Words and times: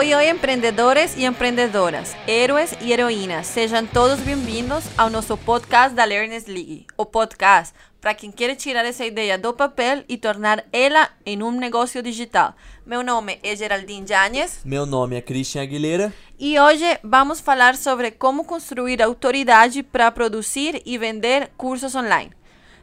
Oi, 0.00 0.14
oi, 0.14 0.30
empreendedores 0.30 1.14
e 1.14 1.26
empreendedoras, 1.26 2.16
heróis 2.26 2.74
e 2.80 2.90
heroínas, 2.90 3.46
sejam 3.46 3.84
todos 3.84 4.18
bem-vindos 4.20 4.82
ao 4.96 5.10
nosso 5.10 5.36
podcast 5.36 5.94
da 5.94 6.06
Learners 6.06 6.46
League, 6.46 6.86
o 6.96 7.04
podcast 7.04 7.74
para 8.00 8.14
quem 8.14 8.30
quer 8.32 8.54
tirar 8.56 8.86
essa 8.86 9.04
ideia 9.04 9.36
do 9.36 9.52
papel 9.52 10.02
e 10.08 10.16
tornar 10.16 10.64
ela 10.72 11.10
em 11.26 11.42
um 11.42 11.50
negócio 11.50 12.02
digital. 12.02 12.54
Meu 12.86 13.02
nome 13.02 13.38
é 13.42 13.54
Geraldine 13.54 14.06
Janes. 14.08 14.62
Meu 14.64 14.86
nome 14.86 15.16
é 15.16 15.20
Christian 15.20 15.64
Aguilera. 15.64 16.10
E 16.38 16.58
hoje 16.58 16.98
vamos 17.04 17.38
falar 17.38 17.76
sobre 17.76 18.10
como 18.10 18.46
construir 18.46 19.02
autoridade 19.02 19.82
para 19.82 20.10
produzir 20.10 20.80
e 20.86 20.96
vender 20.96 21.50
cursos 21.58 21.94
online. 21.94 22.39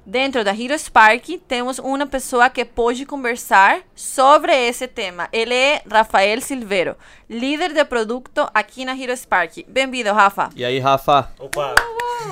Dentro 0.09 0.41
da 0.41 0.53
Hero 0.53 0.73
Spark, 0.79 1.37
temos 1.49 1.79
uma 1.79 2.07
pessoa 2.07 2.49
que 2.49 2.63
pode 2.63 3.05
conversar 3.05 3.81
sobre 3.93 4.53
esse 4.55 4.87
tema. 4.87 5.27
Ele 5.33 5.53
é 5.53 5.81
Rafael 5.85 6.39
Silveiro, 6.39 6.95
líder 7.29 7.73
de 7.73 7.83
produto 7.83 8.49
aqui 8.53 8.85
na 8.85 8.97
Hero 8.97 9.11
Spark. 9.17 9.65
Bem-vindo, 9.67 10.13
Rafa. 10.13 10.49
E 10.55 10.63
aí, 10.63 10.79
Rafa? 10.79 11.29
Opa! 11.37 11.75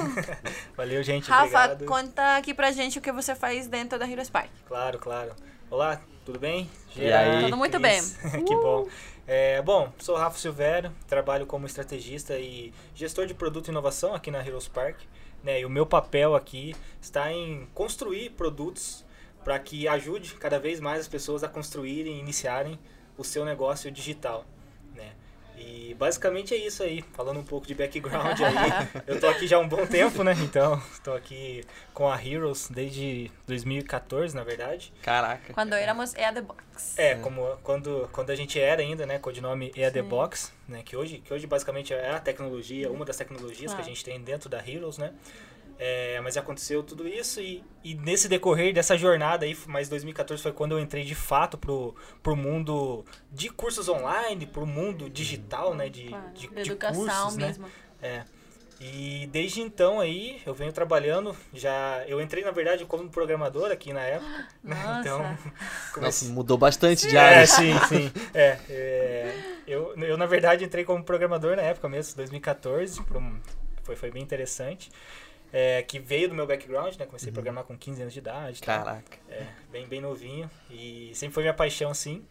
Valeu, 0.78 1.04
gente. 1.04 1.30
Rafa, 1.30 1.66
obrigado. 1.66 1.86
conta 1.86 2.38
aqui 2.38 2.54
pra 2.54 2.72
gente 2.72 2.98
o 2.98 3.02
que 3.02 3.12
você 3.12 3.36
faz 3.36 3.68
dentro 3.68 4.00
da 4.00 4.10
Hero 4.10 4.24
Spark. 4.24 4.48
Claro, 4.66 4.98
claro. 4.98 5.34
Olá, 5.70 6.00
tudo 6.24 6.40
bem? 6.40 6.70
E 6.96 7.12
aí? 7.12 7.44
Tudo 7.44 7.58
muito 7.58 7.78
Cris. 7.78 8.16
que 8.48 8.56
bom. 8.56 8.88
É, 9.28 9.62
bom, 9.62 9.92
sou 9.98 10.16
Rafa 10.16 10.40
Silveiro, 10.40 10.94
trabalho 11.10 11.46
como 11.46 11.66
estrategista 11.66 12.40
e 12.40 12.72
gestor 12.94 13.26
de 13.26 13.34
produto 13.34 13.68
e 13.68 13.72
inovação 13.72 14.16
aqui 14.16 14.32
na 14.32 14.40
Heroes 14.40 14.70
Park. 14.70 15.00
Né, 15.46 15.62
e 15.62 15.66
o 15.66 15.70
meu 15.70 15.86
papel 15.86 16.34
aqui 16.34 16.76
está 17.00 17.32
em 17.32 17.68
construir 17.72 18.32
produtos 18.32 19.06
para 19.44 19.60
que 19.60 19.88
ajude 19.88 20.34
cada 20.34 20.58
vez 20.58 20.80
mais 20.80 21.02
as 21.02 21.08
pessoas 21.08 21.44
a 21.44 21.48
construírem 21.48 22.16
e 22.16 22.20
iniciarem 22.20 22.80
o 23.16 23.24
seu 23.24 23.46
negócio 23.46 23.92
digital. 23.92 24.44
E 25.58 25.94
basicamente 25.94 26.54
é 26.54 26.58
isso 26.58 26.84
aí, 26.84 27.04
falando 27.14 27.40
um 27.40 27.44
pouco 27.44 27.66
de 27.68 27.74
background 27.74 28.40
aí. 28.42 29.04
Eu 29.08 29.20
tô 29.20 29.28
aqui 29.28 29.48
já 29.48 29.58
há 29.58 29.60
um 29.60 29.68
bom 29.68 29.86
tempo, 29.86 30.24
né? 30.24 30.34
Então, 30.44 30.82
tô 31.04 31.14
aqui 31.14 31.64
com 31.94 32.10
a 32.10 32.24
Heroes 32.24 32.70
desde 32.70 33.32
2014, 33.48 34.36
na 34.36 34.44
verdade. 34.44 34.92
Caraca. 35.02 35.54
Quando 35.54 35.74
éramos 35.74 36.14
EA 36.16 36.34
The 36.34 36.42
Box. 36.42 37.00
É, 37.00 37.16
como 37.16 37.58
quando, 37.64 38.10
quando 38.12 38.30
a 38.32 38.36
gente 38.36 38.60
era 38.60 38.82
ainda, 38.82 39.06
né, 39.06 39.18
codinome 39.20 39.72
EA 39.76 39.92
The 39.92 40.02
Sim. 40.02 40.08
Box, 40.08 40.54
né, 40.68 40.82
que 40.84 40.96
hoje, 40.96 41.20
que 41.20 41.34
hoje 41.34 41.48
basicamente 41.48 41.94
é 41.94 42.12
a 42.12 42.20
tecnologia, 42.20 42.92
uma 42.92 43.06
das 43.06 43.16
tecnologias 43.16 43.74
que 43.74 43.82
a 43.82 43.86
gente 43.86 44.04
tem 44.04 44.20
dentro 44.22 44.50
da 44.50 44.60
Heroes, 44.60 44.98
né? 44.98 45.14
É, 45.78 46.22
mas 46.22 46.38
aconteceu 46.38 46.82
tudo 46.84 47.06
isso 47.06 47.42
e, 47.42 47.62
e 47.84 47.96
nesse 47.96 48.30
decorrer 48.30 48.74
dessa 48.74 48.98
jornada 48.98 49.46
aí, 49.46 49.58
mas 49.68 49.90
2014 49.90 50.42
foi 50.42 50.54
quando 50.54 50.72
eu 50.72 50.80
entrei 50.80 51.04
de 51.04 51.16
fato 51.16 51.58
pro, 51.58 51.94
pro 52.24 52.36
mundo 52.36 53.04
de 53.32 53.50
cursos 53.50 53.90
online, 53.90 54.46
pro 54.46 54.66
mundo 54.66 55.10
digital, 55.10 55.74
né, 55.76 55.90
de, 55.90 56.06
Claro, 56.08 56.30
de, 56.34 56.48
de 56.48 56.62
de 56.62 56.72
educação 56.72 56.96
cursos, 56.96 57.36
né? 57.38 57.48
mesmo. 57.48 57.72
É. 58.02 58.24
E 58.80 59.28
desde 59.32 59.62
então 59.62 60.00
aí 60.02 60.42
eu 60.46 60.54
venho 60.54 60.72
trabalhando, 60.72 61.36
já 61.54 62.04
eu 62.08 62.22
entrei 62.22 62.44
na 62.44 62.52
verdade 62.52 62.86
como 62.86 63.10
programador 63.10 63.72
aqui 63.72 63.94
na 63.94 64.02
época, 64.02 64.46
né? 64.64 64.76
Nossa. 64.96 65.38
Então 65.90 66.02
Nossa, 66.02 66.26
mudou 66.26 66.58
bastante 66.58 67.08
de 67.08 67.16
é, 67.16 67.18
área. 67.18 67.46
sim, 67.46 67.80
sim. 67.88 68.12
É, 68.34 68.60
é, 68.70 69.36
eu, 69.66 69.96
eu, 69.98 70.18
na 70.18 70.26
verdade, 70.26 70.64
entrei 70.66 70.84
como 70.84 71.04
programador 71.04 71.56
na 71.56 71.62
época 71.62 71.88
mesmo, 71.90 72.16
2014. 72.18 73.02
por 73.04 73.18
um- 73.18 73.40
foi, 73.84 73.96
foi 73.96 74.12
bem 74.12 74.22
interessante. 74.24 74.92
É, 75.58 75.82
que 75.84 76.00
veio 76.00 76.28
do 76.28 76.36
meu 76.36 76.46
background, 76.46 76.98
né? 76.98 77.06
Comecei 77.06 77.30
a 77.30 77.32
programar 77.32 77.64
com 77.64 77.78
15 77.78 78.02
anos 78.02 78.14
de 78.14 78.20
idade. 78.20 78.62
Caraca. 78.62 79.18
É, 79.30 79.48
bem, 79.72 79.88
bem 79.88 80.02
novinho. 80.02 80.52
E 80.70 81.12
sempre 81.16 81.34
foi 81.34 81.44
minha 81.44 81.54
paixão, 81.54 81.94
sim. 81.94 82.26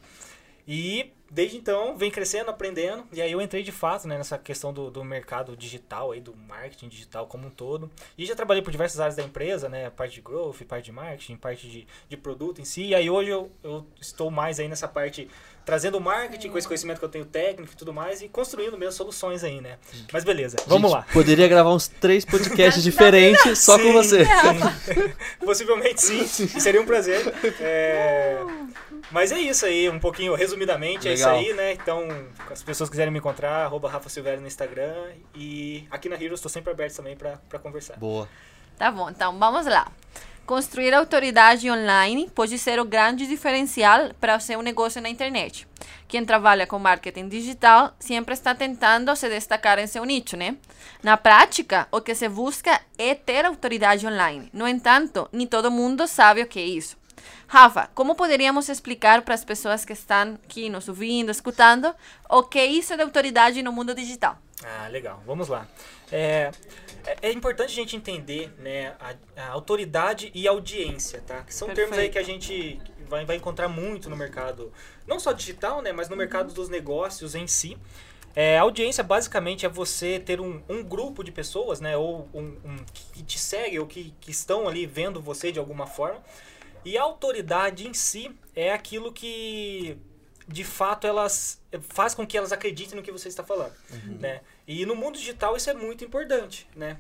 E 0.67 1.13
desde 1.31 1.57
então, 1.57 1.97
vem 1.97 2.11
crescendo, 2.11 2.51
aprendendo. 2.51 3.05
E 3.13 3.21
aí 3.21 3.33
eu 3.33 3.41
entrei 3.41 3.63
de 3.63 3.73
fato 3.73 4.07
né, 4.07 4.17
nessa 4.17 4.39
questão 4.39 4.73
do, 4.73 4.91
do 4.91 5.05
mercado 5.05 5.57
digital, 5.57 6.13
aí, 6.13 6.21
do 6.21 6.35
marketing 6.37 6.89
digital 6.89 7.27
como 7.27 7.49
um 7.49 7.51
todo. 7.51 7.91
E 8.17 8.25
já 8.25 8.37
trabalhei 8.37 8.63
por 8.63 8.71
diversas 8.71 9.01
áreas 9.01 9.17
da 9.17 9.23
empresa, 9.23 9.69
né? 9.69 9.91
Parte 9.91 10.15
de 10.15 10.21
growth, 10.21 10.63
parte 10.63 10.87
de 10.87 10.93
marketing, 10.93 11.37
parte 11.37 11.69
de, 11.69 11.87
de 12.09 12.17
produto 12.17 12.61
em 12.61 12.65
si. 12.65 12.85
E 12.85 12.95
aí 12.95 13.11
hoje 13.11 13.31
eu, 13.31 13.51
eu 13.65 13.85
estou 14.01 14.31
mais 14.31 14.61
aí 14.61 14.69
nessa 14.69 14.87
parte 14.87 15.29
trazendo 15.65 15.97
o 15.97 16.01
marketing 16.01 16.51
com 16.51 16.59
esse 16.59 16.67
conhecimento 16.67 16.99
que 16.99 17.05
eu 17.05 17.09
tenho 17.09 17.25
técnico 17.25 17.73
e 17.73 17.77
tudo 17.77 17.93
mais 17.93 18.21
e 18.21 18.29
construindo 18.29 18.77
mesmo 18.77 18.93
soluções 18.93 19.43
aí, 19.43 19.61
né? 19.61 19.79
Mas 20.13 20.23
beleza, 20.23 20.57
vamos 20.67 20.91
lá. 20.91 21.07
Poderia 21.13 21.49
gravar 21.49 21.73
uns 21.73 21.89
três 21.89 22.25
podcasts 22.25 22.83
diferentes 22.83 23.59
só 23.59 23.79
com 23.79 23.85
Sim, 23.85 23.93
você. 23.93 24.25
sim. 24.85 25.15
Possivelmente 25.45 26.03
sim, 26.03 26.27
seria 26.27 26.81
um 26.81 26.87
prazer. 26.87 27.21
É, 27.61 28.45
Mas 29.11 29.31
é 29.31 29.39
isso 29.39 29.67
aí, 29.67 29.89
um 29.89 29.99
pouquinho 29.99 30.35
resumidamente, 30.35 31.09
Legal. 31.09 31.35
é 31.35 31.41
isso 31.41 31.51
aí, 31.51 31.55
né? 31.55 31.73
Então, 31.73 32.09
as 32.51 32.63
pessoas 32.63 32.91
quiserem 32.91 33.13
me 33.13 33.19
encontrar, 33.19 33.65
arroba 33.65 33.89
Rafa 33.89 34.09
Silveira 34.09 34.41
no 34.41 34.47
Instagram. 34.47 35.13
E 35.35 35.87
aqui 35.91 36.09
na 36.09 36.17
Heroes 36.17 36.41
estou 36.41 36.51
sempre 36.51 36.73
aberto 36.73 36.97
também 36.97 37.17
para 37.17 37.59
conversar. 37.59 37.97
Boa. 37.97 38.29
Tá 38.77 38.91
bom, 38.91 39.09
então 39.09 39.39
vamos 39.39 39.67
lá. 39.67 39.91
Construir 40.47 40.93
autoridade 40.93 41.71
online 41.71 42.29
pode 42.35 42.59
ser 42.59 42.79
o 42.79 42.85
grande 42.85 43.27
diferencial 43.27 44.11
para 44.21 44.37
o 44.37 44.41
seu 44.41 44.61
negócio 44.61 45.01
na 45.01 45.09
internet. 45.09 45.67
Quem 46.07 46.23
trabalha 46.23 46.67
com 46.67 46.79
marketing 46.79 47.29
digital 47.29 47.95
sempre 47.99 48.35
está 48.35 48.55
tentando 48.55 49.15
se 49.17 49.27
destacar 49.29 49.79
em 49.79 49.87
seu 49.87 50.05
nicho, 50.05 50.37
né? 50.37 50.57
Na 51.03 51.17
prática, 51.17 51.89
o 51.91 52.01
que 52.01 52.15
se 52.15 52.29
busca 52.29 52.79
é 52.99 53.15
ter 53.15 53.47
autoridade 53.47 54.07
online. 54.07 54.51
No 54.53 54.69
entanto, 54.69 55.27
nem 55.33 55.47
todo 55.47 55.71
mundo 55.71 56.07
sabe 56.07 56.43
o 56.43 56.47
que 56.47 56.61
é 56.61 56.67
isso. 56.67 56.97
Rafa, 57.47 57.89
como 57.95 58.15
poderíamos 58.15 58.69
explicar 58.69 59.23
para 59.23 59.35
as 59.35 59.45
pessoas 59.45 59.85
que 59.85 59.93
estão 59.93 60.39
aqui 60.45 60.69
nos 60.69 60.89
ouvindo, 60.89 61.31
escutando, 61.31 61.95
o 62.29 62.43
que 62.43 62.59
é 62.59 62.67
isso 62.67 62.97
de 62.97 63.03
autoridade 63.03 63.63
no 63.63 63.73
mundo 63.73 63.95
digital? 63.95 64.39
Ah, 64.65 64.89
legal. 64.89 65.23
Vamos 65.27 65.49
lá. 65.49 65.67
É, 66.11 66.51
é- 67.21 67.33
importante 67.33 67.73
a 67.73 67.75
gente 67.75 67.97
entender 67.97 68.53
né, 68.59 68.95
a, 69.01 69.43
a 69.43 69.49
autoridade 69.49 70.31
e 70.35 70.47
audiência, 70.47 71.23
tá? 71.27 71.43
Que 71.43 71.55
são 71.55 71.69
termos 71.69 71.99
aí 71.99 72.09
Perfeito. 72.09 72.13
que 72.13 72.19
a 72.19 72.23
gente 72.23 72.81
vai, 73.09 73.25
vai 73.25 73.37
encontrar 73.37 73.69
muito 73.69 74.09
no 74.09 74.17
mercado, 74.17 74.73
não 75.07 75.21
só 75.21 75.33
digital, 75.33 75.83
né, 75.83 75.93
mas 75.93 76.09
no 76.09 76.17
mercado 76.17 76.53
dos 76.53 76.69
negócios 76.69 77.35
em 77.35 77.47
si. 77.47 77.77
É, 78.37 78.59
audiência 78.59 79.05
basicamente 79.05 79.65
é 79.65 79.69
você 79.69 80.19
ter 80.19 80.41
um, 80.41 80.61
um 80.69 80.83
grupo 80.83 81.23
de 81.23 81.31
pessoas, 81.31 81.81
né, 81.81 81.97
ou 81.97 82.29
um, 82.35 82.57
um 82.65 82.77
que 83.13 83.23
te 83.23 83.39
segue 83.39 83.79
ou 83.79 83.87
que, 83.87 84.13
que 84.21 84.31
estão 84.31 84.67
ali 84.67 84.87
vendo 84.87 85.21
você 85.21 85.53
de 85.53 85.59
alguma 85.59 85.87
forma. 85.87 86.21
E 86.85 86.99
a 86.99 87.03
autoridade 87.03 87.87
em 87.89 87.95
si 87.95 88.31
é 88.55 88.73
aquilo 88.73 89.13
que 89.13 89.97
de 90.47 90.63
fato 90.63 91.07
elas 91.07 91.61
faz 91.81 92.15
com 92.15 92.27
que 92.27 92.37
elas 92.37 92.53
acreditem 92.53 92.97
no 92.97 93.03
que 93.03 93.11
você 93.11 93.29
está 93.29 93.43
falando, 93.43 93.73
né? 94.21 94.43
E 94.69 94.85
no 94.85 94.95
mundo 94.95 95.19
digital 95.19 95.57
isso 95.57 95.71
é 95.71 95.75
muito 95.75 96.05
importante, 96.05 96.69
né? 96.77 96.99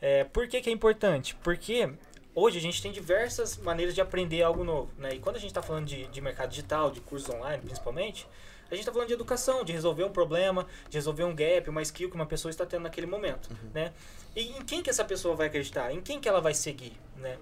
É, 0.00 0.24
por 0.24 0.46
que, 0.46 0.60
que 0.60 0.70
é 0.70 0.72
importante? 0.72 1.34
Porque 1.42 1.90
hoje 2.34 2.58
a 2.58 2.60
gente 2.60 2.80
tem 2.80 2.92
diversas 2.92 3.56
maneiras 3.56 3.94
de 3.94 4.00
aprender 4.00 4.42
algo 4.42 4.62
novo, 4.62 4.90
né? 4.96 5.14
E 5.14 5.18
quando 5.18 5.36
a 5.36 5.40
gente 5.40 5.50
está 5.50 5.62
falando 5.62 5.86
de, 5.86 6.06
de 6.06 6.20
mercado 6.20 6.50
digital, 6.50 6.90
de 6.90 7.00
cursos 7.00 7.28
online 7.28 7.60
principalmente, 7.62 8.26
a 8.70 8.74
gente 8.74 8.80
está 8.80 8.92
falando 8.92 9.08
de 9.08 9.14
educação, 9.14 9.64
de 9.64 9.72
resolver 9.72 10.04
um 10.04 10.10
problema, 10.10 10.66
de 10.88 10.96
resolver 10.98 11.24
um 11.24 11.34
gap, 11.34 11.68
uma 11.70 11.82
skill 11.82 12.10
que 12.10 12.14
uma 12.14 12.26
pessoa 12.26 12.50
está 12.50 12.66
tendo 12.66 12.82
naquele 12.82 13.06
momento, 13.06 13.48
né? 13.74 13.92
E 14.36 14.50
em 14.50 14.64
quem 14.64 14.82
que 14.82 14.90
essa 14.90 15.04
pessoa 15.04 15.34
vai 15.34 15.48
acreditar? 15.48 15.90
Em 15.90 16.00
quem 16.00 16.20
que 16.20 16.28
ela 16.28 16.40
vai 16.40 16.54
seguir, 16.54 16.92
né? 17.16 17.38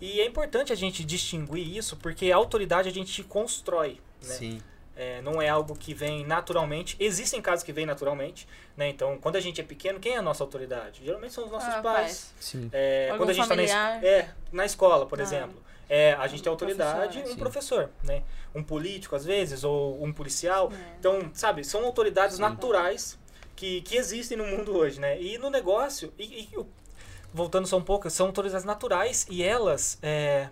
E 0.00 0.20
é 0.20 0.26
importante 0.26 0.72
a 0.72 0.76
gente 0.76 1.04
distinguir 1.04 1.76
isso, 1.76 1.96
porque 1.96 2.30
a 2.30 2.36
autoridade 2.36 2.88
a 2.88 2.92
gente 2.92 3.22
constrói, 3.24 4.00
né? 4.22 4.34
Sim. 4.34 4.60
É, 4.96 5.20
não 5.22 5.42
é 5.42 5.48
algo 5.48 5.74
que 5.74 5.92
vem 5.92 6.24
naturalmente. 6.24 6.96
Existem 7.00 7.42
casos 7.42 7.64
que 7.64 7.72
vêm 7.72 7.84
naturalmente, 7.84 8.46
né? 8.76 8.88
Então, 8.88 9.18
quando 9.18 9.34
a 9.36 9.40
gente 9.40 9.60
é 9.60 9.64
pequeno, 9.64 9.98
quem 9.98 10.14
é 10.14 10.18
a 10.18 10.22
nossa 10.22 10.44
autoridade? 10.44 11.00
Geralmente 11.04 11.32
são 11.32 11.44
os 11.46 11.50
nossos 11.50 11.74
Ah, 11.74 11.82
pais. 11.82 12.32
Sim. 12.38 12.70
É, 12.72 13.08
Algum 13.10 13.18
quando 13.24 13.30
a 13.30 13.32
gente 13.32 13.42
está 13.42 13.56
na, 13.56 14.06
é, 14.06 14.30
na 14.52 14.64
escola, 14.64 15.04
por 15.04 15.18
Ah. 15.18 15.22
exemplo, 15.22 15.60
é, 15.88 16.12
a 16.12 16.26
gente 16.28 16.44
tem 16.44 16.50
autoridade, 16.50 17.18
professor, 17.18 17.28
um 17.28 17.32
sim. 17.34 17.38
professor, 17.38 17.90
né? 18.04 18.22
Um 18.54 18.62
político, 18.62 19.16
às 19.16 19.24
vezes, 19.24 19.64
ou 19.64 20.00
um 20.02 20.12
policial. 20.12 20.70
É. 20.72 20.94
Então, 21.00 21.28
sabe, 21.34 21.64
são 21.64 21.84
autoridades 21.84 22.36
Sim. 22.36 22.42
naturais 22.42 23.18
que, 23.56 23.80
que 23.82 23.96
existem 23.96 24.36
no 24.38 24.46
mundo 24.46 24.76
hoje, 24.76 25.00
né? 25.00 25.20
E 25.20 25.38
no 25.38 25.50
negócio, 25.50 26.12
e, 26.16 26.48
e 26.52 26.56
o- 26.56 26.68
voltando 27.34 27.66
só 27.66 27.76
um 27.76 27.82
pouco, 27.82 28.08
são 28.08 28.28
autoridades 28.28 28.64
naturais 28.64 29.26
e 29.28 29.42
elas, 29.42 29.98
é, 30.00 30.48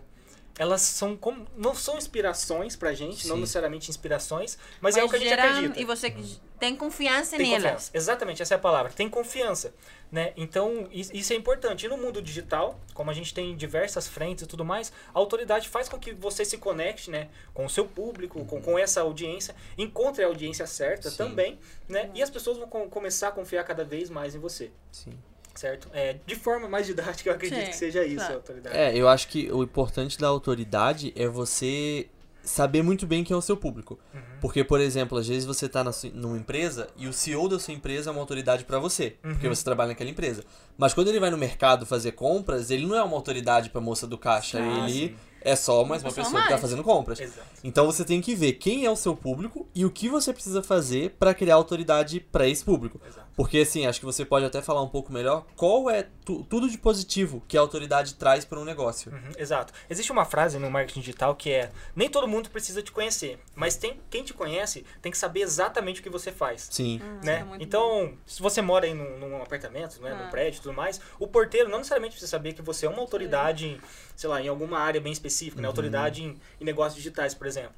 elas 0.59 0.83
são 0.83 1.17
como, 1.17 1.47
não 1.57 1.75
são 1.75 1.97
inspirações 1.97 2.77
pra 2.77 2.93
gente, 2.93 3.27
não 3.29 3.37
Sim. 3.37 3.41
necessariamente 3.43 3.89
inspirações, 3.89 4.59
mas, 4.81 4.97
é 4.97 5.05
o 5.05 5.09
que 5.09 5.17
a 5.17 5.19
gente 5.19 5.33
acredita. 5.33 5.81
E 5.81 5.85
você 5.85 6.15
tem 6.59 6.77
confiança 6.77 7.37
Tem 7.37 7.47
nelas. 7.51 7.63
confiança. 7.63 7.91
Exatamente, 7.95 8.43
essa 8.43 8.55
é 8.55 8.57
a 8.57 8.61
palavra. 8.61 8.93
Tem 8.93 9.09
confiança, 9.09 9.73
né? 10.13 10.33
Então, 10.37 10.87
is- 10.93 11.11
isso 11.13 11.33
é 11.33 11.37
importante. 11.37 11.87
E 11.87 11.89
no 11.89 11.97
mundo 11.97 12.21
digital, 12.23 12.79
como 12.95 13.11
a 13.11 13.15
gente 13.15 13.33
tem 13.35 13.57
diversas 13.57 14.07
frentes 14.07 14.45
e 14.45 14.47
tudo 14.47 14.65
mais, 14.65 14.93
a 15.15 15.19
autoridade 15.19 15.69
faz 15.69 15.89
com 15.89 15.99
que 15.99 16.13
você 16.13 16.45
se 16.45 16.59
conecte, 16.59 17.11
né? 17.11 17.31
Com 17.55 17.65
o 17.65 17.71
seu 17.71 17.85
público, 17.87 18.45
com, 18.45 18.61
com 18.61 18.79
essa 18.79 19.01
audiência, 19.01 19.57
encontre 19.79 20.23
a 20.23 20.27
audiência 20.29 20.67
certa 20.67 21.11
Sim. 21.11 21.17
também, 21.17 21.59
né? 21.89 22.11
E 22.15 22.23
as 22.23 22.31
pessoas 22.31 22.59
vão 22.59 22.69
com- 22.69 22.89
começar 22.89 23.29
a 23.29 23.33
confiar 23.33 23.65
cada 23.65 23.85
vez 23.85 24.09
mais 24.11 24.35
em 24.35 24.39
você, 24.39 24.71
Sim. 24.93 25.19
Certo? 25.55 25.89
É, 25.93 26.17
de 26.27 26.37
forma 26.37 26.69
mais 26.69 26.87
didática, 26.87 27.31
eu 27.31 27.35
acredito 27.35 27.61
Sim, 27.65 27.71
que 27.71 27.77
seja 27.77 28.05
isso, 28.05 28.17
claro. 28.17 28.33
a 28.33 28.37
autoridade. 28.37 28.77
É, 28.77 28.97
eu 28.97 29.09
acho 29.09 29.29
que 29.29 29.51
o 29.53 29.63
importante 29.63 30.19
da 30.19 30.29
autoridade 30.29 31.13
é 31.17 31.27
você 31.29 32.09
saber 32.45 32.83
muito 32.83 33.07
bem 33.07 33.23
quem 33.23 33.35
é 33.35 33.39
o 33.39 33.41
seu 33.43 33.57
público. 33.57 33.99
Uhum. 34.13 34.21
Porque, 34.41 34.65
por 34.65 34.81
exemplo, 34.81 35.17
às 35.17 35.29
vezes 35.29 35.45
você 35.45 35.69
tá 35.69 35.85
na 35.85 35.93
sua, 35.93 36.11
numa 36.11 36.37
empresa 36.37 36.89
e 36.97 37.07
o 37.07 37.13
CEO 37.13 37.49
da 37.49 37.57
sua 37.59 37.73
empresa 37.73 38.11
é 38.11 38.13
uma 38.13 38.19
autoridade 38.21 38.65
pra 38.65 38.81
você, 38.81 39.17
porque 39.23 39.47
Uhum. 39.47 39.55
você 39.55 39.63
trabalha 39.63 39.91
naquela 39.91 40.11
empresa. 40.11 40.43
Mas 40.77 40.93
quando 40.93 41.07
ele 41.09 41.21
vai 41.21 41.31
no 41.31 41.39
mercado 41.39 41.87
fazer 41.87 42.13
compras, 42.13 42.69
ele 42.71 42.85
não 42.85 42.97
é 42.97 43.03
uma 43.03 43.15
autoridade 43.17 43.71
pra 43.71 43.81
moça 43.81 44.09
do 44.09 44.19
caixa, 44.19 44.59
Ah, 44.59 44.89
ele 44.89 45.11
sim. 45.11 45.17
é 45.41 45.55
só 45.55 45.85
mais 45.85 46.03
uma 46.03 46.09
pessoa 46.09 46.25
pessoa 46.25 46.43
que 46.43 46.49
tá 46.49 46.55
mais. 46.55 46.61
fazendo 46.61 46.83
compras. 46.83 47.21
Exato. 47.21 47.47
Então 47.63 47.87
você 47.87 48.05
tem 48.05 48.21
que 48.21 48.35
ver 48.35 48.55
quem 48.55 48.85
é 48.87 48.91
o 48.91 48.97
seu 48.97 49.15
público 49.15 49.69
e 49.73 49.85
o 49.85 49.91
que 49.91 50.09
você 50.09 50.33
precisa 50.33 50.65
fazer 50.65 51.11
pra 51.21 51.33
criar 51.35 51.55
autoridade 51.55 52.19
pra 52.19 52.49
esse 52.49 52.65
público. 52.65 53.01
Exato. 53.07 53.22
Porque 53.35 53.59
assim, 53.59 53.87
acho 53.87 53.99
que 53.99 54.05
você 54.05 54.25
pode 54.25 54.45
até 54.45 54.61
falar 54.61 54.83
um 54.83 54.89
pouco 54.89 55.13
melhor 55.13 55.47
qual 55.57 55.89
é 55.89 56.07
tu- 56.25 56.45
tudo 56.51 56.69
de 56.69 56.77
positivo 56.77 57.43
que 57.49 57.57
a 57.57 57.61
autoridade 57.61 58.15
traz 58.15 58.45
para 58.45 58.61
um 58.61 58.65
negócio. 58.65 59.11
Uhum, 59.11 59.33
exato. 59.39 59.73
Existe 59.89 60.13
uma 60.13 60.25
frase 60.25 60.59
no 60.59 60.71
marketing 60.71 61.01
digital 61.01 61.35
que 61.35 61.51
é: 61.51 61.71
nem 61.97 62.09
todo 62.11 62.29
mundo 62.29 62.51
precisa 62.51 62.83
te 62.83 62.93
conhecer, 62.93 63.39
mas 63.55 63.75
tem, 63.77 63.99
quem 64.11 64.23
te 64.23 64.35
conhece 64.35 64.85
tem 65.01 65.11
que 65.11 65.17
saber 65.17 65.41
exatamente 65.41 66.01
o 66.01 66.03
que 66.03 66.11
você 66.11 66.31
faz. 66.31 66.69
Sim. 66.71 67.01
Né? 67.25 67.37
é 67.41 67.45
muito 67.45 67.59
bom. 67.59 67.65
Então, 67.65 68.15
se 68.27 68.43
você 68.43 68.61
mora 68.61 68.85
aí 68.87 68.93
num, 68.95 69.19
num 69.19 69.43
apartamento, 69.43 70.01
né, 70.03 70.11
num 70.15 70.27
Ah. 70.27 70.31
prédio 70.31 70.59
e 70.59 70.63
tudo 70.63 70.75
mais, 70.75 71.01
o 71.19 71.27
porteiro 71.27 71.69
não 71.71 71.79
necessariamente 71.79 72.13
precisa 72.13 72.31
saber 72.31 72.53
que 72.53 72.61
você 72.63 72.85
é 72.87 72.89
uma 72.89 73.01
autoridade, 73.01 73.67
em, 73.67 73.81
sei 74.15 74.29
lá, 74.29 74.43
em 74.43 74.49
alguma 74.49 74.79
área 74.79 75.01
bem 75.01 75.13
específica, 75.13 75.61
né? 75.63 75.67
Autoridade 75.69 76.23
em, 76.23 76.39
em 76.61 76.65
negócios 76.65 76.97
digitais, 76.97 77.33
por 77.35 77.47
exemplo. 77.47 77.73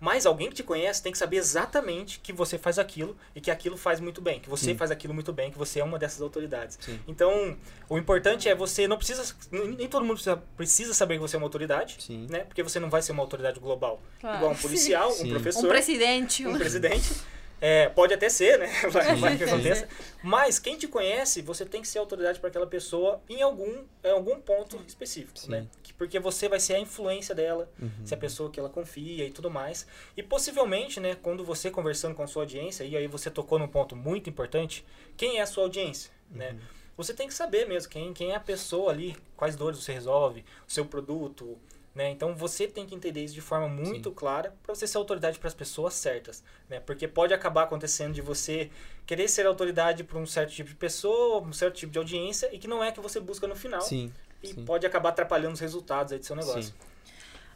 Mas 0.00 0.26
alguém 0.26 0.48
que 0.48 0.54
te 0.54 0.62
conhece 0.62 1.02
tem 1.02 1.10
que 1.10 1.18
saber 1.18 1.38
exatamente 1.38 2.20
que 2.20 2.32
você 2.32 2.56
faz 2.56 2.78
aquilo 2.78 3.16
e 3.34 3.40
que 3.40 3.50
aquilo 3.50 3.76
faz 3.76 3.98
muito 4.00 4.20
bem, 4.20 4.38
que 4.38 4.48
você 4.48 4.66
Sim. 4.66 4.76
faz 4.76 4.90
aquilo 4.90 5.12
muito 5.12 5.32
bem, 5.32 5.50
que 5.50 5.58
você 5.58 5.80
é 5.80 5.84
uma 5.84 5.98
dessas 5.98 6.20
autoridades. 6.22 6.78
Sim. 6.80 7.00
Então, 7.08 7.56
o 7.88 7.98
importante 7.98 8.48
é 8.48 8.54
você 8.54 8.86
não 8.86 8.96
precisa, 8.96 9.34
nem 9.50 9.88
todo 9.88 10.02
mundo 10.04 10.14
precisa, 10.14 10.36
precisa 10.56 10.94
saber 10.94 11.14
que 11.14 11.20
você 11.20 11.34
é 11.34 11.38
uma 11.38 11.46
autoridade, 11.46 11.96
Sim. 11.98 12.26
né? 12.30 12.40
Porque 12.40 12.62
você 12.62 12.78
não 12.78 12.88
vai 12.88 13.02
ser 13.02 13.10
uma 13.12 13.22
autoridade 13.22 13.58
global, 13.58 14.00
Claro. 14.20 14.36
igual 14.36 14.52
um 14.52 14.56
policial, 14.56 15.10
Sim. 15.10 15.24
um 15.24 15.26
Um 15.28 15.30
professor 15.30 15.64
Um 15.64 15.68
presidente. 15.68 16.46
um 16.46 16.56
presidente. 16.58 17.12
É, 17.60 17.88
pode 17.88 18.14
até 18.14 18.28
ser, 18.28 18.58
né? 18.58 18.66
Vai, 18.90 19.16
vai 19.16 19.36
que 19.36 19.44
aconteça. 19.44 19.88
Mas 20.22 20.58
quem 20.60 20.76
te 20.78 20.86
conhece, 20.86 21.42
você 21.42 21.66
tem 21.66 21.82
que 21.82 21.88
ser 21.88 21.98
autoridade 21.98 22.38
para 22.38 22.48
aquela 22.48 22.66
pessoa 22.66 23.20
em 23.28 23.42
algum, 23.42 23.84
em 24.04 24.10
algum 24.10 24.40
ponto 24.40 24.80
específico, 24.86 25.38
Sim. 25.38 25.50
né? 25.50 25.66
Que- 25.82 25.92
Porque 25.92 26.20
você 26.20 26.48
vai 26.48 26.60
ser 26.60 26.74
a 26.76 26.78
influência 26.78 27.34
dela, 27.34 27.68
Uhum. 27.82 27.90
se 28.04 28.14
é 28.14 28.16
a 28.16 28.20
pessoa 28.20 28.48
que 28.50 28.60
ela 28.60 28.68
confia 28.68 29.24
e 29.26 29.30
tudo 29.32 29.50
mais. 29.50 29.86
E 30.16 30.22
possivelmente, 30.22 31.00
né, 31.00 31.16
quando 31.20 31.44
você 31.44 31.70
conversando 31.70 32.14
com 32.14 32.22
a 32.22 32.26
sua 32.28 32.42
audiência, 32.42 32.84
e 32.84 32.96
aí 32.96 33.08
você 33.08 33.28
tocou 33.30 33.58
num 33.58 33.66
ponto 33.68 33.96
muito 33.96 34.30
importante, 34.30 34.84
quem 35.16 35.38
é 35.38 35.42
a 35.42 35.46
sua 35.46 35.64
audiência, 35.64 36.12
né? 36.30 36.52
Uhum. 36.52 36.58
Você 36.96 37.12
tem 37.14 37.26
que 37.28 37.34
saber 37.34 37.66
mesmo 37.66 37.90
quem, 37.90 38.12
quem 38.12 38.30
é 38.32 38.36
a 38.36 38.40
pessoa 38.40 38.92
ali, 38.92 39.16
quais 39.36 39.56
dores 39.56 39.78
você 39.82 39.92
resolve, 39.92 40.44
o 40.66 40.70
seu 40.72 40.84
produto, 40.84 41.58
né? 41.98 42.10
Então 42.10 42.32
você 42.32 42.68
tem 42.68 42.86
que 42.86 42.94
entender 42.94 43.24
isso 43.24 43.34
de 43.34 43.40
forma 43.40 43.68
muito 43.68 44.12
clara 44.12 44.54
para 44.62 44.72
você 44.72 44.86
ser 44.86 44.98
autoridade 44.98 45.36
para 45.36 45.48
as 45.48 45.54
pessoas 45.54 45.94
certas, 45.94 46.44
né? 46.68 46.78
Porque 46.78 47.08
pode 47.08 47.34
acabar 47.34 47.64
acontecendo 47.64 48.14
de 48.14 48.22
você 48.22 48.70
querer 49.04 49.26
ser 49.26 49.44
autoridade 49.46 50.04
para 50.04 50.16
um 50.16 50.24
certo 50.24 50.52
tipo 50.52 50.68
de 50.68 50.76
pessoa, 50.76 51.42
um 51.42 51.52
certo 51.52 51.74
tipo 51.74 51.90
de 51.90 51.98
audiência 51.98 52.54
e 52.54 52.58
que 52.60 52.68
não 52.68 52.84
é 52.84 52.92
que 52.92 53.00
você 53.00 53.18
busca 53.18 53.48
no 53.48 53.56
final 53.56 53.80
Sim. 53.80 54.12
e 54.40 54.54
sim. 54.54 54.64
pode 54.64 54.86
acabar 54.86 55.08
atrapalhando 55.08 55.54
os 55.54 55.60
resultados 55.60 56.12
aí 56.12 56.20
do 56.20 56.24
seu 56.24 56.36
negócio. 56.36 56.62
Sim. 56.62 56.72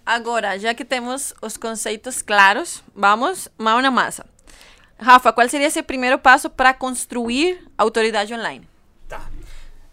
Agora, 0.04 0.58
já 0.58 0.74
que 0.74 0.84
temos 0.84 1.32
os 1.40 1.56
conceitos 1.56 2.20
claros, 2.20 2.82
vamos 2.92 3.48
mão 3.56 3.80
na 3.80 3.92
massa. 3.92 4.26
Rafa, 4.98 5.32
qual 5.32 5.48
seria 5.48 5.68
esse 5.68 5.84
primeiro 5.84 6.18
passo 6.18 6.50
para 6.50 6.74
construir 6.74 7.64
autoridade 7.78 8.34
online? 8.34 8.68
Tá. 9.08 9.30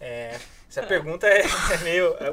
É, 0.00 0.40
essa 0.68 0.82
pergunta 0.82 1.28
é, 1.28 1.42
é 1.72 1.78
meio 1.84 2.16
é, 2.18 2.32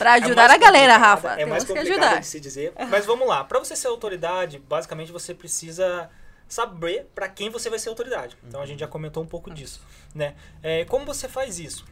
Para 0.00 0.16
é 0.16 0.22
ajudar 0.22 0.48
mais 0.48 0.52
a 0.52 0.56
galera, 0.56 0.94
complicada, 0.94 1.14
Rafa. 1.14 1.32
É 1.32 1.36
Temos 1.36 1.50
mais 1.50 1.64
que 1.64 1.72
complicado 1.74 2.02
ajudar. 2.02 2.20
de 2.20 2.26
se 2.26 2.40
dizer. 2.40 2.72
Mas 2.88 3.04
vamos 3.04 3.28
lá. 3.28 3.44
Para 3.44 3.58
você 3.58 3.76
ser 3.76 3.88
autoridade, 3.88 4.58
basicamente 4.58 5.12
você 5.12 5.34
precisa 5.34 6.08
saber 6.48 7.10
para 7.14 7.28
quem 7.28 7.50
você 7.50 7.68
vai 7.68 7.78
ser 7.78 7.90
autoridade. 7.90 8.34
Então 8.48 8.62
a 8.62 8.66
gente 8.66 8.80
já 8.80 8.88
comentou 8.88 9.22
um 9.22 9.26
pouco 9.26 9.52
disso, 9.52 9.80
né? 10.14 10.34
É, 10.62 10.86
como 10.86 11.04
você 11.04 11.28
faz 11.28 11.58
isso? 11.58 11.84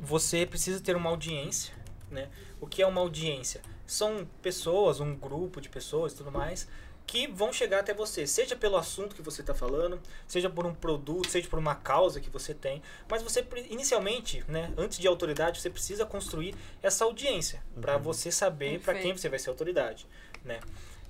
Você 0.00 0.46
precisa 0.46 0.80
ter 0.80 0.94
uma 0.94 1.10
audiência, 1.10 1.74
né? 2.08 2.28
O 2.60 2.68
que 2.68 2.80
é 2.80 2.86
uma 2.86 3.00
audiência? 3.00 3.60
São 3.84 4.26
pessoas, 4.40 5.00
um 5.00 5.14
grupo 5.16 5.60
de 5.60 5.68
pessoas 5.68 6.12
e 6.12 6.16
tudo 6.16 6.30
mais 6.30 6.68
que 7.06 7.26
vão 7.26 7.52
chegar 7.52 7.80
até 7.80 7.92
você, 7.94 8.26
seja 8.26 8.56
pelo 8.56 8.76
assunto 8.76 9.14
que 9.14 9.22
você 9.22 9.40
está 9.40 9.54
falando, 9.54 10.00
seja 10.26 10.48
por 10.48 10.66
um 10.66 10.74
produto, 10.74 11.28
seja 11.30 11.48
por 11.48 11.58
uma 11.58 11.74
causa 11.74 12.20
que 12.20 12.30
você 12.30 12.54
tem, 12.54 12.82
mas 13.08 13.22
você 13.22 13.46
inicialmente, 13.70 14.42
né, 14.48 14.72
antes 14.76 14.98
de 14.98 15.06
autoridade, 15.06 15.60
você 15.60 15.70
precisa 15.70 16.06
construir 16.06 16.54
essa 16.82 17.04
audiência 17.04 17.62
para 17.80 17.96
você 17.98 18.30
saber 18.32 18.80
para 18.80 18.94
quem 18.94 19.16
você 19.16 19.28
vai 19.28 19.38
ser 19.38 19.50
autoridade, 19.50 20.06
né? 20.44 20.60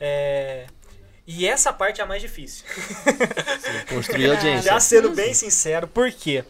É, 0.00 0.66
E 1.26 1.46
essa 1.46 1.72
parte 1.72 2.00
é 2.00 2.04
a 2.04 2.06
mais 2.06 2.20
difícil. 2.20 2.66
Construir 3.88 4.30
audiência. 4.30 4.72
Já 4.72 4.80
sendo 4.80 5.10
bem 5.10 5.32
sincero, 5.32 5.88
por 5.88 6.10
quê? 6.12 6.44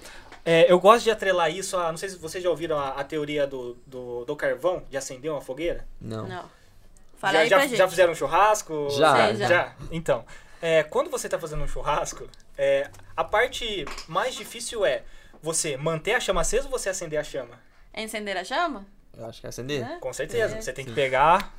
É, 0.44 0.70
eu 0.70 0.78
gosto 0.78 1.04
de 1.04 1.10
atrelar 1.10 1.50
isso 1.50 1.76
a. 1.76 1.90
Não 1.90 1.96
sei 1.96 2.08
se 2.08 2.16
vocês 2.16 2.42
já 2.42 2.50
ouviram 2.50 2.78
a, 2.78 2.88
a 2.90 3.04
teoria 3.04 3.46
do, 3.46 3.78
do, 3.86 4.24
do 4.24 4.36
carvão, 4.36 4.82
de 4.90 4.96
acender 4.96 5.30
uma 5.30 5.40
fogueira. 5.40 5.86
Não. 6.00 6.26
Não. 6.26 6.50
Fala 7.24 7.32
já, 7.32 7.40
aí 7.40 7.48
já, 7.48 7.56
pra 7.56 7.66
gente. 7.66 7.76
já 7.78 7.88
fizeram 7.88 8.12
um 8.12 8.16
churrasco? 8.16 8.88
Já. 8.90 9.26
Sei, 9.26 9.36
já. 9.46 9.72
Então, 9.90 10.24
é, 10.62 10.82
quando 10.82 11.10
você 11.10 11.26
está 11.26 11.38
fazendo 11.38 11.62
um 11.62 11.68
churrasco, 11.68 12.28
é, 12.56 12.88
a 13.16 13.24
parte 13.24 13.84
mais 14.08 14.34
difícil 14.34 14.84
é 14.84 15.02
você 15.42 15.76
manter 15.76 16.14
a 16.14 16.20
chama 16.20 16.40
acesa 16.40 16.64
ou 16.64 16.70
você 16.70 16.88
acender 16.88 17.18
a 17.18 17.24
chama? 17.24 17.58
Encender 17.94 18.36
a 18.36 18.44
chama? 18.44 18.86
Eu 19.16 19.26
acho 19.26 19.40
que 19.40 19.46
é 19.46 19.50
acender. 19.50 19.80
Né? 19.82 19.98
Com 20.00 20.12
certeza. 20.12 20.56
É. 20.56 20.60
Você 20.60 20.72
tem 20.72 20.84
que 20.84 20.92
pegar. 20.92 21.52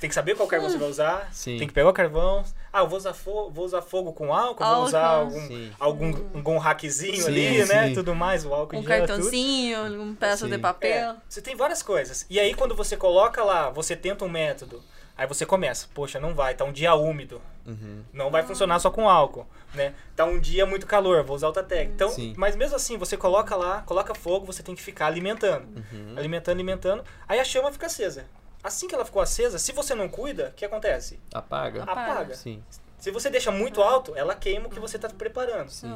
Tem 0.00 0.08
que 0.08 0.14
saber 0.14 0.34
qual 0.34 0.48
carvão 0.48 0.68
você 0.68 0.76
vai 0.76 0.88
usar. 0.88 1.28
Sim. 1.32 1.56
Tem 1.56 1.68
que 1.68 1.72
pegar 1.72 1.88
o 1.88 1.92
carvão. 1.92 2.42
Ah, 2.72 2.80
eu 2.80 2.88
vou 2.88 2.98
usar, 2.98 3.14
fo 3.14 3.48
vou 3.48 3.64
usar 3.64 3.80
fogo 3.80 4.12
com 4.12 4.34
álcool, 4.34 4.64
vou 4.64 4.82
usar 4.82 5.06
Álcool. 5.06 5.36
algum, 5.36 5.46
Sim. 5.46 5.72
algum, 5.78 6.08
algum 6.34 6.58
hackzinho 6.58 7.22
Sim, 7.22 7.28
ali, 7.28 7.64
né? 7.64 7.94
Tudo 7.94 8.12
mais, 8.12 8.44
o 8.44 8.52
álcool 8.52 8.76
Um 8.76 8.82
gel, 8.82 9.06
tudo. 9.06 9.06
cartãozinho, 9.06 10.02
um 10.02 10.16
pedaço 10.16 10.46
Sim. 10.46 10.50
de 10.50 10.58
papel. 10.58 11.10
É, 11.12 11.16
você 11.28 11.40
tem 11.40 11.54
várias 11.54 11.80
coisas. 11.80 12.26
E 12.28 12.40
aí 12.40 12.54
quando 12.54 12.74
você 12.74 12.96
coloca 12.96 13.44
lá, 13.44 13.70
você 13.70 13.94
tenta 13.94 14.24
um 14.24 14.28
método, 14.28 14.82
aí 15.18 15.26
você 15.26 15.44
começa, 15.44 15.88
poxa, 15.92 16.20
não 16.20 16.32
vai, 16.32 16.54
tá 16.54 16.64
um 16.64 16.72
dia 16.72 16.94
úmido. 16.94 17.42
Uhum. 17.66 18.04
Não 18.12 18.30
vai 18.30 18.44
funcionar 18.44 18.78
só 18.78 18.88
com 18.88 19.08
álcool, 19.08 19.46
né? 19.74 19.92
Tá 20.14 20.24
um 20.24 20.38
dia 20.38 20.64
muito 20.64 20.86
calor, 20.86 21.24
vou 21.24 21.34
usar 21.34 21.48
outra 21.48 21.64
técnica. 21.64 21.92
Então, 21.92 22.08
Sim. 22.08 22.34
mas 22.36 22.54
mesmo 22.54 22.76
assim, 22.76 22.96
você 22.96 23.16
coloca 23.16 23.56
lá, 23.56 23.82
coloca 23.82 24.14
fogo, 24.14 24.46
você 24.46 24.62
tem 24.62 24.76
que 24.76 24.80
ficar 24.80 25.06
alimentando. 25.06 25.66
Uhum. 25.76 26.14
Alimentando, 26.16 26.54
alimentando, 26.54 27.04
aí 27.28 27.40
a 27.40 27.44
chama 27.44 27.72
fica 27.72 27.86
acesa. 27.86 28.26
Assim 28.62 28.86
que 28.86 28.94
ela 28.94 29.04
ficou 29.04 29.20
acesa, 29.20 29.58
se 29.58 29.72
você 29.72 29.94
não 29.94 30.08
cuida, 30.08 30.50
o 30.50 30.52
que 30.52 30.64
acontece? 30.64 31.18
Apaga? 31.34 31.82
Apaga. 31.82 32.12
Apaga. 32.12 32.34
Sim. 32.36 32.62
Se 32.96 33.10
você 33.10 33.28
deixa 33.28 33.50
muito 33.50 33.82
alto, 33.82 34.14
ela 34.16 34.34
queima 34.34 34.66
o 34.66 34.70
que 34.70 34.80
você 34.80 34.96
está 34.96 35.08
preparando. 35.08 35.66
Nossa. 35.66 35.88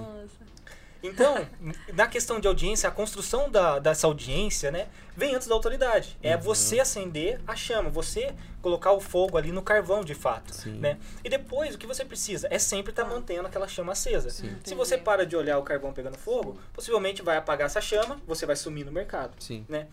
Então, 1.02 1.46
na 1.92 2.06
questão 2.06 2.38
de 2.38 2.46
audiência, 2.46 2.88
a 2.88 2.92
construção 2.92 3.50
da, 3.50 3.78
dessa 3.78 4.06
audiência, 4.06 4.70
né, 4.70 4.88
vem 5.16 5.34
antes 5.34 5.48
da 5.48 5.54
autoridade. 5.54 6.16
É 6.22 6.36
você 6.36 6.78
acender 6.80 7.40
a 7.46 7.56
chama, 7.56 7.90
você 7.90 8.34
colocar 8.60 8.92
o 8.92 9.00
fogo 9.00 9.36
ali 9.36 9.50
no 9.50 9.60
carvão, 9.60 10.04
de 10.04 10.14
fato, 10.14 10.54
Sim. 10.54 10.78
né? 10.78 10.98
E 11.24 11.28
depois, 11.28 11.74
o 11.74 11.78
que 11.78 11.86
você 11.86 12.04
precisa 12.04 12.46
é 12.50 12.58
sempre 12.58 12.92
estar 12.92 13.04
mantendo 13.04 13.48
aquela 13.48 13.66
chama 13.66 13.92
acesa. 13.92 14.30
Sim. 14.30 14.56
Se 14.62 14.74
você 14.74 14.96
para 14.96 15.26
de 15.26 15.34
olhar 15.34 15.58
o 15.58 15.62
carvão 15.62 15.92
pegando 15.92 16.16
fogo, 16.16 16.58
possivelmente 16.72 17.22
vai 17.22 17.36
apagar 17.36 17.66
essa 17.66 17.80
chama, 17.80 18.20
você 18.26 18.46
vai 18.46 18.54
sumir 18.54 18.86
no 18.86 18.92
mercado, 18.92 19.34
Sim. 19.40 19.66
né? 19.68 19.88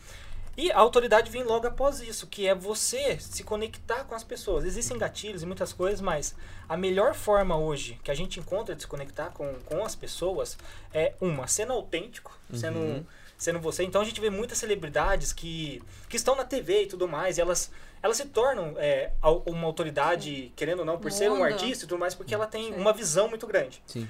E 0.61 0.69
a 0.73 0.77
autoridade 0.77 1.31
vem 1.31 1.41
logo 1.43 1.65
após 1.65 2.01
isso, 2.01 2.27
que 2.27 2.45
é 2.45 2.53
você 2.53 3.17
se 3.17 3.45
conectar 3.45 4.03
com 4.03 4.13
as 4.13 4.25
pessoas. 4.25 4.65
Existem 4.65 4.97
gatilhos 4.97 5.41
e 5.41 5.45
muitas 5.45 5.71
coisas, 5.71 6.01
mas 6.01 6.35
a 6.67 6.75
melhor 6.75 7.15
forma 7.15 7.55
hoje 7.57 7.97
que 8.03 8.11
a 8.11 8.13
gente 8.13 8.41
encontra 8.41 8.75
de 8.75 8.81
se 8.81 8.87
conectar 8.87 9.29
com, 9.29 9.53
com 9.65 9.85
as 9.85 9.95
pessoas 9.95 10.57
é 10.93 11.13
uma, 11.21 11.47
sendo 11.47 11.71
autêntico, 11.71 12.37
sendo, 12.53 12.77
Uhum. 12.77 13.05
sendo 13.37 13.57
você. 13.59 13.83
Então 13.85 14.01
a 14.01 14.03
gente 14.03 14.19
vê 14.19 14.29
muitas 14.29 14.57
celebridades 14.57 15.31
que, 15.31 15.81
que 16.09 16.17
estão 16.17 16.35
na 16.35 16.43
TV 16.43 16.83
e 16.83 16.87
tudo 16.87 17.07
mais, 17.07 17.37
e 17.37 17.41
elas, 17.41 17.71
elas 18.03 18.17
se 18.17 18.25
tornam 18.25 18.73
é, 18.77 19.11
uma 19.45 19.65
autoridade, 19.65 20.51
querendo 20.57 20.79
ou 20.79 20.85
não, 20.85 20.97
por 20.99 21.09
ser 21.09 21.31
um 21.31 21.35
Mundo. 21.35 21.45
artista 21.45 21.85
e 21.85 21.87
tudo 21.87 21.97
mais, 21.99 22.13
porque 22.13 22.35
ela 22.35 22.45
tem 22.45 22.65
Sim. 22.73 22.73
uma 22.81 22.91
visão 22.91 23.29
muito 23.29 23.47
grande. 23.47 23.81
Sim. 23.87 24.09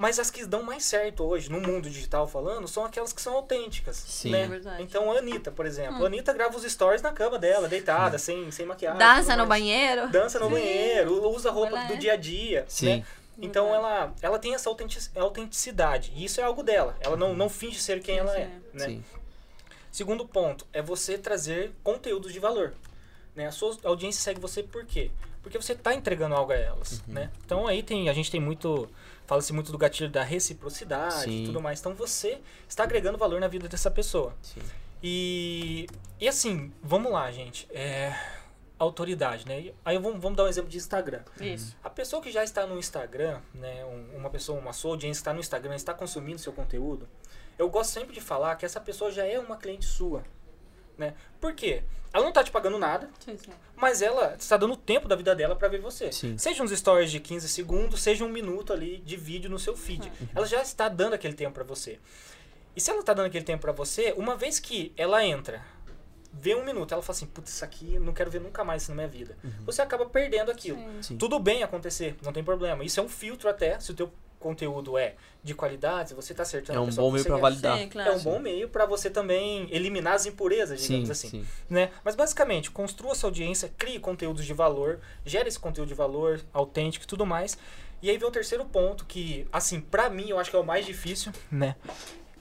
Mas 0.00 0.18
as 0.18 0.30
que 0.30 0.46
dão 0.46 0.62
mais 0.62 0.82
certo 0.82 1.24
hoje, 1.24 1.50
no 1.50 1.60
mundo 1.60 1.90
digital 1.90 2.26
falando, 2.26 2.66
são 2.66 2.86
aquelas 2.86 3.12
que 3.12 3.20
são 3.20 3.34
autênticas. 3.34 3.96
Sim. 3.96 4.30
né? 4.30 4.44
É 4.44 4.48
verdade. 4.48 4.82
Então 4.82 5.12
a 5.12 5.18
Anitta, 5.18 5.50
por 5.50 5.66
exemplo. 5.66 6.02
A 6.02 6.06
Anitta 6.06 6.32
grava 6.32 6.56
os 6.56 6.62
stories 6.64 7.02
na 7.02 7.12
cama 7.12 7.38
dela, 7.38 7.68
deitada, 7.68 8.16
sem, 8.16 8.50
sem 8.50 8.64
maquiagem. 8.64 8.98
Dança 8.98 9.36
no 9.36 9.44
banheiro. 9.44 10.08
Dança 10.08 10.38
no 10.38 10.46
Sim. 10.46 10.52
banheiro, 10.52 11.28
usa 11.28 11.50
roupa 11.50 11.76
do 11.84 11.92
é. 11.92 11.96
dia 11.96 12.14
a 12.14 12.16
dia. 12.16 12.64
Sim. 12.66 12.86
Né? 12.86 13.04
Então 13.42 13.70
Verdade. 13.70 13.84
ela, 13.84 14.14
ela 14.22 14.38
tem 14.38 14.54
essa 14.54 14.70
autentic- 14.70 15.14
autenticidade. 15.14 16.14
E 16.16 16.24
isso 16.24 16.40
é 16.40 16.44
algo 16.44 16.62
dela. 16.62 16.96
Ela 17.00 17.18
não, 17.18 17.34
não 17.34 17.50
finge 17.50 17.78
ser 17.78 18.00
quem 18.00 18.16
ela 18.16 18.34
é. 18.34 18.46
Sim. 18.46 18.60
Né? 18.72 18.86
Sim. 18.86 19.04
Segundo 19.92 20.26
ponto 20.26 20.66
é 20.72 20.80
você 20.80 21.18
trazer 21.18 21.72
conteúdos 21.84 22.32
de 22.32 22.38
valor. 22.38 22.72
Né? 23.36 23.48
A 23.48 23.52
sua 23.52 23.76
audiência 23.84 24.22
segue 24.22 24.40
você 24.40 24.62
por 24.62 24.86
quê? 24.86 25.10
Porque 25.42 25.58
você 25.58 25.74
está 25.74 25.94
entregando 25.94 26.34
algo 26.34 26.52
a 26.52 26.56
elas. 26.56 27.02
Uhum. 27.06 27.14
Né? 27.14 27.30
Então 27.44 27.66
aí 27.66 27.82
tem, 27.82 28.08
a 28.08 28.14
gente 28.14 28.30
tem 28.30 28.40
muito. 28.40 28.88
Fala-se 29.30 29.52
muito 29.52 29.70
do 29.70 29.78
gatilho 29.78 30.10
da 30.10 30.24
reciprocidade 30.24 31.22
Sim. 31.22 31.42
e 31.42 31.46
tudo 31.46 31.62
mais. 31.62 31.78
Então 31.78 31.94
você 31.94 32.40
está 32.68 32.82
agregando 32.82 33.16
valor 33.16 33.40
na 33.40 33.46
vida 33.46 33.68
dessa 33.68 33.88
pessoa. 33.88 34.34
Sim. 34.42 34.58
E, 35.00 35.86
e 36.18 36.26
assim, 36.26 36.72
vamos 36.82 37.12
lá, 37.12 37.30
gente. 37.30 37.68
É, 37.70 38.12
autoridade, 38.76 39.46
né? 39.46 39.72
Aí 39.84 39.96
vamos, 39.98 40.20
vamos 40.20 40.36
dar 40.36 40.42
um 40.42 40.48
exemplo 40.48 40.68
de 40.68 40.78
Instagram. 40.78 41.20
Isso. 41.40 41.76
A 41.84 41.88
pessoa 41.88 42.20
que 42.20 42.32
já 42.32 42.42
está 42.42 42.66
no 42.66 42.76
Instagram, 42.76 43.40
né, 43.54 43.84
um- 43.84 44.16
uma 44.16 44.30
pessoa, 44.30 44.58
uma 44.58 44.72
sua 44.72 44.90
audiência 44.90 45.20
está 45.20 45.32
no 45.32 45.38
Instagram, 45.38 45.76
está 45.76 45.94
consumindo 45.94 46.40
seu 46.40 46.52
conteúdo, 46.52 47.08
eu 47.56 47.70
gosto 47.70 47.90
sempre 47.92 48.12
de 48.12 48.20
falar 48.20 48.56
que 48.56 48.66
essa 48.66 48.80
pessoa 48.80 49.12
já 49.12 49.24
é 49.24 49.38
uma 49.38 49.56
cliente 49.56 49.86
sua, 49.86 50.24
né? 51.00 51.14
Por 51.40 51.54
quê? 51.54 51.82
Ela 52.12 52.22
não 52.22 52.30
está 52.30 52.42
te 52.42 52.50
pagando 52.50 52.78
nada, 52.78 53.08
mas 53.76 54.02
ela 54.02 54.34
está 54.38 54.56
dando 54.56 54.76
tempo 54.76 55.08
da 55.08 55.14
vida 55.14 55.34
dela 55.34 55.54
para 55.54 55.68
ver 55.68 55.80
você. 55.80 56.12
Sim. 56.12 56.36
Seja 56.36 56.62
uns 56.62 56.70
stories 56.72 57.10
de 57.10 57.20
15 57.20 57.48
segundos, 57.48 58.02
seja 58.02 58.24
um 58.24 58.28
minuto 58.28 58.72
ali 58.72 58.98
de 58.98 59.16
vídeo 59.16 59.48
no 59.48 59.58
seu 59.58 59.76
feed. 59.76 60.12
Ela 60.34 60.46
já 60.46 60.60
está 60.60 60.88
dando 60.88 61.14
aquele 61.14 61.34
tempo 61.34 61.52
para 61.52 61.64
você. 61.64 61.98
E 62.74 62.80
se 62.80 62.90
ela 62.90 63.00
está 63.00 63.14
dando 63.14 63.26
aquele 63.26 63.44
tempo 63.44 63.62
para 63.62 63.72
você, 63.72 64.12
uma 64.16 64.36
vez 64.36 64.58
que 64.58 64.92
ela 64.96 65.24
entra, 65.24 65.64
vê 66.32 66.54
um 66.54 66.64
minuto, 66.64 66.92
ela 66.92 67.02
fala 67.02 67.16
assim, 67.16 67.26
putz, 67.26 67.50
isso 67.50 67.64
aqui 67.64 67.94
eu 67.94 68.00
não 68.00 68.12
quero 68.12 68.30
ver 68.30 68.40
nunca 68.40 68.64
mais 68.64 68.82
isso 68.82 68.90
na 68.90 68.96
minha 68.96 69.08
vida. 69.08 69.36
Você 69.64 69.80
acaba 69.80 70.04
perdendo 70.06 70.50
aquilo. 70.50 70.78
Sim. 71.00 71.16
Tudo 71.16 71.38
bem 71.38 71.62
acontecer, 71.62 72.16
não 72.22 72.32
tem 72.32 72.42
problema. 72.42 72.84
Isso 72.84 72.98
é 72.98 73.02
um 73.02 73.08
filtro 73.08 73.48
até, 73.48 73.78
se 73.78 73.92
o 73.92 73.94
teu 73.94 74.12
conteúdo 74.40 74.98
é 74.98 75.14
de 75.42 75.54
qualidade, 75.54 76.08
se 76.10 76.14
você 76.14 76.32
está 76.32 76.42
acertando 76.42 76.76
É 76.76 76.80
a 76.80 76.82
um 76.82 76.86
pessoa 76.86 77.04
bom 77.06 77.16
que 77.16 77.22
meio 77.22 77.34
quer. 77.36 77.40
validar. 77.40 77.78
Sim, 77.78 77.88
claro. 77.88 78.10
É 78.10 78.12
um 78.16 78.18
bom 78.18 78.38
meio 78.40 78.68
para 78.68 78.84
você 78.86 79.08
também 79.08 79.68
eliminar 79.70 80.14
as 80.14 80.26
impurezas, 80.26 80.80
digamos 80.82 81.06
Sim, 81.06 81.12
assim 81.12 81.28
sim. 81.30 81.46
né? 81.68 81.90
Mas 82.04 82.16
basicamente, 82.16 82.70
construa 82.70 83.14
sua 83.14 83.28
audiência, 83.28 83.70
crie 83.78 84.00
conteúdos 84.00 84.44
de 84.44 84.52
valor, 84.52 84.98
gere 85.24 85.48
esse 85.48 85.58
conteúdo 85.58 85.88
de 85.88 85.94
valor, 85.94 86.40
autêntico 86.52 87.04
e 87.04 87.08
tudo 87.08 87.24
mais. 87.24 87.56
E 88.02 88.08
aí 88.10 88.16
vem 88.18 88.26
o 88.26 88.32
terceiro 88.32 88.64
ponto 88.64 89.04
que, 89.04 89.46
assim, 89.52 89.80
pra 89.80 90.08
mim, 90.10 90.28
eu 90.30 90.38
acho 90.38 90.50
que 90.50 90.56
é 90.56 90.58
o 90.58 90.64
mais 90.64 90.84
difícil, 90.86 91.32
né? 91.52 91.76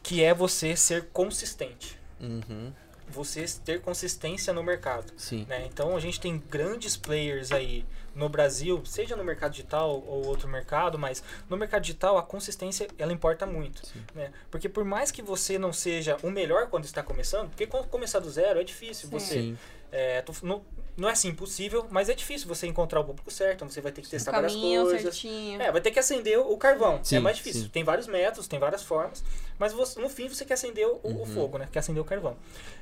Que 0.02 0.24
é 0.24 0.34
você 0.34 0.76
ser 0.76 1.08
consistente. 1.12 2.00
Uhum. 2.20 2.72
Você 3.10 3.44
ter 3.66 3.82
consistência 3.82 4.54
no 4.54 4.64
mercado. 4.64 5.12
Sim. 5.18 5.46
Né? 5.50 5.66
Então 5.66 5.96
a 5.96 6.00
gente 6.00 6.20
tem 6.20 6.38
grandes 6.50 6.96
players 6.96 7.52
aí 7.52 7.86
no 8.20 8.28
Brasil, 8.28 8.86
seja 8.86 9.16
no 9.16 9.24
mercado 9.24 9.52
digital 9.52 9.90
ou 10.06 10.26
outro 10.28 10.48
mercado, 10.48 11.00
mas 11.00 11.24
no 11.50 11.56
mercado 11.56 11.82
digital 11.84 12.18
a 12.18 12.22
consistência 12.24 12.88
ela 12.98 13.14
importa 13.14 13.46
muito, 13.46 13.82
né? 14.14 14.32
Porque 14.52 14.68
por 14.68 14.84
mais 14.84 15.10
que 15.10 15.22
você 15.22 15.58
não 15.58 15.72
seja 15.72 16.18
o 16.22 16.30
melhor 16.30 16.68
quando 16.68 16.84
está 16.84 17.02
começando, 17.02 17.48
porque 17.50 17.66
quando 17.66 17.88
começar 17.88 18.20
do 18.20 18.30
zero 18.30 18.60
é 18.60 18.64
difícil 18.64 19.10
você 19.10 19.34
Sim. 19.36 19.58
é, 19.90 20.22
tô- 20.22 20.34
não, 20.44 20.62
não 21.00 21.10
é 21.10 21.14
assim 21.14 21.30
impossível, 21.30 21.86
mas 21.90 22.10
é 22.10 22.14
difícil 22.14 22.48
você 22.48 22.68
encontrar 22.68 23.00
o 23.00 23.04
público 23.04 23.30
certo, 23.32 23.64
você 23.66 23.82
vai 23.82 23.92
ter 23.92 24.02
que 24.02 24.10
testar 24.10 24.32
várias 24.32 24.54
Caminho 24.54 24.84
coisas. 24.84 25.02
certinho. 25.02 25.62
É, 25.62 25.72
vai 25.72 25.82
ter 25.82 25.92
que 25.92 26.00
acender 26.00 26.40
o 26.40 26.58
carvão. 26.58 27.00
Sim, 27.04 27.18
é 27.18 27.20
mais 27.20 27.38
difícil. 27.38 27.64
sim. 27.64 27.70
Tem 27.70 27.84
vários 27.84 28.08
métodos, 28.08 28.48
tem 28.48 28.60
várias 28.60 28.84
formas, 28.84 29.24
mas 29.58 29.74
você- 29.74 30.00
no 30.00 30.10
fim 30.10 30.28
você 30.28 30.46
quer 30.46 30.54
acender 30.56 30.88
o, 30.88 31.00
Uhum. 31.04 31.22
o 31.22 31.26
fogo, 31.26 31.58
né? 31.58 31.68
Quer 31.72 31.80
acender 31.80 32.02
o 32.02 32.06
carvão. 32.06 32.38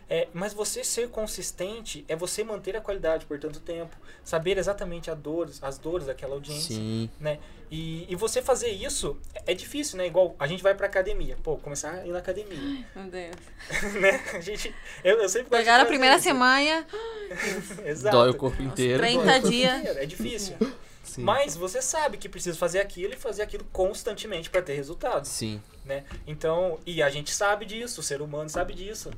É, 0.10 0.28
mas 0.34 0.54
você 0.54 0.84
ser 0.86 1.10
consistente 1.10 2.06
é 2.08 2.16
você 2.16 2.42
manter 2.44 2.76
a 2.78 2.82
qualidade 2.82 3.26
por 3.26 3.38
tanto 3.40 3.60
tempo, 3.60 3.96
saber 4.24 4.58
exatamente 4.58 5.12
a 5.12 5.14
dores, 5.14 5.62
as 5.62 5.78
dores 5.78 6.08
daquela 6.08 6.34
audiência, 6.36 6.76
Sim. 6.76 7.10
né? 7.20 7.40
E, 7.70 8.06
e 8.10 8.16
você 8.16 8.42
fazer 8.42 8.70
isso 8.70 9.18
é 9.36 9.52
é 9.52 9.54
difícil, 9.54 9.98
né? 9.98 10.06
Igual 10.08 10.36
a 10.40 10.46
gente 10.48 10.62
vai 10.64 10.74
pra 10.76 10.88
academia. 10.88 11.38
Pô, 11.44 11.58
começar 11.58 11.92
a 11.92 12.06
ir 12.06 12.12
na 12.12 12.20
academia, 12.20 12.86
Meu 12.96 13.06
Deus. 13.10 13.36
né? 14.02 14.22
A 14.34 14.40
gente... 14.42 14.74
Eu, 15.04 15.18
eu 15.22 15.30
sempre 15.30 15.50
gosto 15.50 15.60
de 15.60 15.66
Pegar 15.66 15.80
a 15.82 15.86
primeira 15.86 16.16
isso. 16.16 16.24
semana, 16.26 16.86
Exato. 17.86 18.16
Dói 18.18 18.30
o 18.30 18.34
corpo 18.34 18.62
inteiro. 18.62 19.00
30 19.00 19.18
Dói 19.18 19.30
o 19.30 19.32
corpo 19.42 19.50
dias. 19.50 19.80
inteiro, 19.80 20.00
É 20.00 20.06
difícil. 20.06 20.56
Sim. 21.04 21.24
Mas 21.24 21.56
você 21.56 21.82
sabe 21.82 22.18
que 22.18 22.28
precisa 22.28 22.58
fazer 22.58 22.80
aquilo 22.80 23.14
e 23.14 23.18
fazer 23.18 23.42
aquilo 23.42 23.64
constantemente 23.72 24.50
para 24.50 24.62
ter 24.62 24.74
resultados, 24.74 25.30
Sim. 25.30 25.62
Né? 25.88 26.04
Então, 26.28 26.78
e 26.86 27.02
a 27.02 27.10
gente 27.10 27.32
sabe 27.34 27.66
disso, 27.66 28.02
o 28.02 28.04
ser 28.04 28.22
humano 28.22 28.50
sabe 28.50 28.74
disso. 28.74 29.10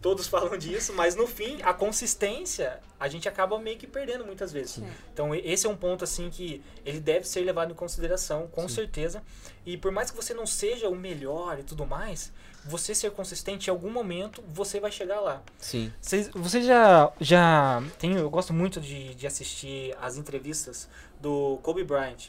Todos 0.00 0.26
falam 0.26 0.56
disso, 0.56 0.92
mas 0.94 1.14
no 1.14 1.26
fim, 1.26 1.60
a 1.62 1.74
consistência, 1.74 2.80
a 2.98 3.08
gente 3.08 3.28
acaba 3.28 3.58
meio 3.58 3.76
que 3.76 3.86
perdendo 3.86 4.24
muitas 4.24 4.52
vezes. 4.52 4.78
Então, 5.12 5.34
e- 5.34 5.40
esse 5.44 5.66
é 5.66 5.68
um 5.68 5.76
ponto 5.76 6.04
assim 6.04 6.30
que 6.30 6.62
ele 6.86 7.00
deve 7.00 7.26
ser 7.28 7.40
levado 7.42 7.72
em 7.72 7.74
consideração, 7.74 8.46
com 8.48 8.68
certeza. 8.68 9.22
E 9.66 9.76
por 9.76 9.90
mais 9.92 10.10
que 10.10 10.16
você 10.16 10.32
não 10.32 10.46
seja 10.46 10.88
o 10.88 10.94
melhor 10.96 11.58
e 11.58 11.62
tudo 11.62 11.84
mais, 11.86 12.32
você 12.64 12.94
ser 12.94 13.10
consistente 13.10 13.68
em 13.68 13.70
algum 13.72 13.90
momento, 13.90 14.42
você 14.48 14.78
vai 14.78 14.92
chegar 14.92 15.18
lá. 15.20 15.42
Sim. 15.58 15.92
Vocês- 16.00 16.28
Você 16.32 16.62
já, 16.62 17.12
já 17.20 17.82
tem, 17.98 18.14
eu 18.14 18.30
gosto 18.30 18.52
muito 18.52 18.80
de, 18.80 19.14
de 19.16 19.26
assistir 19.26 19.96
as 20.00 20.16
entrevistas 20.16 20.88
do 21.20 21.58
Kobe 21.62 21.82
Bryant. 21.82 22.28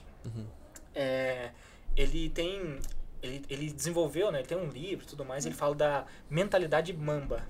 É, 0.96 1.52
ele 1.96 2.30
tem, 2.30 2.80
ele, 3.24 3.42
ele 3.50 3.72
desenvolveu, 3.72 4.32
né? 4.32 4.40
Ele 4.40 4.48
tem 4.48 4.58
um 4.58 4.70
livro, 4.70 5.06
e 5.06 5.08
tudo 5.08 5.24
mais. 5.24 5.46
Ele 5.46 5.56
fala 5.56 5.74
da 5.74 6.06
mentalidade 6.30 6.92
Mamba, 6.94 7.42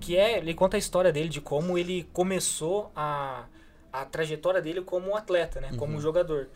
que 0.00 0.16
é, 0.16 0.38
ele 0.38 0.52
conta 0.52 0.76
a 0.76 0.78
história 0.78 1.12
dele 1.12 1.28
de 1.28 1.40
como 1.40 1.78
ele 1.78 2.08
começou 2.12 2.90
a, 2.94 3.44
a 3.92 4.04
trajetória 4.04 4.60
dele 4.60 4.82
como 4.82 5.16
atleta, 5.16 5.60
né? 5.60 5.70
Como 5.78 5.96
um 5.96 6.00
jogador. 6.00 6.48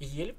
E 0.00 0.22
ele, 0.22 0.36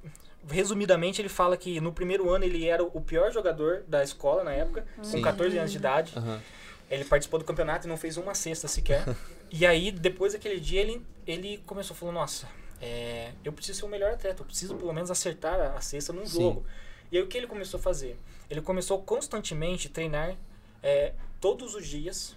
resumidamente, 0.49 1.21
ele 1.21 1.29
fala 1.29 1.55
que 1.55 1.79
no 1.79 1.93
primeiro 1.93 2.29
ano 2.29 2.43
ele 2.43 2.65
era 2.65 2.83
o 2.83 3.01
pior 3.01 3.31
jogador 3.31 3.83
da 3.87 4.03
escola 4.03 4.43
na 4.43 4.51
época, 4.51 4.85
com 4.97 5.03
Sim. 5.03 5.21
14 5.21 5.57
anos 5.57 5.71
de 5.71 5.77
idade. 5.77 6.13
Aham. 6.17 6.41
Ele 6.89 7.05
participou 7.05 7.39
do 7.39 7.45
campeonato 7.45 7.85
e 7.85 7.89
não 7.89 7.97
fez 7.97 8.17
uma 8.17 8.33
cesta 8.33 8.67
sequer. 8.67 9.03
e 9.51 9.63
aí, 9.63 9.91
depois 9.91 10.33
daquele 10.33 10.59
dia, 10.59 10.81
ele, 10.81 11.05
ele 11.27 11.61
começou 11.67 11.93
a 11.93 11.97
falar, 11.97 12.11
nossa, 12.13 12.47
é, 12.81 13.31
eu 13.43 13.53
preciso 13.53 13.79
ser 13.79 13.85
o 13.85 13.89
melhor 13.89 14.13
atleta, 14.13 14.41
eu 14.41 14.45
preciso 14.45 14.73
pelo 14.73 14.91
menos 14.91 15.11
acertar 15.11 15.59
a, 15.59 15.77
a 15.77 15.81
cesta 15.81 16.11
num 16.11 16.25
Sim. 16.25 16.41
jogo. 16.41 16.65
E 17.11 17.17
aí, 17.17 17.23
o 17.23 17.27
que 17.27 17.37
ele 17.37 17.47
começou 17.47 17.79
a 17.79 17.83
fazer? 17.83 18.19
Ele 18.49 18.61
começou 18.61 19.01
constantemente 19.01 19.87
a 19.87 19.91
treinar 19.91 20.35
é, 20.81 21.13
todos 21.39 21.75
os 21.75 21.85
dias, 21.87 22.35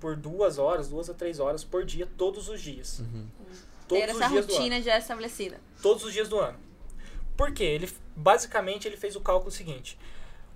por 0.00 0.16
duas 0.16 0.58
horas, 0.58 0.88
duas 0.88 1.10
a 1.10 1.14
três 1.14 1.40
horas 1.40 1.64
por 1.64 1.84
dia, 1.84 2.08
todos 2.16 2.48
os 2.48 2.60
dias. 2.60 3.02
Todos 3.88 4.04
ter 4.04 4.10
os 4.12 4.20
essa 4.20 4.28
dias 4.28 4.46
do 4.46 4.52
ano 4.52 4.58
rotina 4.62 4.82
já 4.82 4.98
estabelecida. 4.98 5.60
todos 5.82 6.04
os 6.04 6.12
dias 6.12 6.28
do 6.28 6.38
ano. 6.38 6.58
Por 7.36 7.52
quê? 7.52 7.64
Ele, 7.64 7.90
basicamente, 8.14 8.86
ele 8.86 8.96
fez 8.96 9.16
o 9.16 9.20
cálculo 9.20 9.50
seguinte. 9.50 9.98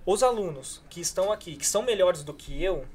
Os 0.05 0.21
alunos 0.21 0.81
que 0.89 1.01
estão 1.01 1.31
aqui, 1.31 1.55
que 1.55 1.65
são 1.67 1.81
melhores 1.81 2.23
do 2.23 2.33
que 2.33 2.63
eu, 2.63 2.85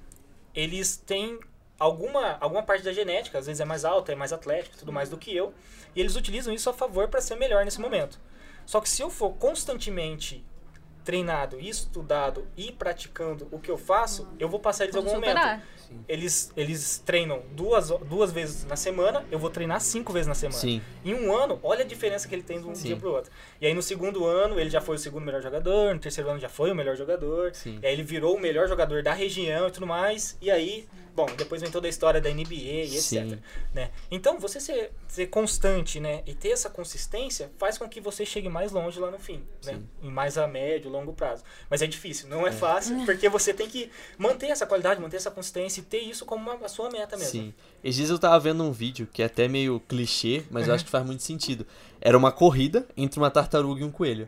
eles 0.55 0.97
têm 0.97 1.39
alguma, 1.79 2.37
alguma 2.41 2.63
parte 2.63 2.85
da 2.85 2.93
genética, 2.93 3.39
às 3.39 3.47
vezes 3.47 3.61
é 3.61 3.65
mais 3.65 3.85
alta, 3.85 4.13
é 4.13 4.15
mais 4.15 4.33
atlético, 4.33 4.77
tudo 4.77 4.93
mais 4.93 5.09
do 5.09 5.19
que 5.19 5.35
eu, 5.35 5.53
e 5.95 6.01
eles 6.01 6.15
utilizam 6.15 6.55
isso 6.55 6.71
a 6.71 6.73
favor 6.73 7.09
para 7.09 7.21
ser 7.21 7.35
melhor 7.35 7.65
nesse 7.65 7.81
momento. 7.81 8.21
Só 8.71 8.81
que 8.81 8.89
se 8.89 9.03
eu 9.03 9.11
for 9.11 9.33
constantemente 9.33 10.45
treinado, 11.05 11.59
estudado 11.59 12.47
e 12.57 12.71
praticando 12.73 13.49
o 13.51 13.59
que 13.59 13.71
eu 13.71 13.79
faço, 13.79 14.29
eu 14.39 14.49
vou 14.49 14.61
passar 14.61 14.85
eles 14.85 14.95
em 14.95 14.99
algum 14.99 15.13
momento. 15.13 15.63
Eles, 16.09 16.53
eles 16.57 17.03
treinam 17.05 17.43
duas, 17.53 17.89
duas 17.89 18.31
vezes 18.31 18.65
na 18.65 18.77
semana, 18.77 19.25
eu 19.31 19.41
vou 19.41 19.51
treinar 19.51 19.81
cinco 19.81 20.13
vezes 20.13 20.29
na 20.29 20.35
semana. 20.35 20.61
Sim. 20.61 20.81
Em 21.05 21.15
um 21.15 21.35
ano, 21.35 21.59
olha 21.65 21.83
a 21.83 21.87
diferença 21.87 22.29
que 22.29 22.35
ele 22.35 22.45
tem 22.45 22.61
de 22.61 22.67
um 22.67 22.75
Sim. 22.75 22.89
dia 22.89 22.97
pro 22.97 23.11
outro. 23.11 23.33
E 23.61 23.67
aí 23.67 23.75
no 23.75 23.83
segundo 23.83 24.25
ano, 24.25 24.61
ele 24.61 24.71
já 24.71 24.81
foi 24.81 24.95
o 24.97 24.99
segundo 24.99 25.25
melhor 25.25 25.43
jogador, 25.43 25.93
no 25.93 26.01
terceiro 26.01 26.31
ano 26.31 26.39
já 26.39 26.49
foi 26.49 26.71
o 26.71 26.77
melhor 26.77 26.97
jogador. 26.97 27.53
Sim. 27.55 27.81
E 27.83 27.87
aí 27.87 27.93
ele 27.93 28.05
virou 28.05 28.37
o 28.37 28.41
melhor 28.41 28.69
jogador 28.69 29.03
da 29.03 29.13
região 29.13 29.67
e 29.67 29.71
tudo 29.73 29.87
mais. 29.87 30.39
E 30.41 30.49
aí, 30.49 30.87
bom, 31.15 31.27
depois 31.37 31.61
vem 31.61 31.71
toda 31.71 31.87
a 31.89 31.91
história 31.91 32.21
da 32.21 32.31
NBA 32.31 32.55
e 32.55 32.97
etc. 32.97 33.39
Né? 33.75 33.91
Então, 34.11 34.39
você 34.39 34.61
ser, 34.61 34.93
ser 35.09 35.27
constante, 35.27 36.01
né, 36.01 36.23
e 36.27 36.35
ter 36.35 36.51
essa 36.51 36.71
consistência 36.71 37.51
faz 37.59 37.77
com 37.79 37.89
que 37.89 38.01
você 38.01 38.25
chegue 38.25 38.49
mais 38.49 38.73
longe 38.73 38.99
lá 38.99 39.11
no 39.11 39.19
fim, 39.19 39.43
né? 39.65 39.81
Em 40.03 40.11
mais 40.11 40.39
a 40.39 40.47
médio, 40.47 40.90
longo 40.91 41.13
prazo. 41.13 41.43
Mas 41.71 41.81
é 41.83 41.87
difícil, 41.87 42.29
não 42.29 42.47
é 42.47 42.53
fácil, 42.53 43.05
porque 43.07 43.29
você 43.29 43.55
tem 43.55 43.69
que 43.69 43.91
manter 44.19 44.47
essa 44.49 44.67
qualidade, 44.67 45.01
manter 45.01 45.17
essa 45.17 45.31
consistência 45.31 45.81
e 45.81 45.85
ter 45.85 46.01
isso 46.01 46.25
como 46.27 46.43
uma, 46.51 46.55
a 46.65 46.69
sua 46.69 46.91
meta 46.91 47.17
mesmo. 47.17 47.31
Sim. 47.31 47.55
Esses 47.83 47.97
dias 47.97 48.11
eu 48.11 48.19
tava 48.19 48.39
vendo 48.39 48.63
um 48.63 48.73
vídeo 48.73 49.09
que 49.13 49.23
é 49.23 49.27
até 49.27 49.49
meio 49.49 49.81
clichê, 49.89 50.43
mas 50.51 50.69
eu 50.69 50.75
acho 50.75 50.85
que 50.85 50.91
faz 50.91 51.05
muito 51.07 51.23
sentido. 51.23 51.67
Era 52.03 52.17
uma 52.17 52.33
corrida 52.33 52.87
entre 52.97 53.19
uma 53.21 53.31
tartaruga 53.31 53.81
e 53.83 53.85
um 53.85 53.91
coelho. 53.91 54.27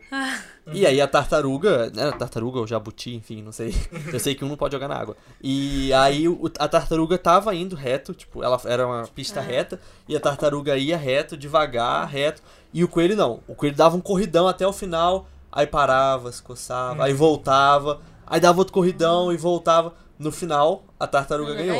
E 0.71 0.85
aí 0.85 1.01
a 1.01 1.07
tartaruga, 1.07 1.89
né, 1.89 2.11
tartaruga 2.11 2.59
ou 2.59 2.65
jabuti, 2.67 3.13
enfim, 3.15 3.41
não 3.41 3.51
sei. 3.51 3.73
Eu 4.13 4.19
sei 4.19 4.33
que 4.33 4.45
um 4.45 4.47
não 4.47 4.55
pode 4.55 4.73
jogar 4.73 4.87
na 4.87 4.95
água. 4.95 5.17
E 5.41 5.91
aí 5.93 6.27
o- 6.27 6.49
a 6.59 6.67
tartaruga 6.67 7.17
tava 7.17 7.53
indo 7.53 7.75
reto, 7.75 8.13
tipo, 8.13 8.43
ela 8.43 8.59
era 8.65 8.85
uma 8.87 9.07
pista 9.07 9.41
reta, 9.41 9.79
e 10.07 10.15
a 10.15 10.19
tartaruga 10.19 10.77
ia 10.77 10.95
reto, 10.95 11.35
devagar, 11.35 12.07
reto, 12.07 12.41
e 12.73 12.83
o 12.83 12.87
coelho 12.87 13.15
não. 13.15 13.41
O 13.47 13.55
coelho 13.55 13.75
dava 13.75 13.97
um 13.97 14.01
corridão 14.01 14.47
até 14.47 14.65
o 14.65 14.71
final, 14.73 15.27
aí 15.53 15.67
parava, 15.67 16.31
se 16.31 16.41
coçava, 16.41 17.05
aí 17.05 17.13
voltava, 17.13 18.01
aí 18.25 18.41
dava 18.41 18.57
outro 18.57 18.73
corridão 18.73 19.31
e 19.31 19.37
voltava. 19.37 19.93
No 20.17 20.31
final, 20.31 20.83
a 20.99 21.07
tartaruga 21.07 21.53
ganhou. 21.53 21.75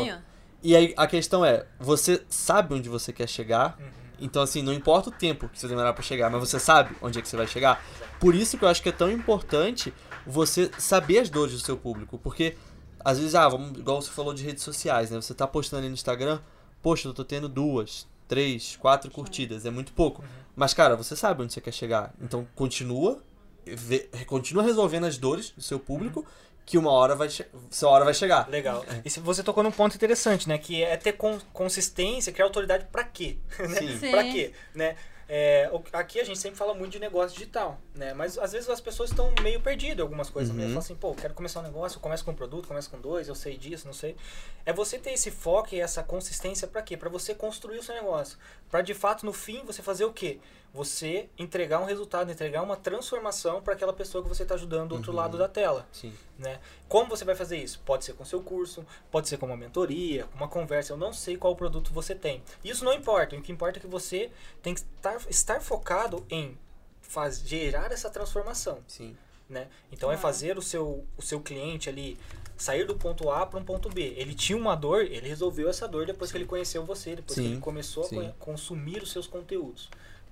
E 0.61 0.75
aí 0.75 0.93
a 0.95 1.07
questão 1.07 1.43
é, 1.43 1.65
você 1.79 2.23
sabe 2.29 2.73
onde 2.73 2.87
você 2.87 3.11
quer 3.11 3.27
chegar, 3.27 3.77
então 4.19 4.41
assim, 4.41 4.61
não 4.61 4.71
importa 4.71 5.09
o 5.09 5.11
tempo 5.11 5.49
que 5.49 5.59
você 5.59 5.67
demorar 5.67 5.91
pra 5.93 6.03
chegar, 6.03 6.29
mas 6.29 6.39
você 6.39 6.59
sabe 6.59 6.95
onde 7.01 7.19
é 7.19 7.21
que 7.21 7.27
você 7.27 7.35
vai 7.35 7.47
chegar. 7.47 7.83
Por 8.19 8.33
isso 8.33 8.57
que 8.57 8.63
eu 8.63 8.69
acho 8.69 8.81
que 8.81 8.89
é 8.89 8.91
tão 8.93 9.11
importante 9.11 9.93
você 10.25 10.71
saber 10.77 11.19
as 11.19 11.29
dores 11.29 11.53
do 11.53 11.59
seu 11.59 11.75
público, 11.75 12.17
porque 12.17 12.55
às 13.03 13.19
vezes, 13.19 13.35
ah, 13.35 13.49
vamos, 13.49 13.77
igual 13.77 14.01
você 14.01 14.09
falou 14.09 14.33
de 14.33 14.43
redes 14.43 14.63
sociais, 14.63 15.11
né? 15.11 15.19
Você 15.19 15.33
tá 15.33 15.45
postando 15.45 15.81
ali 15.81 15.89
no 15.89 15.93
Instagram, 15.93 16.39
poxa, 16.81 17.09
eu 17.09 17.13
tô 17.13 17.25
tendo 17.25 17.49
duas, 17.49 18.07
três, 18.27 18.77
quatro 18.77 19.11
curtidas, 19.11 19.65
é 19.65 19.69
muito 19.69 19.91
pouco. 19.91 20.23
Mas 20.55 20.73
cara, 20.73 20.95
você 20.95 21.15
sabe 21.15 21.43
onde 21.43 21.51
você 21.51 21.59
quer 21.59 21.73
chegar, 21.73 22.13
então 22.21 22.47
continua, 22.55 23.21
vê- 23.65 24.07
continua 24.27 24.63
resolvendo 24.63 25.05
as 25.05 25.17
dores 25.17 25.49
do 25.51 25.61
seu 25.61 25.79
público 25.79 26.25
que 26.65 26.77
uma 26.77 26.91
hora 26.91 27.13
vai 27.15 27.27
sua 27.69 27.89
hora 27.89 28.05
vai 28.05 28.13
chegar. 28.13 28.47
Legal. 28.49 28.85
E 29.03 29.09
se 29.09 29.19
você 29.19 29.43
tocou 29.43 29.61
num 29.63 29.71
ponto 29.71 29.95
interessante, 29.95 30.47
né? 30.47 30.57
Que 30.57 30.81
é 30.81 30.95
ter 30.95 31.11
con- 31.13 31.39
consistência, 31.51 32.31
criar 32.31 32.45
autoridade 32.45 32.85
pra 32.91 33.03
quê? 33.03 33.35
né? 33.59 33.67
Sim. 33.79 33.97
Sim. 33.99 34.11
Pra 34.11 34.23
quê? 34.23 34.53
Né? 34.73 34.95
É, 35.35 35.67
aqui 35.93 36.19
a 36.19 36.23
gente 36.23 36.37
sempre 36.37 36.59
fala 36.59 36.75
muito 36.75 36.91
de 36.91 36.99
negócio 36.99 37.35
digital, 37.35 37.79
né? 37.95 38.13
Mas 38.13 38.37
às 38.37 38.51
vezes 38.51 38.69
as 38.69 38.79
pessoas 38.79 39.09
estão 39.09 39.33
meio 39.41 39.59
perdidas 39.59 39.97
em 39.97 40.01
algumas 40.03 40.29
coisas. 40.29 40.55
Uhum. 40.55 40.61
Falam 40.61 40.77
assim, 40.77 40.93
pô, 40.93 41.15
quero 41.15 41.33
começar 41.33 41.59
um 41.61 41.63
negócio, 41.63 41.97
eu 41.97 42.01
começo 42.01 42.23
com 42.23 42.29
um 42.29 42.35
produto, 42.35 42.67
começo 42.67 42.87
com 42.87 43.01
dois, 43.01 43.27
eu 43.27 43.33
sei 43.33 43.57
disso, 43.57 43.87
não 43.87 43.95
sei. 43.95 44.15
É 44.63 44.71
você 44.71 44.99
ter 44.99 45.11
esse 45.11 45.31
foco 45.31 45.73
e 45.73 45.79
essa 45.81 46.03
consistência 46.03 46.67
pra 46.67 46.83
quê? 46.83 46.95
Pra 46.95 47.09
você 47.09 47.33
construir 47.33 47.79
o 47.79 47.83
seu 47.83 47.95
negócio. 47.95 48.37
Pra 48.69 48.83
de 48.83 48.93
fato, 48.93 49.25
no 49.25 49.33
fim, 49.33 49.63
você 49.65 49.81
fazer 49.81 50.05
o 50.05 50.13
quê? 50.13 50.39
Você 50.71 51.29
entregar 51.37 51.79
um 51.79 51.85
resultado, 51.85 52.31
entregar 52.31 52.63
uma 52.63 52.75
transformação 52.75 53.61
para 53.61 53.73
aquela 53.75 53.93
pessoa 53.93 54.23
que 54.23 54.29
você 54.29 54.41
está 54.43 54.55
ajudando 54.55 54.89
do 54.89 54.95
outro 54.95 55.11
Uhum. 55.11 55.17
lado 55.17 55.37
da 55.37 55.47
tela 55.47 55.87
Sim. 55.91 56.11
né? 56.37 56.59
Como 56.89 57.07
você 57.09 57.23
vai 57.23 57.35
fazer 57.35 57.57
isso? 57.57 57.79
Pode 57.85 58.03
ser 58.05 58.13
com 58.13 58.25
seu 58.25 58.41
curso, 58.41 58.83
pode 59.11 59.27
ser 59.29 59.37
com 59.37 59.45
uma 59.45 59.55
mentoria, 59.57 60.23
com 60.25 60.35
uma 60.37 60.47
conversa. 60.47 60.93
Eu 60.93 60.97
não 60.97 61.13
sei 61.13 61.37
qual 61.37 61.55
produto 61.55 61.93
você 61.93 62.15
tem. 62.15 62.41
Isso 62.63 62.83
não 62.83 62.91
importa. 62.93 63.35
O 63.35 63.41
que 63.41 63.51
importa 63.51 63.77
é 63.77 63.81
que 63.81 63.87
você 63.87 64.31
tem 64.63 64.73
que 64.73 64.79
estar, 64.79 65.17
estar 65.29 65.61
focado 65.61 66.25
em 66.29 66.57
faz, 67.01 67.39
gerar 67.45 67.91
essa 67.91 68.09
transformação, 68.09 68.79
Sim. 68.87 69.15
né? 69.49 69.67
Então 69.91 70.09
é 70.11 70.15
Claro. 70.15 70.21
fazer 70.21 70.57
o 70.57 70.61
seu, 70.61 71.05
o 71.17 71.21
seu 71.21 71.39
cliente 71.39 71.89
ali 71.89 72.17
sair 72.57 72.85
do 72.85 72.95
ponto 72.95 73.29
A 73.29 73.45
para 73.45 73.59
um 73.59 73.63
ponto 73.63 73.89
B. 73.89 74.13
Ele 74.17 74.33
tinha 74.33 74.57
uma 74.57 74.75
dor, 74.75 75.01
ele 75.03 75.27
resolveu 75.27 75.69
essa 75.69 75.87
dor 75.87 76.05
depois 76.05 76.31
que 76.31 76.37
ele 76.37 76.45
conheceu 76.45 76.83
você, 76.85 77.15
depois 77.15 77.37
que 77.37 77.43
Sim, 77.45 77.51
ele 77.53 77.61
começou 77.61 78.05
a 78.05 78.07
sim. 78.07 78.15
co- 78.15 78.33
consumir 78.45 79.01
os 79.03 79.11
seus 79.11 79.27
conteúdos. 79.27 79.89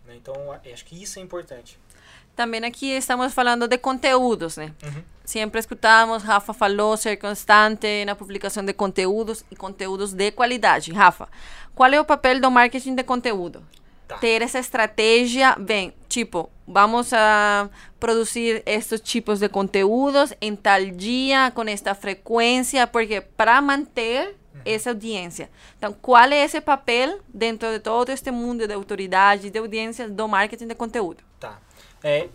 né? 0.08 0.16
Então 0.16 0.52
a- 0.52 0.60
acho 0.74 0.84
que 0.86 1.02
isso 1.02 1.20
é 1.20 1.22
importante. 1.22 1.78
Também 2.36 2.64
aqui 2.64 2.90
estamos 2.92 3.34
falando 3.34 3.68
de 3.68 3.78
conteúdos, 3.78 4.56
né? 4.58 4.74
Uhum. 4.84 5.04
Sempre 5.26 5.60
escutamos, 5.60 6.24
Rafa 6.24 6.54
falou, 6.54 6.96
ser 6.98 7.18
constante 7.18 8.06
na 8.06 8.16
publicação 8.16 8.64
de 8.66 8.74
conteúdos 8.74 9.44
e 9.52 9.56
conteúdos 9.56 10.14
de 10.14 10.32
qualidade. 10.32 10.92
Rafa, 10.92 11.28
qual 11.76 11.92
é 11.92 12.00
o 12.00 12.06
papel 12.06 12.40
do 12.40 12.50
marketing 12.50 12.96
de 12.96 13.04
conteúdo? 13.04 13.62
Tá. 14.12 14.18
Ter 14.18 14.42
essa 14.42 14.60
estratégia, 14.60 15.56
bem, 15.58 15.94
tipo, 16.10 16.50
vamos 16.68 17.14
a 17.14 17.70
produzir 17.98 18.62
estes 18.66 19.00
tipos 19.00 19.40
de 19.40 19.48
conteúdos 19.48 20.34
em 20.42 20.54
tal 20.54 20.84
dia, 20.88 21.50
com 21.56 21.62
esta 21.64 21.96
frequência, 21.96 22.86
porque 22.86 23.22
para 23.22 23.62
manter 23.62 24.36
essa 24.66 24.90
audiência. 24.90 25.50
Então, 25.78 25.94
qual 25.94 26.26
é 26.26 26.44
esse 26.44 26.60
papel 26.60 27.22
dentro 27.34 27.72
de 27.72 27.80
todo 27.80 28.10
este 28.10 28.30
mundo 28.32 28.68
de 28.68 28.74
autoridade, 28.74 29.50
de 29.50 29.58
audiência, 29.58 30.10
do 30.10 30.28
marketing 30.28 30.68
de 30.68 30.76
conteúdo? 30.76 31.24
Tá. 31.40 31.58
É, 32.04 32.28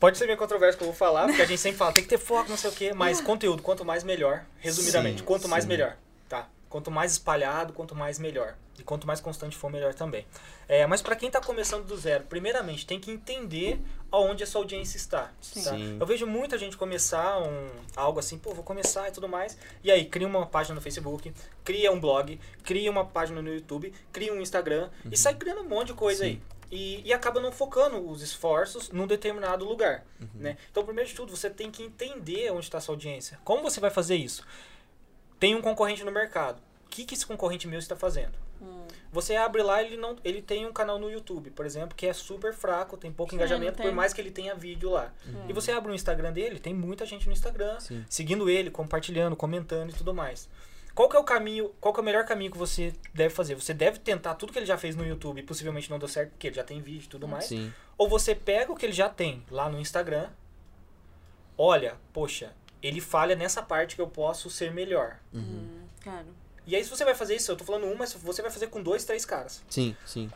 pode 0.00 0.18
ser 0.18 0.26
meio 0.26 0.36
controverso 0.36 0.76
que 0.76 0.82
eu 0.82 0.88
vou 0.88 0.96
falar, 0.96 1.26
porque 1.26 1.42
a 1.42 1.46
gente 1.46 1.60
sempre 1.60 1.78
fala, 1.78 1.92
tem 1.92 2.02
que 2.02 2.10
ter 2.10 2.18
foco, 2.18 2.50
não 2.50 2.56
sei 2.56 2.70
o 2.70 2.72
quê, 2.72 2.92
mas 2.92 3.20
conteúdo, 3.22 3.62
quanto 3.62 3.84
mais 3.84 4.02
melhor, 4.02 4.44
resumidamente, 4.58 5.20
Sim, 5.20 5.24
quanto 5.24 5.48
mais 5.48 5.62
sim. 5.62 5.68
melhor, 5.68 5.90
tá? 5.90 5.98
Quanto 6.68 6.90
mais 6.90 7.12
espalhado, 7.12 7.72
quanto 7.72 7.94
mais 7.94 8.18
melhor. 8.18 8.56
E 8.78 8.82
quanto 8.82 9.06
mais 9.06 9.20
constante 9.20 9.56
for, 9.56 9.70
melhor 9.70 9.94
também. 9.94 10.26
É, 10.68 10.86
mas 10.86 11.02
para 11.02 11.16
quem 11.16 11.30
tá 11.30 11.40
começando 11.40 11.84
do 11.84 11.96
zero, 11.96 12.24
primeiramente, 12.24 12.86
tem 12.86 13.00
que 13.00 13.10
entender 13.10 13.80
aonde 14.10 14.44
a 14.44 14.46
sua 14.46 14.60
audiência 14.60 14.96
está. 14.96 15.32
Sim. 15.40 15.62
tá? 15.62 15.76
Eu 15.76 16.06
vejo 16.06 16.26
muita 16.26 16.56
gente 16.56 16.76
começar 16.76 17.40
um, 17.40 17.70
algo 17.96 18.20
assim, 18.20 18.38
pô, 18.38 18.54
vou 18.54 18.62
começar 18.62 19.08
e 19.08 19.12
tudo 19.12 19.28
mais. 19.28 19.58
E 19.82 19.90
aí, 19.90 20.04
cria 20.04 20.26
uma 20.26 20.46
página 20.46 20.74
no 20.74 20.80
Facebook, 20.80 21.32
cria 21.64 21.90
um 21.90 21.98
blog, 21.98 22.38
cria 22.62 22.90
uma 22.90 23.04
página 23.04 23.42
no 23.42 23.52
YouTube, 23.52 23.92
cria 24.12 24.32
um 24.32 24.40
Instagram 24.40 24.90
e 25.10 25.16
sai 25.16 25.34
criando 25.34 25.62
um 25.62 25.68
monte 25.68 25.88
de 25.88 25.94
coisa 25.94 26.24
Sim. 26.24 26.30
aí. 26.30 26.42
E, 26.70 27.02
e 27.02 27.12
acaba 27.14 27.40
não 27.40 27.50
focando 27.50 28.08
os 28.08 28.20
esforços 28.20 28.90
num 28.90 29.06
determinado 29.06 29.64
lugar. 29.64 30.04
Uhum. 30.20 30.28
Né? 30.34 30.58
Então, 30.70 30.84
primeiro 30.84 31.08
de 31.08 31.16
tudo, 31.16 31.34
você 31.34 31.48
tem 31.48 31.70
que 31.70 31.82
entender 31.82 32.50
onde 32.52 32.66
está 32.66 32.78
a 32.78 32.80
sua 32.80 32.94
audiência. 32.94 33.38
Como 33.42 33.62
você 33.62 33.80
vai 33.80 33.90
fazer 33.90 34.16
isso? 34.16 34.44
Tem 35.38 35.54
um 35.54 35.62
concorrente 35.62 36.04
no 36.04 36.12
mercado. 36.12 36.60
O 36.86 36.88
que, 36.88 37.04
que 37.04 37.14
esse 37.14 37.26
concorrente 37.26 37.68
meu 37.68 37.78
está 37.78 37.94
fazendo? 37.94 38.38
Você 39.10 39.36
abre 39.36 39.62
lá, 39.62 39.82
ele 39.82 39.96
não, 39.96 40.16
ele 40.22 40.42
tem 40.42 40.66
um 40.66 40.72
canal 40.72 40.98
no 40.98 41.10
YouTube, 41.10 41.50
por 41.50 41.64
exemplo, 41.64 41.94
que 41.96 42.06
é 42.06 42.12
super 42.12 42.52
fraco, 42.52 42.96
tem 42.96 43.10
pouco 43.10 43.30
Sim, 43.30 43.36
engajamento, 43.36 43.80
por 43.80 43.92
mais 43.92 44.12
que 44.12 44.20
ele 44.20 44.30
tenha 44.30 44.54
vídeo 44.54 44.90
lá. 44.90 45.12
E 45.48 45.52
você 45.52 45.72
abre 45.72 45.90
o 45.90 45.94
Instagram 45.94 46.32
dele, 46.32 46.58
tem 46.58 46.74
muita 46.74 47.06
gente 47.06 47.26
no 47.26 47.32
Instagram, 47.32 47.80
Sim. 47.80 48.04
seguindo 48.08 48.50
ele, 48.50 48.70
compartilhando, 48.70 49.34
comentando 49.34 49.90
e 49.90 49.92
tudo 49.94 50.12
mais. 50.12 50.48
Qual 50.94 51.08
que 51.08 51.16
é 51.16 51.20
o 51.20 51.24
caminho, 51.24 51.70
qual 51.80 51.94
que 51.94 52.00
é 52.00 52.02
o 52.02 52.04
melhor 52.04 52.24
caminho 52.24 52.50
que 52.50 52.58
você 52.58 52.92
deve 53.14 53.32
fazer? 53.32 53.54
Você 53.54 53.72
deve 53.72 53.98
tentar 54.00 54.34
tudo 54.34 54.52
que 54.52 54.58
ele 54.58 54.66
já 54.66 54.76
fez 54.76 54.96
no 54.96 55.06
YouTube 55.06 55.38
e 55.38 55.42
possivelmente 55.42 55.88
não 55.88 55.98
deu 55.98 56.08
certo, 56.08 56.30
porque 56.30 56.48
ele 56.48 56.56
já 56.56 56.64
tem 56.64 56.80
vídeo 56.80 57.06
e 57.06 57.08
tudo 57.08 57.28
mais. 57.28 57.44
Sim. 57.44 57.72
Ou 57.96 58.08
você 58.08 58.34
pega 58.34 58.72
o 58.72 58.76
que 58.76 58.84
ele 58.84 58.92
já 58.92 59.08
tem 59.08 59.42
lá 59.50 59.68
no 59.70 59.78
Instagram, 59.80 60.28
olha, 61.56 61.96
poxa, 62.12 62.52
ele 62.82 63.00
falha 63.00 63.34
nessa 63.34 63.62
parte 63.62 63.94
que 63.94 64.00
eu 64.00 64.08
posso 64.08 64.48
ser 64.50 64.72
melhor. 64.72 65.18
Claro. 66.00 66.26
E 66.66 66.76
aí 66.76 66.84
se 66.84 66.90
você 66.90 67.04
vai 67.04 67.14
fazer 67.14 67.36
isso, 67.36 67.50
eu 67.50 67.56
tô 67.56 67.64
falando 67.64 67.86
um, 67.86 67.94
mas 67.94 68.12
você 68.12 68.42
vai 68.42 68.50
fazer 68.50 68.68
com 68.68 68.82
dois, 68.82 69.04
três 69.04 69.24
caras. 69.24 69.62
Sim, 69.68 69.96
sim. 70.04 70.30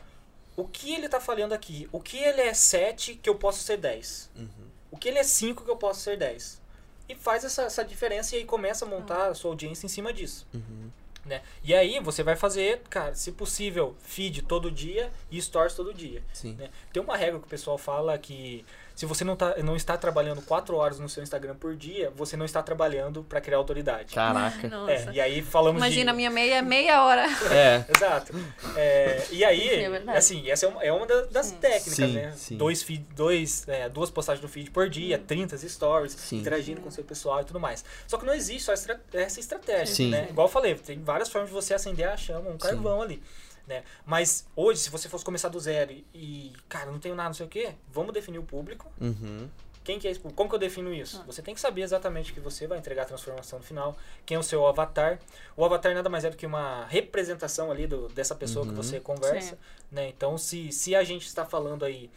O 0.55 0.67
que 0.67 0.93
ele 0.93 1.09
tá 1.09 1.19
falhando 1.19 1.53
aqui? 1.53 1.87
O 1.91 1.99
que 1.99 2.17
ele 2.17 2.41
é 2.41 2.53
7 2.53 3.15
que 3.15 3.29
eu 3.29 3.35
posso 3.35 3.63
ser 3.63 3.77
10? 3.77 4.29
Uhum. 4.35 4.47
O 4.91 4.97
que 4.97 5.09
ele 5.09 5.17
é 5.17 5.23
5 5.23 5.63
que 5.63 5.69
eu 5.71 5.77
posso 5.77 6.01
ser 6.01 6.17
10? 6.17 6.61
E 7.09 7.15
faz 7.15 7.43
essa, 7.43 7.63
essa 7.63 7.83
diferença 7.83 8.35
e 8.35 8.39
aí 8.39 8.45
começa 8.45 8.85
a 8.85 8.87
montar 8.87 9.27
a 9.27 9.33
sua 9.33 9.51
audiência 9.51 9.85
em 9.85 9.89
cima 9.89 10.13
disso. 10.13 10.47
Uhum. 10.53 10.89
Né? 11.25 11.41
E 11.63 11.73
aí 11.73 11.99
você 11.99 12.21
vai 12.21 12.35
fazer, 12.35 12.81
cara, 12.89 13.15
se 13.15 13.31
possível, 13.31 13.95
feed 14.01 14.41
todo 14.41 14.69
dia 14.69 15.11
e 15.31 15.41
stories 15.41 15.73
todo 15.73 15.93
dia. 15.93 16.21
Sim. 16.33 16.53
né? 16.53 16.69
Tem 16.91 17.01
uma 17.01 17.15
regra 17.15 17.39
que 17.39 17.45
o 17.45 17.49
pessoal 17.49 17.77
fala 17.77 18.17
que 18.17 18.65
se 18.95 19.05
você 19.05 19.23
não, 19.23 19.35
tá, 19.35 19.55
não 19.63 19.75
está 19.75 19.97
trabalhando 19.97 20.41
4 20.41 20.75
horas 20.75 20.99
no 20.99 21.09
seu 21.09 21.23
Instagram 21.23 21.55
por 21.55 21.75
dia, 21.75 22.11
você 22.15 22.37
não 22.37 22.45
está 22.45 22.61
trabalhando 22.61 23.23
para 23.23 23.41
criar 23.41 23.57
autoridade. 23.57 24.13
Caraca. 24.13 24.65
Nossa. 24.69 24.91
É, 24.91 25.09
e 25.13 25.21
aí 25.21 25.41
falamos 25.41 25.77
Imagina, 25.81 26.11
de... 26.11 26.17
minha 26.17 26.29
meia 26.29 26.55
é 26.55 26.61
meia 26.61 27.03
hora. 27.03 27.25
É. 27.51 27.83
Exato. 27.95 28.33
É, 28.75 29.23
e 29.31 29.43
aí, 29.43 29.61
Sim, 29.69 30.09
é 30.11 30.17
assim, 30.17 30.49
essa 30.49 30.65
é 30.65 30.69
uma, 30.69 30.83
é 30.83 30.91
uma 30.91 31.05
da- 31.05 31.25
das 31.25 31.47
Sim. 31.47 31.55
técnicas, 31.57 31.93
Sim, 31.93 32.13
né? 32.13 32.33
sim. 32.35 32.57
Dois 32.57 32.83
feed, 32.83 33.05
dois, 33.15 33.67
é, 33.67 33.89
duas 33.89 34.09
postagens 34.09 34.41
no 34.43 34.49
feed 34.49 34.69
por 34.71 34.89
dia, 34.89 35.17
30 35.17 35.57
stories, 35.57 36.11
Sim. 36.13 36.37
interagindo 36.39 36.81
com 36.81 36.89
o 36.89 36.91
seu 36.91 37.03
pessoal 37.03 37.41
e 37.41 37.45
tudo 37.45 37.59
mais. 37.59 37.83
Só 38.07 38.17
que 38.17 38.25
não 38.25 38.33
existe 38.33 38.63
só 38.63 38.73
essa 38.73 39.39
estratégia, 39.39 39.93
Sim. 39.93 40.09
né? 40.09 40.27
Igual 40.29 40.47
eu 40.47 40.51
falei, 40.51 40.75
tem 40.75 40.99
várias 41.01 41.29
formas 41.29 41.49
de 41.49 41.55
você 41.55 41.73
acender 41.73 42.07
a 42.07 42.15
chama, 42.15 42.49
um 42.49 42.57
carvão 42.57 43.01
ali. 43.01 43.21
Né? 43.67 43.83
Mas 44.05 44.45
hoje, 44.55 44.81
se 44.81 44.89
você 44.89 45.07
fosse 45.07 45.23
começar 45.23 45.49
do 45.49 45.59
zero 45.59 45.91
e, 45.91 46.05
e, 46.13 46.53
cara, 46.67 46.91
não 46.91 46.99
tenho 46.99 47.15
nada, 47.15 47.29
não 47.29 47.33
sei 47.33 47.45
o 47.45 47.49
quê, 47.49 47.73
vamos 47.91 48.13
definir 48.13 48.39
o 48.39 48.43
público. 48.43 48.91
Uhum. 48.99 49.49
Quem 49.83 49.99
que 49.99 50.07
é 50.07 50.11
esse 50.11 50.19
público? 50.19 50.37
Como 50.37 50.49
que 50.49 50.55
eu 50.55 50.59
defino 50.59 50.93
isso? 50.93 51.19
Ah. 51.21 51.23
Você 51.27 51.41
tem 51.41 51.53
que 51.53 51.59
saber 51.61 51.81
exatamente 51.81 52.31
que 52.33 52.39
você 52.39 52.65
vai 52.67 52.77
entregar 52.77 53.03
a 53.03 53.05
transformação 53.05 53.59
no 53.59 53.65
final, 53.65 53.95
quem 54.25 54.35
é 54.35 54.39
o 54.39 54.43
seu 54.43 54.65
avatar. 54.65 55.19
O 55.57 55.65
avatar 55.65 55.93
nada 55.93 56.09
mais 56.09 56.23
é 56.25 56.29
do 56.29 56.37
que 56.37 56.45
uma 56.45 56.85
representação 56.85 57.69
ali 57.71 57.85
do, 57.87 58.07
dessa 58.09 58.33
pessoa 58.35 58.65
que 58.65 58.71
Uhum. 58.71 58.77
você 58.77 58.99
conversa. 58.99 59.51
Sim. 59.55 59.57
Né? 59.91 60.07
Então, 60.09 60.37
se, 60.39 60.71
se 60.71 60.95
a 60.95 61.03
gente 61.03 61.27
está 61.27 61.45
falando 61.45 61.85
aí 61.85 62.09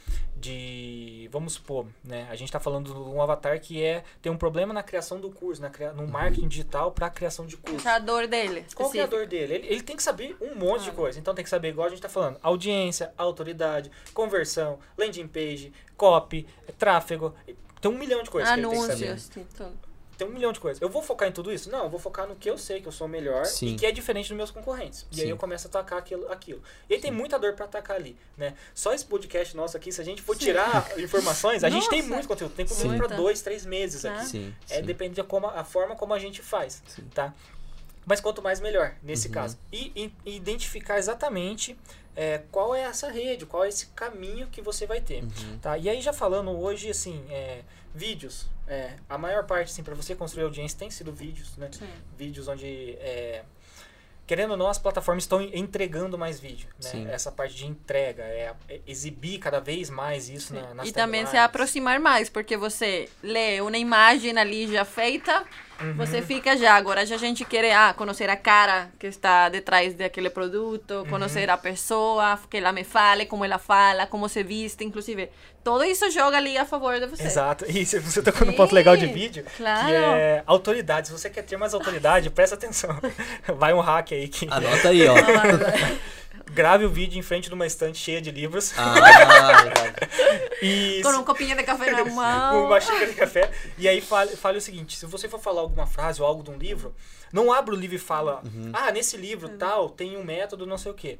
de. 0.46 1.28
Vamos 1.32 1.54
supor, 1.54 1.86
né? 2.04 2.26
A 2.30 2.34
gente 2.36 2.48
está 2.48 2.60
falando 2.60 2.92
de 2.92 2.98
um 2.98 3.20
avatar 3.20 3.60
que 3.60 3.82
é 3.82 4.02
tem 4.22 4.30
um 4.30 4.36
problema 4.38 4.72
na 4.72 4.82
criação 4.82 5.20
do 5.20 5.30
curso, 5.30 5.60
na 5.60 5.70
cria, 5.70 5.90
Uhum. 5.90 5.96
no 6.02 6.08
marketing 6.08 6.48
digital 6.48 6.90
para 6.92 7.06
a 7.06 7.10
criação 7.10 7.46
de 7.46 7.56
curso. 7.56 7.76
Essa 7.80 7.90
é 7.90 7.94
a 7.94 7.98
dor 7.98 8.26
dele. 8.26 8.64
Qual 8.74 8.90
que 8.90 8.98
é 8.98 9.02
a 9.02 9.06
dor 9.06 9.26
dele? 9.26 9.54
Ele, 9.54 9.66
ele 9.66 9.82
tem 9.82 9.96
que 9.96 10.02
saber 10.02 10.36
um 10.40 10.54
monte 10.54 10.78
de 10.80 10.84
Claro. 10.86 10.96
coisa. 10.96 11.18
Então 11.18 11.34
tem 11.34 11.42
que 11.44 11.50
saber, 11.50 11.68
igual 11.68 11.86
a 11.86 11.90
gente 11.90 12.00
tá 12.00 12.08
falando, 12.08 12.38
audiência, 12.42 13.12
autoridade, 13.18 13.90
conversão, 14.14 14.78
landing 14.96 15.28
page, 15.28 15.72
copy, 15.96 16.46
tráfego. 16.78 17.34
Tem 17.88 17.94
um 17.94 17.98
milhão 17.98 18.22
de 18.22 18.30
coisas 18.30 18.50
que 18.52 18.58
ele 18.60 18.68
tem 18.68 18.80
que 18.80 18.86
saber. 18.86 19.06
Anúncios, 19.08 19.28
tem 19.28 19.44
tudo. 19.56 19.78
Tem 20.16 20.26
um 20.26 20.30
milhão 20.30 20.50
de 20.50 20.58
coisas. 20.58 20.80
Eu 20.80 20.88
vou 20.88 21.02
focar 21.02 21.28
em 21.28 21.32
tudo 21.32 21.52
isso? 21.52 21.68
Não, 21.70 21.84
eu 21.84 21.90
vou 21.90 22.00
focar 22.00 22.26
no 22.26 22.34
que 22.36 22.48
eu 22.48 22.56
sei 22.56 22.80
que 22.80 22.88
eu 22.88 22.92
sou 22.92 23.06
melhor 23.06 23.44
Sim. 23.44 23.66
e 23.66 23.74
que 23.76 23.84
é 23.84 23.92
diferente 23.92 24.28
dos 24.28 24.36
meus 24.36 24.50
concorrentes. 24.50 25.06
E 25.12 25.20
aí 25.20 25.26
Sim. 25.26 25.30
eu 25.30 25.36
começo 25.36 25.66
a 25.66 25.68
atacar 25.68 25.98
aquilo. 25.98 26.32
aquilo. 26.32 26.62
E 26.88 26.94
aí 26.94 27.00
tem 27.00 27.10
muita 27.10 27.38
dor 27.38 27.52
pra 27.52 27.66
atacar 27.66 27.96
ali, 27.98 28.16
né? 28.34 28.54
Só 28.74 28.94
esse 28.94 29.04
podcast 29.04 29.54
nosso 29.54 29.76
aqui, 29.76 29.92
se 29.92 30.00
a 30.00 30.04
gente 30.04 30.22
for 30.22 30.34
Sim. 30.34 30.46
tirar 30.46 30.90
informações, 30.98 31.62
a 31.62 31.68
gente 31.68 31.86
tem 31.90 32.00
Nossa. 32.00 32.14
muito 32.14 32.28
conteúdo. 32.28 32.54
Tem 32.54 32.64
conteúdo 32.66 32.96
Muita. 32.96 33.14
dois, 33.14 33.42
três 33.42 33.66
meses 33.66 34.06
Ah. 34.06 34.14
aqui. 34.14 34.26
Sim. 34.26 34.54
É, 34.70 34.76
sim. 34.76 34.82
depende 34.84 35.16
da 35.16 35.22
como, 35.24 35.48
a 35.48 35.62
forma 35.64 35.94
como 35.94 36.14
a 36.14 36.18
gente 36.18 36.40
faz, 36.40 36.82
Sim. 36.86 37.04
tá? 37.14 37.34
Mas 38.06 38.20
quanto 38.20 38.40
mais 38.40 38.60
melhor, 38.60 38.94
nesse 39.02 39.26
Uhum. 39.28 39.34
caso. 39.34 39.58
E, 39.72 40.10
e 40.24 40.36
identificar 40.36 40.96
exatamente 40.98 41.76
é, 42.14 42.40
qual 42.50 42.74
é 42.74 42.82
essa 42.82 43.10
rede, 43.10 43.44
qual 43.44 43.64
é 43.64 43.68
esse 43.68 43.86
caminho 43.88 44.46
que 44.46 44.62
você 44.62 44.86
vai 44.86 45.00
ter, 45.02 45.22
Uhum. 45.24 45.58
tá? 45.60 45.76
E 45.76 45.88
aí 45.90 46.00
já 46.00 46.12
falando 46.12 46.50
hoje, 46.50 46.88
assim, 46.88 47.22
é, 47.28 47.62
vídeos. 47.94 48.46
é, 48.68 48.94
a 49.08 49.16
maior 49.18 49.44
parte, 49.44 49.70
assim, 49.70 49.82
para 49.82 49.94
você 49.94 50.14
construir 50.14 50.42
audiência 50.44 50.78
tem 50.78 50.90
sido 50.90 51.12
vídeos, 51.12 51.56
né? 51.56 51.68
Sim. 51.72 51.88
Vídeos 52.16 52.48
onde... 52.48 52.96
é, 53.00 53.42
Querendo 54.26 54.50
ou 54.52 54.56
não, 54.56 54.66
as 54.66 54.76
plataformas 54.76 55.22
estão 55.22 55.40
entregando 55.40 56.18
mais 56.18 56.40
vídeo, 56.40 56.68
né? 56.82 56.90
Sim. 56.90 57.06
Essa 57.08 57.30
parte 57.30 57.54
de 57.54 57.64
entrega, 57.64 58.24
é, 58.24 58.52
é 58.68 58.80
exibir 58.84 59.38
cada 59.38 59.60
vez 59.60 59.88
mais 59.88 60.28
isso 60.28 60.52
na, 60.52 60.74
nas 60.74 60.88
E 60.88 60.92
também 60.92 61.24
se 61.26 61.36
aproximar 61.36 62.00
mais, 62.00 62.28
porque 62.28 62.56
você 62.56 63.08
lê 63.22 63.60
uma 63.60 63.78
imagem 63.78 64.36
ali 64.36 64.66
já 64.66 64.84
feita 64.84 65.44
Você 65.96 66.22
fica 66.22 66.56
já, 66.56 66.74
agora 66.74 67.04
já 67.04 67.16
a 67.16 67.18
gente 67.18 67.44
quer 67.44 67.70
ah, 67.72 67.92
conhecer 67.92 68.28
a 68.30 68.36
cara 68.36 68.90
que 68.98 69.06
está 69.06 69.48
detrás 69.48 69.94
daquele 69.94 70.30
produto, 70.30 71.06
conhecer 71.10 71.50
a 71.50 71.56
pessoa, 71.56 72.38
que 72.48 72.56
ela 72.56 72.72
me 72.72 72.84
fale, 72.84 73.26
como 73.26 73.44
ela 73.44 73.58
fala, 73.58 74.06
como 74.06 74.28
se 74.28 74.42
viste, 74.42 74.84
inclusive. 74.84 75.28
Tudo 75.62 75.84
isso 75.84 76.10
joga 76.10 76.36
ali 76.36 76.56
a 76.56 76.64
favor 76.64 76.98
de 77.00 77.06
você. 77.06 77.24
Exato. 77.24 77.64
E 77.68 77.84
se 77.84 77.98
você 77.98 78.22
tocou 78.22 78.46
num 78.46 78.52
ponto 78.52 78.74
legal 78.74 78.96
de 78.96 79.06
Sim, 79.06 79.12
vídeo, 79.12 79.44
claro. 79.56 79.86
que 79.86 79.92
é 79.94 80.42
autoridade. 80.46 81.08
Se 81.08 81.12
você 81.12 81.28
quer 81.28 81.42
ter 81.42 81.56
mais 81.56 81.74
autoridade, 81.74 82.30
presta 82.30 82.54
atenção. 82.54 82.98
Vai 83.58 83.74
um 83.74 83.80
hack 83.80 84.12
aí 84.12 84.28
que 84.28 84.46
Anota 84.50 84.88
aí, 84.88 85.06
ó. 85.08 85.14
grave 86.52 86.84
o 86.84 86.88
vídeo 86.90 87.18
em 87.18 87.22
frente 87.22 87.48
de 87.48 87.54
uma 87.54 87.66
estante 87.66 87.98
cheia 87.98 88.20
de 88.22 88.30
livros 88.30 88.72
Ah, 88.78 88.94
verdade. 88.94 89.96
e 90.66 91.02
Com 91.02 91.10
um 91.10 91.24
copinho 91.24 91.56
de 91.56 91.62
café 91.62 91.90
na 91.90 92.02
com 92.04 92.10
mão. 92.10 92.66
uma 92.66 92.80
xícara 92.80 93.06
de 93.06 93.14
café. 93.14 93.50
E 93.78 93.88
aí 93.88 94.00
fale, 94.00 94.36
fale 94.36 94.58
o 94.58 94.60
seguinte: 94.60 94.96
se 94.96 95.06
você 95.06 95.28
for 95.28 95.40
falar 95.40 95.60
alguma 95.60 95.86
frase 95.86 96.20
ou 96.20 96.26
algo 96.26 96.42
de 96.42 96.50
um 96.50 96.56
livro, 96.56 96.94
não 97.32 97.52
abra 97.52 97.74
o 97.74 97.78
livro 97.78 97.96
e 97.96 97.98
fala, 97.98 98.42
ah, 98.72 98.90
nesse 98.90 99.16
livro 99.16 99.48
tal 99.50 99.88
tem 99.90 100.16
um 100.16 100.24
método, 100.24 100.66
não 100.66 100.78
sei 100.78 100.92
o 100.92 100.94
quê. 100.94 101.18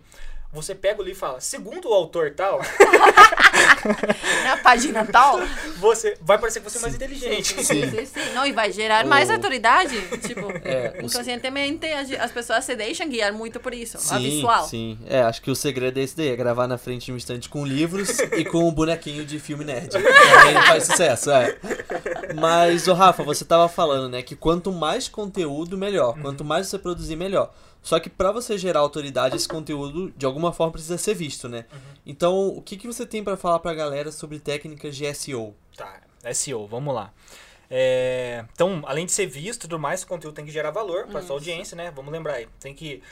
Você 0.56 0.74
pega 0.74 1.00
o 1.00 1.04
livro 1.04 1.16
e 1.18 1.20
fala, 1.20 1.40
segundo 1.40 1.88
o 1.90 1.92
autor 1.94 2.32
tal, 2.34 2.60
Na 4.44 4.56
página 4.56 5.04
tal. 5.04 5.38
você 5.78 6.16
vai 6.20 6.38
parecer 6.38 6.60
que 6.60 6.68
você 6.70 6.78
é 6.78 6.80
mais 6.80 6.94
inteligente. 6.94 7.62
Sim, 7.62 7.88
sim, 7.90 8.06
sim. 8.06 8.32
Não, 8.34 8.44
e 8.46 8.52
vai 8.52 8.72
gerar 8.72 9.04
mais 9.06 9.28
O- 9.28 9.32
autoridade. 9.32 10.00
Tipo, 10.26 10.46
É, 10.64 10.94
o- 10.96 11.06
inconscientemente 11.06 11.86
as, 11.86 12.10
as 12.12 12.32
pessoas 12.32 12.64
se 12.64 12.74
deixam 12.74 13.08
guiar 13.08 13.32
muito 13.32 13.60
por 13.60 13.72
isso. 13.74 13.96
a 13.96 14.00
Sim, 14.00 14.18
visual. 14.22 14.64
sim. 14.66 14.98
É, 15.06 15.20
acho 15.22 15.40
que 15.42 15.50
o 15.50 15.54
segredo 15.54 15.98
é 15.98 16.02
esse 16.02 16.16
daí, 16.16 16.28
é 16.28 16.36
gravar 16.36 16.66
na 16.66 16.78
frente 16.78 17.06
de 17.06 17.12
um 17.12 17.16
estante 17.16 17.48
com 17.48 17.64
livros 17.64 18.18
e 18.18 18.44
com 18.44 18.66
um 18.68 18.72
bonequinho 18.72 19.24
de 19.24 19.38
filme 19.38 19.64
nerd. 19.64 19.90
Aí 19.96 20.54
faz 20.66 20.84
sucesso, 20.84 21.30
é. 21.30 21.56
Mas, 22.34 22.88
ô 22.88 22.94
Rafa, 22.94 23.22
você 23.22 23.44
tava 23.44 23.68
falando, 23.68 24.08
né, 24.08 24.22
que 24.22 24.34
quanto 24.34 24.72
mais 24.72 25.06
conteúdo, 25.08 25.76
melhor. 25.76 26.18
Quanto 26.20 26.44
mais 26.44 26.66
você 26.66 26.78
produzir, 26.78 27.16
melhor. 27.16 27.52
Só 27.82 28.00
que 28.00 28.10
pra 28.10 28.32
você 28.32 28.58
gerar 28.58 28.80
autoridade, 28.80 29.36
esse 29.36 29.46
conteúdo, 29.48 30.12
de 30.16 30.26
alguma 30.26 30.52
forma, 30.52 30.72
precisa 30.72 30.98
ser 30.98 31.14
visto, 31.14 31.48
né? 31.48 31.66
Então, 32.04 32.48
o 32.48 32.60
que, 32.60 32.76
que 32.76 32.86
você 32.86 33.06
tem 33.06 33.22
pra 33.22 33.36
falar 33.36 33.58
pra 33.60 33.72
galera 33.74 34.10
sobre 34.10 34.40
técnicas 34.40 34.96
de 34.96 35.12
SEO? 35.14 35.54
Tá, 35.76 36.00
SEO, 36.34 36.66
vamos 36.66 36.94
lá. 36.94 37.12
É, 37.68 38.44
então, 38.52 38.82
além 38.86 39.06
de 39.06 39.12
ser 39.12 39.26
visto 39.26 39.62
e 39.64 39.68
tudo 39.68 39.78
mais, 39.78 40.02
o 40.02 40.06
conteúdo 40.06 40.34
tem 40.34 40.44
que 40.44 40.50
gerar 40.52 40.70
valor 40.70 41.06
para 41.06 41.22
sua 41.22 41.36
audiência, 41.36 41.76
né? 41.76 41.90
Vamos 41.94 42.12
lembrar 42.12 42.34
aí. 42.34 42.48
Tem 42.60 42.72
que, 42.74 43.02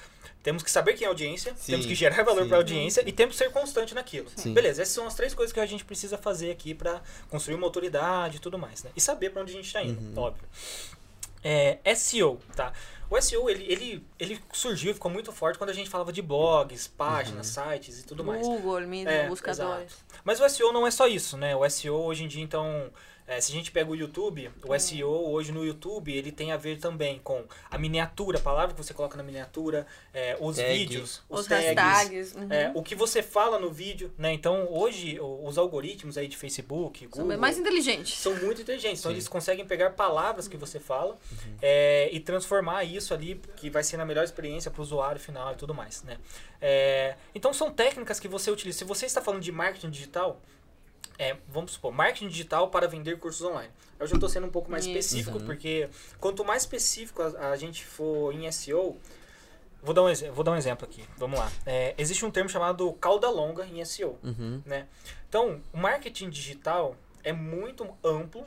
temos 0.42 0.62
que 0.62 0.70
saber 0.70 0.94
quem 0.94 1.04
é 1.04 1.08
a 1.08 1.10
audiência, 1.10 1.52
Sim, 1.56 1.72
temos 1.72 1.86
que 1.86 1.94
gerar 1.94 2.22
valor 2.22 2.42
sim. 2.42 2.48
para 2.48 2.56
a 2.58 2.60
audiência 2.60 3.02
e 3.06 3.12
temos 3.12 3.36
que 3.36 3.44
ser 3.44 3.50
constante 3.50 3.94
naquilo. 3.94 4.28
Sim. 4.36 4.54
Beleza, 4.54 4.82
essas 4.82 4.94
são 4.94 5.06
as 5.06 5.14
três 5.14 5.34
coisas 5.34 5.52
que 5.52 5.58
a 5.60 5.66
gente 5.66 5.84
precisa 5.84 6.16
fazer 6.16 6.50
aqui 6.52 6.72
para 6.74 7.00
construir 7.28 7.56
uma 7.56 7.66
autoridade 7.66 8.36
e 8.36 8.40
tudo 8.40 8.56
mais, 8.58 8.82
né? 8.84 8.90
E 8.96 9.00
saber 9.00 9.30
para 9.30 9.42
onde 9.42 9.52
a 9.52 9.56
gente 9.56 9.66
está 9.66 9.82
indo, 9.82 10.00
Uhum. 10.00 10.22
óbvio. 10.24 10.44
É, 11.44 11.94
SEO, 11.94 12.40
tá? 12.56 12.72
O 13.10 13.20
SEO, 13.20 13.48
ele, 13.50 13.64
ele, 13.70 14.06
ele 14.18 14.40
surgiu 14.52 14.90
e 14.90 14.94
ficou 14.94 15.10
muito 15.10 15.30
forte 15.30 15.58
quando 15.58 15.70
a 15.70 15.74
gente 15.74 15.90
falava 15.90 16.10
de 16.12 16.22
blogs, 16.22 16.88
páginas, 16.88 17.48
sites 17.48 18.00
e 18.00 18.04
tudo 18.06 18.24
mais. 18.24 18.40
Google, 18.46 18.80
mesmo, 18.80 19.10
É, 19.10 19.28
buscadores. 19.28 19.92
Mas 20.24 20.40
o 20.40 20.48
SEO 20.48 20.72
não 20.72 20.86
é 20.86 20.90
só 20.90 21.06
isso, 21.06 21.36
né? 21.36 21.54
O 21.54 21.68
SEO 21.68 21.96
hoje 21.96 22.24
em 22.24 22.28
dia, 22.28 22.42
então, 22.42 22.90
é, 23.26 23.40
se 23.40 23.52
a 23.52 23.54
gente 23.54 23.70
pega 23.70 23.90
o 23.90 23.96
YouTube, 23.96 24.50
o 24.66 24.78
SEO 24.78 25.08
hoje 25.08 25.50
no 25.50 25.64
YouTube, 25.64 26.14
ele 26.14 26.30
tem 26.30 26.52
a 26.52 26.56
ver 26.58 26.78
também 26.78 27.18
com 27.24 27.42
a 27.70 27.78
miniatura, 27.78 28.38
a 28.38 28.40
palavra 28.40 28.74
que 28.74 28.82
você 28.82 28.92
coloca 28.92 29.16
na 29.16 29.22
miniatura, 29.22 29.86
é, 30.12 30.36
os 30.38 30.56
Tag. 30.56 30.72
vídeos, 30.72 31.22
os, 31.28 31.40
Os 31.40 31.46
tags, 31.46 31.74
hashtags. 31.74 32.34
uhum. 32.34 32.52
é, 32.52 32.70
o 32.74 32.82
que 32.82 32.94
você 32.94 33.22
fala 33.22 33.58
no 33.58 33.70
vídeo, 33.70 34.12
né? 34.18 34.32
Então, 34.32 34.68
hoje, 34.70 35.18
os 35.20 35.56
algoritmos 35.56 36.18
aí 36.18 36.28
de 36.28 36.36
Facebook, 36.36 37.00
São 37.00 37.08
Google... 37.10 37.28
bem 37.28 37.36
mais 37.38 37.58
inteligentes. 37.58 38.18
São 38.18 38.34
muito 38.36 38.60
inteligentes, 38.60 39.00
então 39.00 39.10
Sim. 39.10 39.16
eles 39.16 39.26
conseguem 39.26 39.64
pegar 39.64 39.90
palavras 39.90 40.46
que 40.46 40.56
você 40.56 40.78
fala 40.78 41.18
é, 41.62 42.10
e 42.12 42.20
transformar 42.20 42.84
isso 42.84 43.14
ali, 43.14 43.40
que 43.56 43.70
vai 43.70 43.82
ser 43.82 43.98
a 43.98 44.04
melhor 44.04 44.24
experiência 44.24 44.70
para 44.70 44.80
o 44.80 44.82
usuário 44.82 45.20
final 45.20 45.52
e 45.52 45.56
tudo 45.56 45.72
mais, 45.72 46.02
né? 46.02 46.18
É, 46.60 47.16
então 47.34 47.52
são 47.54 47.70
técnicas 47.70 48.20
que 48.20 48.28
você 48.28 48.50
utiliza. 48.50 48.78
Se 48.78 48.84
você 48.84 49.06
está 49.06 49.22
falando 49.22 49.42
de 49.42 49.52
marketing 49.52 49.90
digital, 49.90 50.40
é, 51.18 51.36
vamos 51.48 51.72
supor, 51.72 51.92
marketing 51.92 52.28
digital 52.28 52.68
para 52.68 52.86
vender 52.88 53.18
cursos 53.18 53.42
online. 53.46 53.70
Eu 53.98 54.06
já 54.06 54.14
estou 54.14 54.28
sendo 54.28 54.46
um 54.46 54.50
pouco 54.50 54.70
mais 54.70 54.84
Isso. 54.84 54.96
específico, 54.98 55.38
Uhum. 55.38 55.44
porque 55.46 55.88
quanto 56.20 56.44
mais 56.44 56.62
específico 56.62 57.22
a, 57.22 57.50
a 57.50 57.56
gente 57.56 57.84
for 57.84 58.32
em 58.34 58.50
SEO, 58.50 58.96
vou 59.82 59.94
dar 59.94 60.02
um, 60.02 60.12
vou 60.32 60.42
dar 60.44 60.52
um 60.52 60.56
exemplo 60.56 60.84
aqui, 60.86 61.04
vamos 61.16 61.38
lá. 61.38 61.50
É, 61.64 61.94
existe 61.96 62.24
um 62.24 62.30
termo 62.30 62.48
chamado 62.50 62.92
cauda 62.94 63.28
longa 63.30 63.64
em 63.66 63.84
SEO 63.84 64.18
Uhum. 64.22 64.62
né? 64.66 64.86
Então, 65.28 65.60
o 65.72 65.78
marketing 65.78 66.30
digital 66.30 66.96
é 67.22 67.32
muito 67.32 67.86
amplo, 68.04 68.44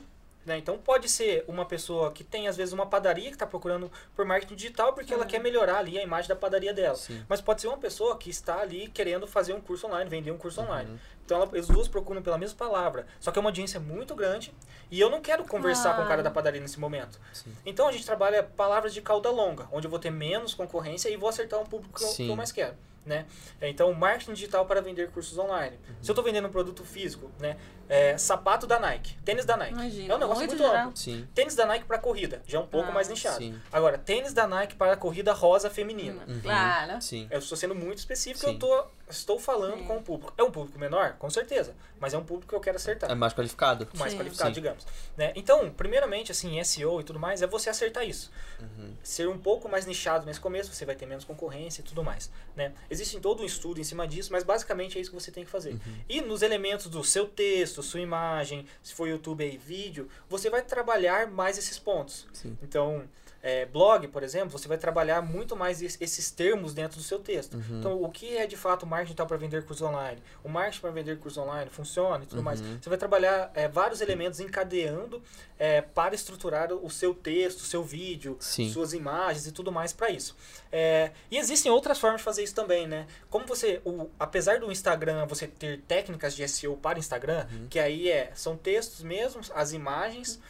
né? 0.48 0.58
Então, 0.58 0.78
pode 0.78 1.08
ser 1.08 1.44
uma 1.46 1.64
pessoa 1.64 2.10
que 2.10 2.24
tem, 2.24 2.48
às 2.48 2.56
vezes, 2.56 2.72
uma 2.72 2.86
padaria 2.86 3.28
que 3.28 3.36
está 3.36 3.46
procurando 3.46 3.90
por 4.16 4.24
marketing 4.24 4.56
digital 4.56 4.92
porque 4.92 5.12
ela 5.12 5.26
quer 5.26 5.38
melhorar 5.38 5.78
ali 5.78 5.98
a 5.98 6.02
imagem 6.02 6.28
da 6.28 6.34
padaria 6.34 6.74
dela. 6.74 6.96
Sim. 6.96 7.24
Mas 7.28 7.40
pode 7.40 7.60
ser 7.60 7.68
uma 7.68 7.78
pessoa 7.78 8.16
que 8.16 8.30
está 8.30 8.60
ali 8.60 8.88
querendo 8.88 9.26
fazer 9.26 9.52
um 9.52 9.60
curso 9.60 9.86
online, 9.86 10.08
vender 10.08 10.32
um 10.32 10.38
curso 10.38 10.60
online. 10.60 10.90
Uhum. 10.90 10.98
Então, 11.24 11.42
ela, 11.42 11.58
as 11.58 11.66
duas 11.66 11.86
procuram 11.86 12.22
pela 12.22 12.38
mesma 12.38 12.56
palavra. 12.56 13.06
Só 13.20 13.30
que 13.30 13.38
é 13.38 13.40
uma 13.40 13.50
audiência 13.50 13.78
muito 13.78 14.14
grande 14.14 14.54
e 14.90 14.98
eu 14.98 15.10
não 15.10 15.20
quero 15.20 15.44
conversar 15.44 15.94
com 15.94 16.02
o 16.02 16.08
cara 16.08 16.22
da 16.22 16.30
padaria 16.30 16.60
nesse 16.60 16.80
momento. 16.80 17.20
Sim. 17.32 17.52
Então, 17.66 17.86
a 17.86 17.92
gente 17.92 18.06
trabalha 18.06 18.42
palavras 18.42 18.94
de 18.94 19.02
cauda 19.02 19.30
longa, 19.30 19.68
onde 19.70 19.86
eu 19.86 19.90
vou 19.90 19.98
ter 19.98 20.10
menos 20.10 20.54
concorrência 20.54 21.10
e 21.10 21.16
vou 21.16 21.28
acertar 21.28 21.60
um 21.60 21.66
público 21.66 21.98
que 21.98 22.04
eu, 22.04 22.08
que 22.08 22.14
Sim. 22.14 22.30
eu 22.30 22.36
mais 22.36 22.50
quero. 22.50 22.74
Né? 23.04 23.26
Então, 23.62 23.92
marketing 23.94 24.34
digital 24.34 24.66
para 24.66 24.80
vender 24.80 25.10
cursos 25.10 25.38
online. 25.38 25.76
Uhum. 25.76 25.94
Se 26.02 26.10
eu 26.10 26.12
estou 26.12 26.24
vendendo 26.24 26.46
um 26.46 26.50
produto 26.50 26.84
físico, 26.84 27.30
né? 27.38 27.56
É, 27.88 28.18
sapato 28.18 28.66
da 28.66 28.78
Nike, 28.78 29.16
tênis 29.24 29.44
da 29.44 29.56
Nike. 29.56 29.72
Imagina, 29.72 30.12
é 30.12 30.16
um 30.16 30.18
negócio 30.20 30.38
muito 30.40 30.50
muito, 30.56 30.66
geral. 30.70 30.86
amplo. 30.88 30.96
Sim. 30.96 31.26
Tênis 31.34 31.54
da 31.54 31.64
Nike 31.66 31.84
para 31.86 31.98
corrida, 31.98 32.42
já 32.46 32.58
é 32.58 32.60
um 32.60 32.66
pouco 32.66 32.90
Ah, 32.90 32.92
mais 32.92 33.08
nichado. 33.08 33.36
sim. 33.38 33.58
Agora, 33.72 33.96
tênis 33.96 34.32
da 34.32 34.46
Nike 34.46 34.74
para 34.76 34.96
corrida 34.96 35.32
rosa 35.32 35.70
feminina. 35.70 36.22
Uhum. 36.28 36.40
Claro. 36.40 37.00
Sim. 37.00 37.26
Eu 37.30 37.38
estou 37.38 37.56
sendo 37.56 37.74
muito 37.74 37.98
específico, 37.98 38.40
Sim. 38.46 38.52
eu 38.54 38.58
tô, 38.58 38.84
estou 39.08 39.38
falando 39.38 39.78
Sim. 39.78 39.84
com 39.84 39.96
o 39.96 40.02
público. 40.02 40.32
É 40.36 40.42
um 40.42 40.50
público 40.50 40.78
menor? 40.78 41.14
Com 41.18 41.30
certeza. 41.30 41.74
Mas 42.00 42.14
é 42.14 42.18
um 42.18 42.22
público 42.24 42.48
que 42.50 42.54
eu 42.54 42.60
quero 42.60 42.76
acertar 42.76 43.10
É 43.10 43.14
mais 43.14 43.32
qualificado. 43.32 43.88
mais 43.96 44.12
Sim. 44.12 44.18
qualificado, 44.18 44.50
Sim. 44.50 44.54
digamos. 44.60 44.86
Né? 45.16 45.32
Então, 45.34 45.68
primeiramente, 45.70 46.30
assim, 46.30 46.62
SEO 46.62 47.00
e 47.00 47.04
tudo 47.04 47.18
mais, 47.18 47.42
é 47.42 47.46
você 47.46 47.68
acertar 47.70 48.06
isso. 48.06 48.30
Uhum. 48.60 48.92
Ser 49.02 49.28
um 49.28 49.38
pouco 49.38 49.68
mais 49.68 49.84
nichado 49.86 50.24
nesse 50.26 50.38
começo, 50.38 50.72
você 50.72 50.84
vai 50.84 50.94
ter 50.94 51.06
menos 51.06 51.24
concorrência 51.24 51.80
e 51.80 51.84
tudo 51.84 52.04
mais. 52.04 52.30
Né? 52.54 52.72
Existe 52.88 53.18
todo 53.18 53.42
um 53.42 53.46
estudo 53.46 53.80
em 53.80 53.84
cima 53.84 54.06
disso, 54.06 54.30
mas 54.32 54.44
basicamente 54.44 54.96
é 54.96 55.00
isso 55.00 55.10
que 55.10 55.18
você 55.20 55.32
tem 55.32 55.44
que 55.44 55.50
fazer. 55.50 55.70
Uhum. 55.72 55.80
E 56.08 56.20
nos 56.20 56.42
elementos 56.42 56.86
do 56.86 57.02
seu 57.02 57.26
texto, 57.26 57.77
sua 57.82 58.00
imagem, 58.00 58.66
se 58.82 58.94
for 58.94 59.08
YouTube 59.08 59.44
aí, 59.44 59.56
vídeo, 59.56 60.08
você 60.28 60.50
vai 60.50 60.62
trabalhar 60.62 61.30
mais 61.30 61.58
esses 61.58 61.78
pontos. 61.78 62.26
Sim. 62.32 62.56
Então, 62.62 63.08
é, 63.42 63.64
blog, 63.66 64.08
por 64.08 64.22
exemplo, 64.22 64.50
você 64.50 64.66
vai 64.66 64.76
trabalhar 64.78 65.22
muito 65.22 65.54
mais 65.54 65.80
es- 65.80 65.96
esses 66.00 66.30
termos 66.30 66.74
dentro 66.74 66.96
do 66.98 67.02
seu 67.04 67.18
texto. 67.20 67.54
Uhum. 67.54 67.78
Então, 67.78 68.02
o 68.02 68.10
que 68.10 68.36
é 68.36 68.46
de 68.46 68.56
fato 68.56 68.84
marketing 68.86 69.14
para 69.26 69.36
vender 69.36 69.64
cursos 69.64 69.86
online? 69.86 70.20
O 70.42 70.48
marketing 70.48 70.80
para 70.80 70.90
vender 70.90 71.18
cursos 71.18 71.38
online 71.38 71.70
funciona 71.70 72.24
e 72.24 72.26
tudo 72.26 72.42
mais. 72.42 72.60
Uhum. 72.60 72.78
Você 72.82 72.88
vai 72.88 72.98
trabalhar 72.98 73.50
é, 73.54 73.68
vários 73.68 74.00
elementos 74.00 74.40
encadeando 74.40 75.22
é, 75.58 75.80
para 75.80 76.14
estruturar 76.14 76.72
o 76.72 76.90
seu 76.90 77.14
texto, 77.14 77.60
seu 77.60 77.82
vídeo, 77.84 78.36
Sim. 78.40 78.70
suas 78.72 78.92
imagens 78.92 79.46
e 79.46 79.52
tudo 79.52 79.70
mais 79.70 79.92
para 79.92 80.10
isso. 80.10 80.36
É, 80.72 81.12
e 81.30 81.38
existem 81.38 81.70
outras 81.70 81.98
formas 81.98 82.20
de 82.20 82.24
fazer 82.24 82.42
isso 82.42 82.54
também, 82.54 82.86
né? 82.86 83.06
Como 83.30 83.46
você, 83.46 83.80
o, 83.84 84.08
apesar 84.18 84.58
do 84.60 84.70
Instagram 84.70 85.26
você 85.26 85.46
ter 85.46 85.80
técnicas 85.88 86.34
de 86.34 86.46
SEO 86.48 86.76
para 86.76 86.98
Instagram, 86.98 87.46
Uhum. 87.52 87.66
que 87.70 87.78
aí 87.78 88.10
é, 88.10 88.32
são 88.34 88.56
textos 88.56 89.02
mesmos, 89.02 89.50
as 89.54 89.72
imagens, 89.72 90.40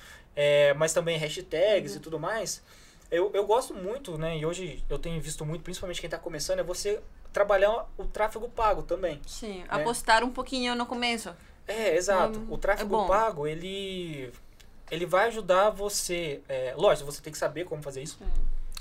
é, 0.41 0.73
mas 0.75 0.93
também 0.93 1.19
hashtags 1.19 1.93
Uhum. 1.93 1.99
e 1.99 2.01
tudo 2.01 2.21
mais. 2.21 2.63
Eu, 3.11 3.33
eu 3.35 3.45
gosto 3.45 3.75
muito, 3.75 4.17
né? 4.17 4.39
E 4.39 4.47
hoje 4.47 4.85
eu 4.89 4.97
tenho 4.99 5.21
visto 5.21 5.45
muito, 5.45 5.63
principalmente 5.65 6.01
quem 6.01 6.07
está 6.07 6.17
começando, 6.19 6.61
é 6.61 6.63
você 6.63 7.01
trabalhar 7.33 7.87
o 7.99 8.05
tráfego 8.05 8.49
pago 8.49 8.83
também. 8.85 9.21
Sim, 9.27 9.59
Né? 9.63 9.67
apostar 9.69 10.23
um 10.23 10.31
pouquinho 10.31 10.77
no 10.77 10.87
começo. 10.87 11.35
É, 11.67 11.97
exato. 11.97 12.39
Hum, 12.39 12.47
o 12.51 12.55
é 12.55 12.59
tráfego 12.59 12.89
bom. 12.97 13.07
pago, 13.09 13.47
ele 13.49 14.33
ele 14.91 15.05
vai 15.07 15.27
ajudar 15.27 15.71
você. 15.71 16.41
É, 16.49 16.73
lógico, 16.77 17.11
você 17.11 17.21
tem 17.21 17.33
que 17.33 17.39
saber 17.39 17.65
como 17.65 17.83
fazer 17.83 18.03
isso. 18.03 18.19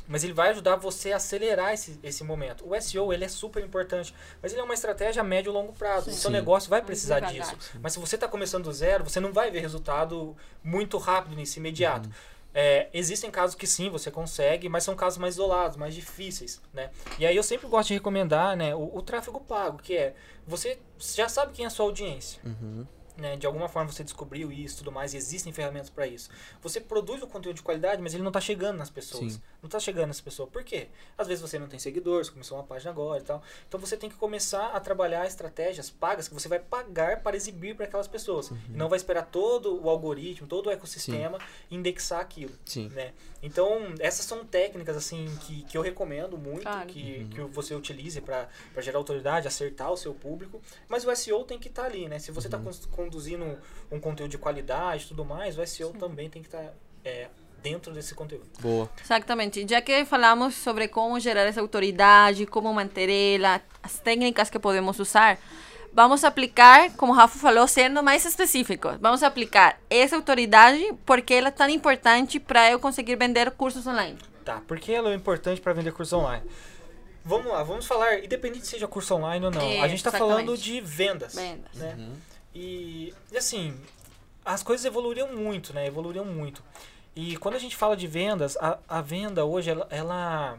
Mas 0.08 0.24
ele 0.24 0.34
vai 0.34 0.50
ajudar 0.50 0.76
você 0.78 1.12
a 1.12 1.17
acelerar 1.17 1.74
esse, 1.74 2.00
esse 2.02 2.24
momento. 2.24 2.65
O 2.67 2.80
SEO, 2.80 3.12
ele 3.12 3.26
é 3.26 3.28
super 3.28 3.63
importante. 3.63 4.13
Mas 4.41 4.52
ele 4.52 4.62
é 4.62 4.63
uma 4.63 4.74
estratégia 4.74 5.22
a 5.22 5.24
médio 5.26 5.50
e 5.50 5.54
longo 5.54 5.74
prazo. 5.74 6.06
Sim. 6.06 6.12
O 6.12 6.13
seu 6.13 6.32
negócio 6.32 6.70
vai 6.70 6.82
precisar 6.82 7.20
devagar. 7.20 7.56
disso. 7.56 7.78
Mas 7.82 7.93
se 7.93 8.00
você 8.00 8.15
está 8.15 8.28
começando 8.28 8.63
do 8.63 8.72
zero, 8.72 9.04
você 9.04 9.20
não 9.20 9.34
vai 9.34 9.52
ver 9.52 9.60
resultado 9.60 10.36
muito 10.63 10.98
rápido 10.98 11.36
nisso, 11.36 11.60
imediato. 11.60 12.10
É, 12.54 12.88
existem 12.91 13.30
casos 13.30 13.56
que 13.56 13.67
sim, 13.67 13.89
você 13.89 14.10
consegue, 14.10 14.67
mas 14.67 14.84
são 14.84 14.96
casos 14.96 15.20
mais 15.20 15.36
isolados, 15.36 15.78
mais 15.78 15.93
difíceis, 15.93 16.60
né? 16.74 16.89
E 17.20 17.26
aí 17.26 17.36
eu 17.36 17.43
sempre 17.43 17.67
gosto 17.67 17.89
de 17.89 17.93
recomendar, 17.93 18.58
né, 18.58 18.74
o, 18.74 18.98
o 18.98 19.02
tráfego 19.04 19.39
pago, 19.41 19.78
que 19.78 19.96
é, 19.96 20.15
você 20.48 20.80
já 20.98 21.30
sabe 21.30 21.54
quem 21.54 21.65
é 21.65 21.67
a 21.67 21.70
sua 21.70 21.86
audiência. 21.86 22.41
Uhum. 22.43 22.88
Né, 23.17 23.36
de 23.36 23.45
alguma 23.47 23.67
forma 23.67 23.91
você 23.91 24.03
descobriu 24.03 24.51
isso 24.51 24.75
e 24.75 24.77
tudo 24.80 24.91
mais, 24.91 25.13
e 25.13 25.17
existem 25.17 25.51
ferramentas 25.51 25.89
para 25.89 26.06
isso. 26.08 26.30
Você 26.62 26.80
produz 26.80 27.21
o 27.23 27.27
conteúdo 27.27 27.56
de 27.58 27.62
qualidade, 27.63 28.01
mas 28.01 28.13
ele 28.13 28.23
não 28.23 28.30
está 28.30 28.39
chegando 28.41 28.77
nas 28.77 28.89
pessoas. 28.89 29.34
Sim. 29.34 29.41
Não 29.62 29.67
está 29.67 29.80
chegando 29.80 30.08
nas 30.08 30.21
pessoas. 30.21 30.49
Por 30.49 30.63
quê? 30.63 30.88
Às 31.17 31.27
vezes 31.27 31.41
você 31.41 31.58
não 31.60 31.67
tem 31.67 31.80
seguidores, 31.80 32.30
começou 32.30 32.58
uma 32.58 32.63
página 32.63 32.91
agora 32.91 33.21
e 33.21 33.25
tal. 33.25 33.41
Então 33.67 33.80
você 33.80 33.97
tem 33.97 34.10
que 34.10 34.15
começar 34.15 34.67
a 34.67 34.80
trabalhar 34.80 35.25
estratégias 35.25 35.89
pagas 35.89 36.27
que 36.27 36.34
você 36.34 36.47
vai 36.47 36.60
pagar 36.60 37.21
para 37.21 37.36
exibir 37.36 37.75
para 37.75 37.86
aquelas 37.86 38.08
pessoas. 38.08 38.51
Uhum. 38.51 38.58
E 38.69 38.77
não 38.77 38.88
vai 38.89 38.97
esperar 38.97 39.23
todo 39.25 39.82
o 39.84 39.89
algoritmo, 39.89 40.47
todo 40.47 40.67
o 40.67 40.71
ecossistema 40.71 41.39
indexar 41.71 42.19
aquilo. 42.19 42.53
Sim. 42.65 42.89
Né? 42.89 43.13
Então, 43.41 43.93
essas 43.99 44.25
são 44.25 44.45
técnicas 44.45 44.95
assim 44.97 45.25
que, 45.41 45.63
que 45.63 45.77
eu 45.77 45.82
recomendo 45.82 46.38
muito 46.38 46.63
Claro. 46.63 46.88
que, 46.88 47.17
Uhum. 47.19 47.30
que 47.30 47.41
você 47.53 47.75
utilize 47.75 48.19
para 48.21 48.47
gerar 48.80 48.97
autoridade, 48.97 49.47
acertar 49.47 49.91
o 49.91 49.97
seu 49.97 50.13
público. 50.13 50.62
Mas 50.88 51.06
o 51.06 51.15
SEO 51.15 51.43
tem 51.43 51.58
que 51.60 51.67
estar 51.67 51.86
ali, 51.86 52.08
né? 52.08 52.19
Se 52.19 52.32
você 52.32 52.47
está 52.47 52.58
Uhum. 52.58 52.63
Conduzindo 53.08 53.58
um 53.91 54.00
conteúdo 54.00 54.30
de 54.30 54.38
qualidade 54.38 55.06
e 55.06 55.08
tudo 55.08 55.24
mais, 55.24 55.58
o 55.58 55.65
SEO 55.65 55.93
também 55.93 56.30
tem 56.30 56.41
que 56.41 56.48
estar 56.48 56.74
é, 57.04 57.28
dentro 57.62 57.93
desse 57.93 58.13
conteúdo. 58.13 58.48
Boa. 58.60 58.89
Exatamente. 59.04 59.65
Já 59.67 59.82
que 59.82 60.06
falamos 60.06 60.56
sobre 60.56 60.88
como 60.88 61.20
gerar 61.20 61.41
essa 61.41 61.62
autoridade, 61.62 62.46
como 62.46 62.74
manter 62.74 63.10
ela, 63.10 63.62
as 63.82 64.00
técnicas 64.00 64.50
que 64.50 64.60
podemos 64.60 65.00
usar, 65.00 65.39
vamos 65.93 66.24
aplicar, 66.24 66.91
como 66.98 67.13
o 67.13 67.15
Rafa 67.15 67.39
falou, 67.39 67.67
sendo 67.67 68.04
mais 68.04 68.26
específicos. 68.26 68.98
Vamos 69.00 69.24
aplicar 69.24 69.80
essa 69.89 70.15
autoridade 70.15 70.93
porque 71.06 71.34
ela 71.34 71.48
é 71.48 71.52
tão 71.52 71.70
importante 71.70 72.39
para 72.39 72.70
eu 72.70 72.80
conseguir 72.80 73.15
vender 73.15 73.50
cursos 73.52 73.88
online. 73.88 74.17
Tá, 74.43 74.62
porque 74.67 74.91
ela 74.91 75.12
é 75.12 75.15
importante 75.15 75.60
para 75.60 75.74
vender 75.74 75.91
curso 75.91 76.17
online. 76.17 76.43
Vamos 77.26 77.52
lá, 77.52 77.62
vamos 77.62 77.86
falar, 77.86 78.24
independente 78.24 78.65
se 78.65 78.72
seja 78.72 78.88
curso 78.88 79.13
online 79.15 79.46
ou 79.46 79.52
não. 79.52 79.62
É, 79.62 79.82
a 79.82 79.88
gente 79.89 79.98
está 79.98 80.12
falando 80.12 80.58
de 80.58 80.80
vendas. 80.80 81.36
Vendas. 81.36 81.74
Né? 81.74 81.93
Uhum. 81.98 82.13
E, 82.60 83.13
e 83.32 83.38
assim, 83.38 83.80
as 84.43 84.63
coisas 84.63 84.84
evoluíram 84.86 85.32
muito, 85.36 85.74
né? 85.74 85.86
Evoluíram 85.86 86.26
muito. 86.26 86.63
E 87.15 87.38
quando 87.38 87.54
a 87.56 87.60
gente 87.60 87.76
fala 87.76 87.96
de 87.96 88.08
vendas, 88.08 88.58
a, 88.58 88.80
a 88.88 89.00
venda 89.02 89.46
hoje, 89.46 89.70
ela, 89.70 89.88
ela- 89.91 90.58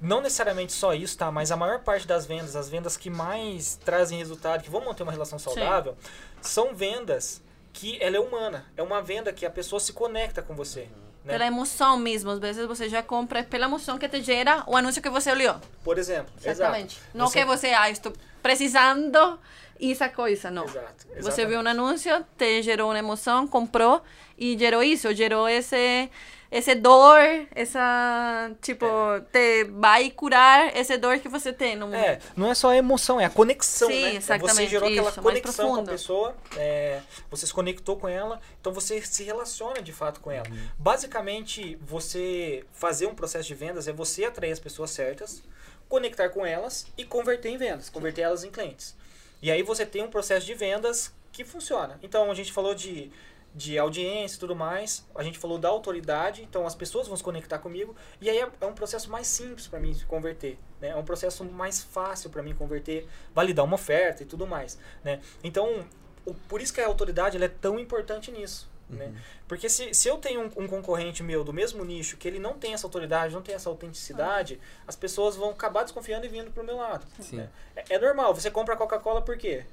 Não 0.00 0.20
necessariamente 0.22 0.72
só 0.72 0.94
isso, 0.94 1.16
tá? 1.18 1.30
Mas 1.30 1.50
a 1.52 1.56
maior 1.56 1.80
parte 1.80 2.06
das 2.06 2.26
vendas, 2.26 2.56
as 2.56 2.68
vendas 2.68 2.96
que 2.96 3.10
mais 3.10 3.76
trazem 3.84 4.18
resultado, 4.18 4.62
que 4.62 4.70
vão 4.70 4.84
manter 4.84 5.02
uma 5.02 5.12
relação 5.12 5.38
saudável, 5.38 5.96
são 6.40 6.74
vendas 6.74 7.42
que 7.72 7.98
ela 8.02 8.16
é 8.16 8.20
humana. 8.20 8.64
É 8.76 8.82
uma 8.82 9.02
venda 9.02 9.32
que 9.32 9.44
a 9.44 9.50
pessoa 9.50 9.78
se 9.80 9.92
conecta 9.92 10.40
com 10.42 10.54
você. 10.54 10.88
Né? 11.24 11.32
Pela 11.32 11.46
emoção 11.46 11.98
mesmo. 11.98 12.30
Às 12.30 12.38
vezes 12.38 12.66
você 12.66 12.88
já 12.88 13.02
compra 13.02 13.42
pela 13.42 13.64
emoção 13.66 13.98
que 13.98 14.08
te 14.08 14.22
gera 14.22 14.62
o 14.66 14.76
anúncio 14.76 15.02
que 15.02 15.10
você 15.10 15.30
olhou. 15.30 15.56
Por 15.84 15.98
exemplo. 15.98 16.32
Exatamente. 16.42 16.96
Exato. 16.96 17.10
Não 17.14 17.26
Você- 17.26 17.38
que 17.40 17.44
você, 17.44 17.66
ah, 17.68 17.90
estou 17.90 18.12
precisando 18.42 19.38
essa 19.80 20.08
coisa, 20.08 20.50
não. 20.50 20.64
Exato, 20.64 21.06
Você 21.20 21.46
viu 21.46 21.60
um 21.60 21.66
anúncio, 21.68 22.24
te 22.36 22.62
gerou 22.62 22.90
uma 22.90 22.98
emoção, 22.98 23.46
comprou 23.46 24.02
e 24.38 24.56
gerou 24.58 24.82
isso, 24.82 25.12
gerou 25.14 25.48
esse 25.48 26.10
esse 26.48 26.76
dor, 26.76 27.18
essa 27.54 28.50
tipo 28.62 28.86
te 29.32 29.64
vai 29.64 30.10
curar 30.10 30.74
esse 30.76 30.96
dor 30.96 31.18
que 31.18 31.28
você 31.28 31.52
tem 31.52 31.74
no 31.74 31.92
É, 31.92 32.20
não 32.36 32.48
é 32.48 32.54
só 32.54 32.70
a 32.70 32.76
emoção, 32.76 33.20
é 33.20 33.24
a 33.24 33.30
conexão, 33.30 33.88
Sim, 33.88 34.00
né? 34.00 34.10
Você 34.12 34.16
exatamente, 34.16 34.70
gerou 34.70 34.88
aquela 34.88 35.10
isso, 35.10 35.22
mais 35.22 35.40
conexão 35.40 35.74
com 35.74 35.80
a 35.80 35.84
pessoa, 35.84 36.36
é, 36.56 37.00
você 37.28 37.46
se 37.46 37.52
conectou 37.52 37.96
com 37.96 38.08
ela, 38.08 38.40
então 38.60 38.72
você 38.72 39.02
se 39.02 39.24
relaciona 39.24 39.82
de 39.82 39.92
fato 39.92 40.20
com 40.20 40.30
Uhum. 40.30 40.36
ela. 40.36 40.46
Basicamente, 40.78 41.76
você 41.82 42.64
fazer 42.72 43.06
um 43.06 43.14
processo 43.14 43.48
de 43.48 43.54
vendas 43.54 43.88
é 43.88 43.92
você 43.92 44.24
atrair 44.24 44.52
as 44.52 44.60
pessoas 44.60 44.90
certas, 44.90 45.42
conectar 45.88 46.28
com 46.30 46.46
elas 46.46 46.86
e 46.96 47.04
converter 47.04 47.48
em 47.48 47.56
vendas, 47.56 47.90
converter 47.90 48.22
elas 48.22 48.44
em 48.44 48.50
clientes. 48.50 48.94
E 49.42 49.50
aí 49.50 49.62
você 49.62 49.84
tem 49.86 50.02
um 50.02 50.10
processo 50.10 50.46
de 50.46 50.54
vendas 50.54 51.12
que 51.32 51.44
funciona. 51.44 51.98
Então 52.02 52.30
a 52.30 52.34
gente 52.34 52.52
falou 52.52 52.74
de, 52.74 53.10
de 53.54 53.78
audiência 53.78 54.36
e 54.36 54.38
tudo 54.40 54.56
mais, 54.56 55.06
a 55.14 55.22
gente 55.22 55.38
falou 55.38 55.58
da 55.58 55.68
autoridade, 55.68 56.42
então 56.42 56.66
as 56.66 56.74
pessoas 56.74 57.06
vão 57.06 57.16
se 57.16 57.22
conectar 57.22 57.58
comigo, 57.58 57.94
e 58.20 58.28
aí 58.30 58.38
é, 58.38 58.48
é 58.60 58.66
um 58.66 58.74
processo 58.74 59.10
mais 59.10 59.26
simples 59.26 59.66
para 59.66 59.78
mim 59.80 59.92
se 59.94 60.04
converter. 60.06 60.58
Né? 60.80 60.88
É 60.88 60.96
um 60.96 61.04
processo 61.04 61.44
mais 61.44 61.82
fácil 61.82 62.30
para 62.30 62.42
mim 62.42 62.54
converter, 62.54 63.06
validar 63.34 63.64
uma 63.64 63.74
oferta 63.74 64.22
e 64.22 64.26
tudo 64.26 64.46
mais. 64.46 64.78
Né? 65.04 65.20
Então, 65.44 65.86
o- 66.24 66.34
por 66.34 66.60
isso 66.60 66.72
que 66.72 66.80
a 66.80 66.86
autoridade 66.86 67.42
é 67.42 67.48
tão 67.48 67.78
importante 67.78 68.30
nisso. 68.32 68.68
Né? 68.88 69.12
Porque 69.48 69.68
se, 69.68 69.92
se 69.92 70.08
eu 70.08 70.16
tenho 70.16 70.42
um, 70.42 70.64
um 70.64 70.68
concorrente 70.68 71.22
meu 71.22 71.42
do 71.42 71.52
mesmo 71.52 71.84
nicho 71.84 72.16
que 72.16 72.28
ele 72.28 72.38
não 72.38 72.54
tem 72.54 72.72
essa 72.72 72.86
autoridade, 72.86 73.34
não 73.34 73.42
tem 73.42 73.54
essa 73.54 73.68
autenticidade, 73.68 74.60
as 74.86 74.94
pessoas 74.94 75.34
vão 75.34 75.50
acabar 75.50 75.82
desconfiando 75.82 76.24
e 76.24 76.28
vindo 76.28 76.52
pro 76.52 76.62
meu 76.62 76.76
lado. 76.76 77.04
Sim. 77.20 77.36
né? 77.36 77.48
É, 77.74 77.94
é 77.94 77.98
normal, 77.98 78.32
você 78.34 78.50
compra 78.50 78.76
Coca-Cola 78.76 79.22
por 79.22 79.36
quê? 79.36 79.64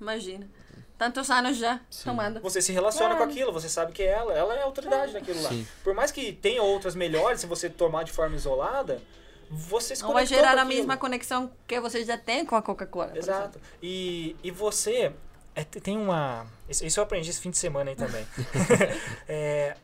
Imagina. 0.00 0.48
Tantos 0.96 1.28
anos 1.30 1.58
já 1.58 1.78
Sim. 1.90 2.04
tomando. 2.04 2.40
Você 2.40 2.62
se 2.62 2.72
relaciona 2.72 3.14
É. 3.14 3.18
com 3.18 3.24
aquilo, 3.24 3.52
você 3.52 3.68
sabe 3.68 3.92
que 3.92 4.02
é 4.02 4.06
ela, 4.12 4.32
ela 4.32 4.54
é 4.54 4.62
a 4.62 4.64
autoridade 4.64 5.12
naquilo 5.12 5.42
lá. 5.42 5.50
Sim. 5.50 5.66
Por 5.84 5.92
mais 5.92 6.10
que 6.10 6.32
tenha 6.32 6.62
outras 6.62 6.94
melhores, 6.94 7.40
se 7.40 7.46
você 7.46 7.68
tomar 7.68 8.04
de 8.04 8.12
forma 8.12 8.34
isolada, 8.34 9.02
você 9.50 9.94
se 9.94 10.02
Não 10.02 10.14
vai 10.14 10.24
gerar 10.24 10.54
com 10.54 10.60
a 10.60 10.64
mesma 10.64 10.96
conexão 10.96 11.52
que 11.66 11.78
você 11.78 12.02
já 12.02 12.16
tem 12.16 12.46
com 12.46 12.56
a 12.56 12.62
Coca-Cola. 12.62 13.12
Exato. 13.14 13.60
E, 13.82 14.34
e 14.42 14.50
você. 14.50 15.12
É, 15.56 15.64
te- 15.64 15.80
tem 15.80 15.96
uma. 15.96 16.46
Isso, 16.68 16.84
eu 17.00 17.02
aprendi 17.02 17.30
esse 17.30 17.40
fim 17.40 17.50
de 17.50 17.58
semana 17.58 17.90
aí 17.90 17.96
também. 17.96 18.24
É, 19.28 19.76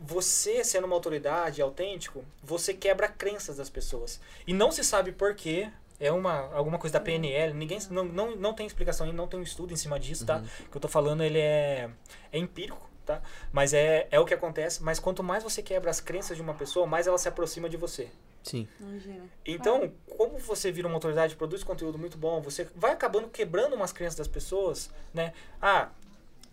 você, 0.00 0.62
sendo 0.62 0.84
uma 0.86 0.94
autoridade 0.94 1.60
autêntico, 1.62 2.24
você 2.42 2.72
quebra 2.74 3.08
crenças 3.08 3.56
das 3.56 3.68
pessoas. 3.70 4.20
E 4.46 4.52
não 4.52 4.70
se 4.70 4.84
sabe 4.84 5.12
por 5.12 5.34
quê. 5.34 5.70
É 6.00 6.12
uma, 6.12 6.54
alguma 6.54 6.78
coisa 6.78 6.92
da 6.92 7.00
PNL, 7.04 7.52
ninguém 7.54 7.78
não, 7.90 8.04
não, 8.04 8.36
não 8.36 8.54
tem 8.54 8.64
explicação 8.64 9.04
ainda, 9.04 9.16
não 9.16 9.26
tem 9.26 9.40
um 9.40 9.42
estudo 9.42 9.72
em 9.72 9.76
cima 9.76 9.98
disso, 9.98 10.24
tá? 10.24 10.44
O 10.66 10.70
que 10.70 10.76
eu 10.76 10.80
tô 10.80 10.86
falando, 10.86 11.24
ele 11.24 11.40
é, 11.40 11.90
é 12.30 12.38
empírico, 12.38 12.88
tá? 13.08 13.22
Mas 13.52 13.72
é, 13.72 14.06
é 14.10 14.20
o 14.20 14.24
que 14.24 14.34
acontece. 14.34 14.82
Mas 14.82 14.98
quanto 15.00 15.22
mais 15.22 15.42
você 15.42 15.62
quebra 15.62 15.90
as 15.90 16.00
crenças 16.00 16.36
de 16.36 16.42
uma 16.42 16.54
pessoa, 16.54 16.86
mais 16.86 17.06
ela 17.06 17.16
se 17.18 17.26
aproxima 17.28 17.68
de 17.68 17.76
você. 17.76 18.08
Sim. 18.44 18.68
Imagina. 18.78 19.24
Então, 19.44 19.92
como 20.16 20.38
você 20.38 20.70
vira 20.70 20.86
uma 20.86 20.94
autoridade, 20.94 21.34
produz 21.36 21.64
conteúdo 21.64 21.98
muito 21.98 22.16
bom, 22.18 22.40
você 22.40 22.68
vai 22.76 22.92
acabando 22.92 23.28
quebrando 23.28 23.74
umas 23.74 23.92
crenças 23.92 24.16
das 24.16 24.28
pessoas, 24.28 24.90
né? 25.12 25.32
Ah, 25.60 25.88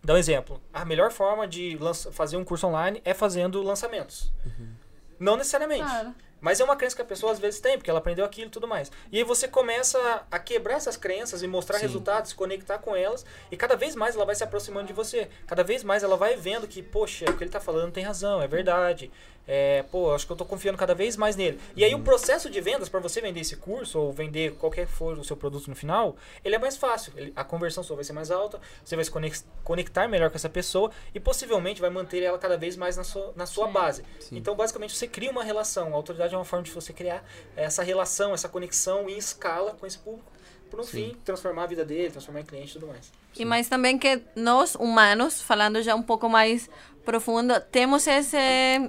dá 0.04 0.14
um 0.14 0.18
exemplo. 0.18 0.62
A 0.74 0.84
melhor 0.86 1.12
forma 1.12 1.48
de 1.48 1.78
lança- 1.78 2.12
fazer 2.12 2.38
um 2.38 2.44
curso 2.44 2.68
online 2.68 3.02
é 3.06 3.14
fazendo 3.14 3.62
lançamentos. 3.62 4.32
Não 5.20 5.38
necessariamente. 5.38 5.84
Claro. 5.84 6.14
Mas 6.46 6.60
é 6.60 6.64
uma 6.64 6.76
crença 6.76 6.96
que 6.96 7.02
a 7.02 7.06
pessoa 7.06 7.32
às 7.32 7.40
vezes 7.40 7.60
tem, 7.60 7.76
porque 7.76 7.90
ela 7.90 7.98
aprendeu 7.98 8.24
aquilo 8.24 8.50
e 8.50 8.52
tudo 8.52 8.68
mais. 8.68 8.92
E 9.12 9.18
aí 9.18 9.24
você 9.24 9.48
começa 9.48 9.98
a 10.30 10.38
quebrar 10.38 10.76
essas 10.76 10.96
crenças 10.96 11.42
e 11.42 11.48
mostrar 11.48 11.78
Sim. 11.80 11.88
resultados, 11.88 12.30
se 12.30 12.36
conectar 12.36 12.78
com 12.78 12.96
elas, 12.96 13.26
e 13.50 13.58
cada 13.58 13.76
vez 13.76 13.96
mais 13.96 14.14
ela 14.16 14.26
vai 14.26 14.36
se 14.36 14.44
aproximando 14.44 14.86
de 14.86 14.94
você. 14.94 15.28
Cada 15.48 15.64
vez 15.64 15.84
mais 15.84 16.04
ela 16.04 16.16
vai 16.16 16.36
vendo 16.36 16.68
que, 16.68 16.84
poxa, 16.84 17.26
o 17.32 17.36
que 17.36 17.44
ele 17.44 17.50
tá 17.50 17.60
falando 17.60 17.92
tem 17.92 18.04
razão, 18.04 18.44
é 18.44 18.48
verdade. 18.48 19.12
É, 19.48 19.84
pô, 19.92 20.12
acho 20.12 20.26
que 20.26 20.32
eu 20.32 20.36
tô 20.36 20.44
confiando 20.44 20.76
cada 20.76 20.96
vez 20.96 21.16
mais 21.16 21.36
nele. 21.36 21.60
E 21.76 21.84
aí 21.84 21.94
o 21.94 22.00
processo 22.00 22.50
de 22.50 22.60
vendas 22.60 22.90
para 22.90 23.00
você 23.00 23.22
vender 23.22 23.42
esse 23.42 23.56
curso 23.56 24.00
ou 24.00 24.12
vender 24.12 24.56
qualquer 24.56 24.88
que 24.88 24.92
for 24.92 25.20
o 25.20 25.24
seu 25.24 25.38
produto 25.38 25.68
no 25.68 25.76
final, 25.76 26.16
ele 26.44 26.56
é 26.56 26.58
mais 26.58 26.76
fácil. 26.76 27.14
Ele- 27.16 27.32
a 27.36 27.44
conversão 27.44 27.84
sua 27.84 27.96
vai 27.96 28.04
ser 28.04 28.14
mais 28.14 28.32
alta, 28.32 28.60
você 28.84 28.96
vai 28.96 29.06
se 29.06 29.12
conectar 29.64 30.08
melhor 30.08 30.32
com 30.32 30.36
essa 30.36 30.50
pessoa 30.50 30.90
e 31.14 31.20
possivelmente 31.20 31.80
vai 31.80 31.92
manter 31.92 32.24
ela 32.24 32.40
cada 32.40 32.58
vez 32.58 32.76
mais 32.76 32.98
na 32.98 33.04
sua, 33.04 33.34
na 33.36 33.46
sua 33.46 33.68
Sim. 33.68 33.74
base. 33.74 34.04
Sim. 34.20 34.38
Então, 34.38 34.56
basicamente, 34.56 34.96
você 34.96 35.08
cria 35.08 35.30
uma 35.30 35.44
relação. 35.44 35.90
A 35.94 35.96
autoridade 35.96 36.35
é 36.36 36.40
uma 36.40 36.46
forma 36.46 36.64
de 36.64 36.72
você 36.72 36.94
criar 36.94 37.24
essa 37.56 37.84
relação, 37.84 38.34
essa 38.34 38.48
conexão 38.50 39.10
em 39.10 39.18
escala 39.18 39.72
com 39.80 39.86
esse 39.86 39.98
público, 39.98 40.32
por 40.70 40.78
no 40.78 40.84
Sim. 40.84 41.10
fim 41.12 41.18
transformar 41.24 41.64
a 41.64 41.68
vida 41.68 41.86
dele, 41.86 42.10
transformar 42.12 42.42
em 42.42 42.46
cliente 42.46 42.72
e 42.72 42.74
tudo 42.74 42.88
mais. 42.88 43.12
E 43.38 43.46
mais 43.46 43.68
também 43.68 43.98
que 43.98 44.22
nós, 44.36 44.76
humanos, 44.76 45.42
falando 45.42 45.82
já 45.82 45.94
um 45.96 46.02
pouco 46.04 46.30
mais 46.30 46.70
profundo, 47.04 47.60
temos 47.72 48.08
esse 48.08 48.38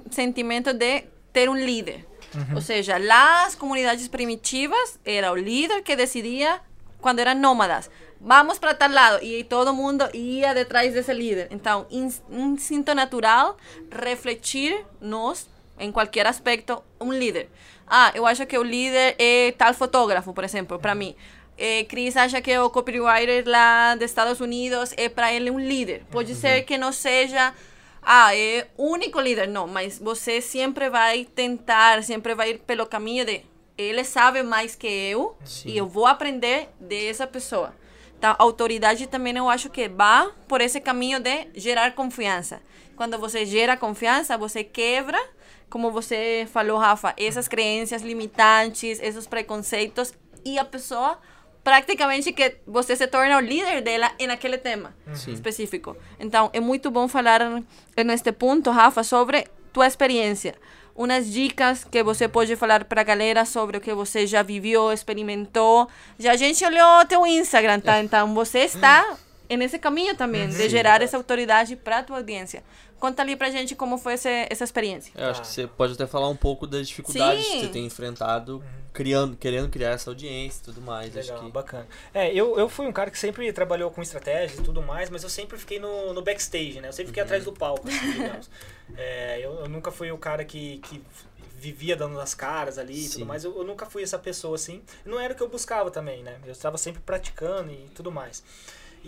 sentimento 0.09 0.73
de 0.73 1.03
ter 1.33 1.49
um 1.49 1.55
líder. 1.55 2.05
Ou 2.53 2.61
seja, 2.61 2.97
las 2.97 3.55
comunidades 3.55 4.07
primitivas 4.07 4.99
era 5.03 5.31
o 5.31 5.35
líder 5.35 5.81
que 5.81 5.95
decidia 5.95 6.61
quando 7.01 7.19
eram 7.19 7.35
nômadas. 7.35 7.89
Vamos 8.19 8.57
para 8.59 8.73
tal 8.73 8.89
lado. 8.91 9.23
E 9.23 9.43
todo 9.43 9.73
mundo 9.73 10.07
ia 10.13 10.53
detrás 10.53 10.93
desse 10.93 11.13
líder. 11.13 11.47
Então, 11.51 11.85
ins- 11.89 12.21
instinto 12.29 12.93
natural 12.95 13.57
refletir 13.91 14.85
nos 14.99 15.47
em 15.79 15.91
qualquer 15.91 16.25
aspecto 16.27 16.83
um 16.99 17.11
líder. 17.11 17.49
Ah, 17.85 18.11
eu 18.13 18.25
acho 18.25 18.45
que 18.45 18.57
o 18.57 18.63
líder 18.63 19.15
é 19.17 19.53
tal 19.57 19.73
fotógrafo, 19.73 20.33
por 20.33 20.43
exemplo, 20.43 20.77
para 20.79 20.93
mim. 20.93 21.15
Eh, 21.57 21.85
Chris 21.85 22.15
acha 22.15 22.41
que 22.41 22.57
o 22.57 22.69
copywriter 22.69 23.43
lá 23.47 23.95
dos 23.95 24.05
Estados 24.05 24.39
Unidos 24.39 24.93
é 24.97 25.09
para 25.09 25.33
ele 25.33 25.49
um 25.49 25.59
líder. 25.59 26.03
Pode 26.11 26.35
ser 26.35 26.63
que 26.63 26.77
não 26.77 26.91
seja 26.91 27.53
ah, 28.09 28.33
é 28.33 28.67
o 28.77 28.89
único 28.89 29.19
líder, 29.19 29.49
não, 29.49 29.67
mas 29.67 29.99
você 29.99 30.39
sempre 30.39 30.89
vai 30.89 31.25
tentar, 31.25 32.01
sempre 32.03 32.33
vai 32.33 32.51
ir 32.51 32.59
pelo 32.59 32.85
caminho 32.85 33.25
de 33.25 33.43
ele 33.77 34.03
sabe 34.05 34.41
mais 34.43 34.75
que 34.75 34.87
eu 34.87 35.37
Sim. 35.43 35.69
e 35.69 35.77
eu 35.77 35.85
vou 35.85 36.07
aprender 36.07 36.69
dessa 36.79 37.27
pessoa. 37.27 37.75
Então, 38.17 38.33
autoridade 38.39 39.05
também 39.07 39.35
eu 39.35 39.49
acho 39.49 39.69
que 39.69 39.89
vai 39.89 40.31
por 40.47 40.61
esse 40.61 40.79
caminho 40.79 41.19
de 41.19 41.49
gerar 41.53 41.91
confiança. 41.93 42.61
Quando 42.95 43.19
você 43.19 43.45
gera 43.45 43.77
confiança, 43.77 44.37
você 44.37 44.63
quebra, 44.63 45.19
como 45.69 45.91
você 45.91 46.47
falou, 46.51 46.77
Rafa, 46.77 47.13
essas 47.17 47.47
crenças 47.47 48.01
limitantes, 48.01 48.99
esses 49.01 49.27
preconceitos 49.27 50.13
e 50.45 50.57
a 50.57 50.65
pessoa 50.65 51.17
praticamente 51.63 52.31
que 52.31 52.55
você 52.65 52.95
se 52.95 53.05
torna 53.07 53.35
o 53.35 53.41
líder 53.41 53.81
dela 53.81 54.09
em 54.17 54.29
aquele 54.29 54.57
tema 54.57 54.95
Sim. 55.13 55.33
específico. 55.33 55.97
Então, 56.17 56.49
é 56.53 56.61
muito 56.61 56.89
bom 56.89 57.09
falar 57.09 57.41
neste 58.05 58.31
ponto, 58.31 58.71
Rafa, 58.71 59.03
sobre 59.03 59.45
tua 59.73 59.85
experiência. 59.85 60.55
Umas 60.95 61.29
dicas 61.29 61.83
que 61.83 62.01
você 62.01 62.25
pode 62.25 62.55
falar 62.55 62.85
para 62.85 63.01
a 63.01 63.03
galera 63.03 63.43
sobre 63.43 63.77
o 63.77 63.81
que 63.81 63.93
você 63.93 64.25
já 64.25 64.41
viveu, 64.41 64.93
experimentou. 64.93 65.89
Já 66.17 66.31
a 66.31 66.35
gente 66.37 66.63
olhou 66.63 67.05
teu 67.05 67.27
Instagram, 67.27 67.81
tá? 67.81 67.99
Então, 67.99 68.33
você 68.33 68.59
está 68.59 69.17
nesse 69.49 69.77
caminho 69.77 70.15
também, 70.15 70.47
de 70.47 70.69
gerar 70.69 71.01
essa 71.01 71.17
autoridade 71.17 71.75
para 71.75 72.01
tua 72.01 72.17
audiência. 72.17 72.63
Conta 72.99 73.21
ali 73.21 73.35
pra 73.35 73.49
gente 73.49 73.75
como 73.75 73.97
foi 73.97 74.13
essa, 74.13 74.29
essa 74.29 74.63
experiência. 74.63 75.11
Eu 75.15 75.29
acho 75.29 75.41
que 75.41 75.47
você 75.47 75.67
pode 75.67 75.93
até 75.93 76.07
falar 76.07 76.29
um 76.29 76.35
pouco 76.35 76.65
das 76.65 76.87
dificuldades 76.87 77.45
Sim. 77.45 77.51
que 77.51 77.59
você 77.61 77.67
tem 77.67 77.85
enfrentado, 77.85 78.63
criando, 78.91 79.37
querendo 79.37 79.69
criar 79.69 79.91
essa 79.91 80.09
audiência 80.09 80.61
e 80.61 80.65
tudo 80.65 80.81
mais. 80.81 81.13
Legal, 81.13 81.37
acho 81.37 81.45
que... 81.45 81.51
bacana. 81.51 81.87
É, 82.13 82.33
eu, 82.33 82.57
eu 82.57 82.67
fui 82.67 82.87
um 82.87 82.91
cara 82.91 83.11
que 83.11 83.19
sempre 83.19 83.51
trabalhou 83.53 83.91
com 83.91 84.01
estratégia 84.01 84.59
e 84.59 84.63
tudo 84.63 84.81
mais, 84.81 85.09
mas 85.11 85.21
eu 85.21 85.29
sempre 85.29 85.57
fiquei 85.57 85.79
no, 85.79 86.13
no 86.13 86.23
backstage, 86.23 86.81
né? 86.81 86.87
Eu 86.87 86.93
sempre 86.93 87.07
fiquei 87.07 87.21
atrás 87.21 87.45
do 87.45 87.53
palco, 87.53 87.87
assim, 87.87 88.11
digamos. 88.13 88.49
É, 88.95 89.39
eu, 89.39 89.59
eu 89.59 89.69
nunca 89.69 89.91
fui 89.91 90.11
o 90.11 90.17
cara 90.17 90.43
que, 90.43 90.79
que 90.79 91.03
vivia 91.57 91.95
dando 91.95 92.19
as 92.19 92.33
caras 92.33 92.77
ali 92.77 93.05
e 93.05 93.09
tudo 93.09 93.25
mais. 93.25 93.43
Eu, 93.43 93.55
eu 93.57 93.63
nunca 93.63 93.85
fui 93.85 94.03
essa 94.03 94.17
pessoa 94.17 94.55
assim. 94.55 94.81
Não 95.05 95.19
era 95.19 95.33
o 95.33 95.35
que 95.35 95.43
eu 95.43 95.49
buscava 95.49 95.91
também, 95.91 96.23
né? 96.23 96.39
Eu 96.45 96.51
estava 96.51 96.77
sempre 96.77 97.01
praticando 97.01 97.71
e 97.71 97.89
tudo 97.93 98.11
mais. 98.11 98.43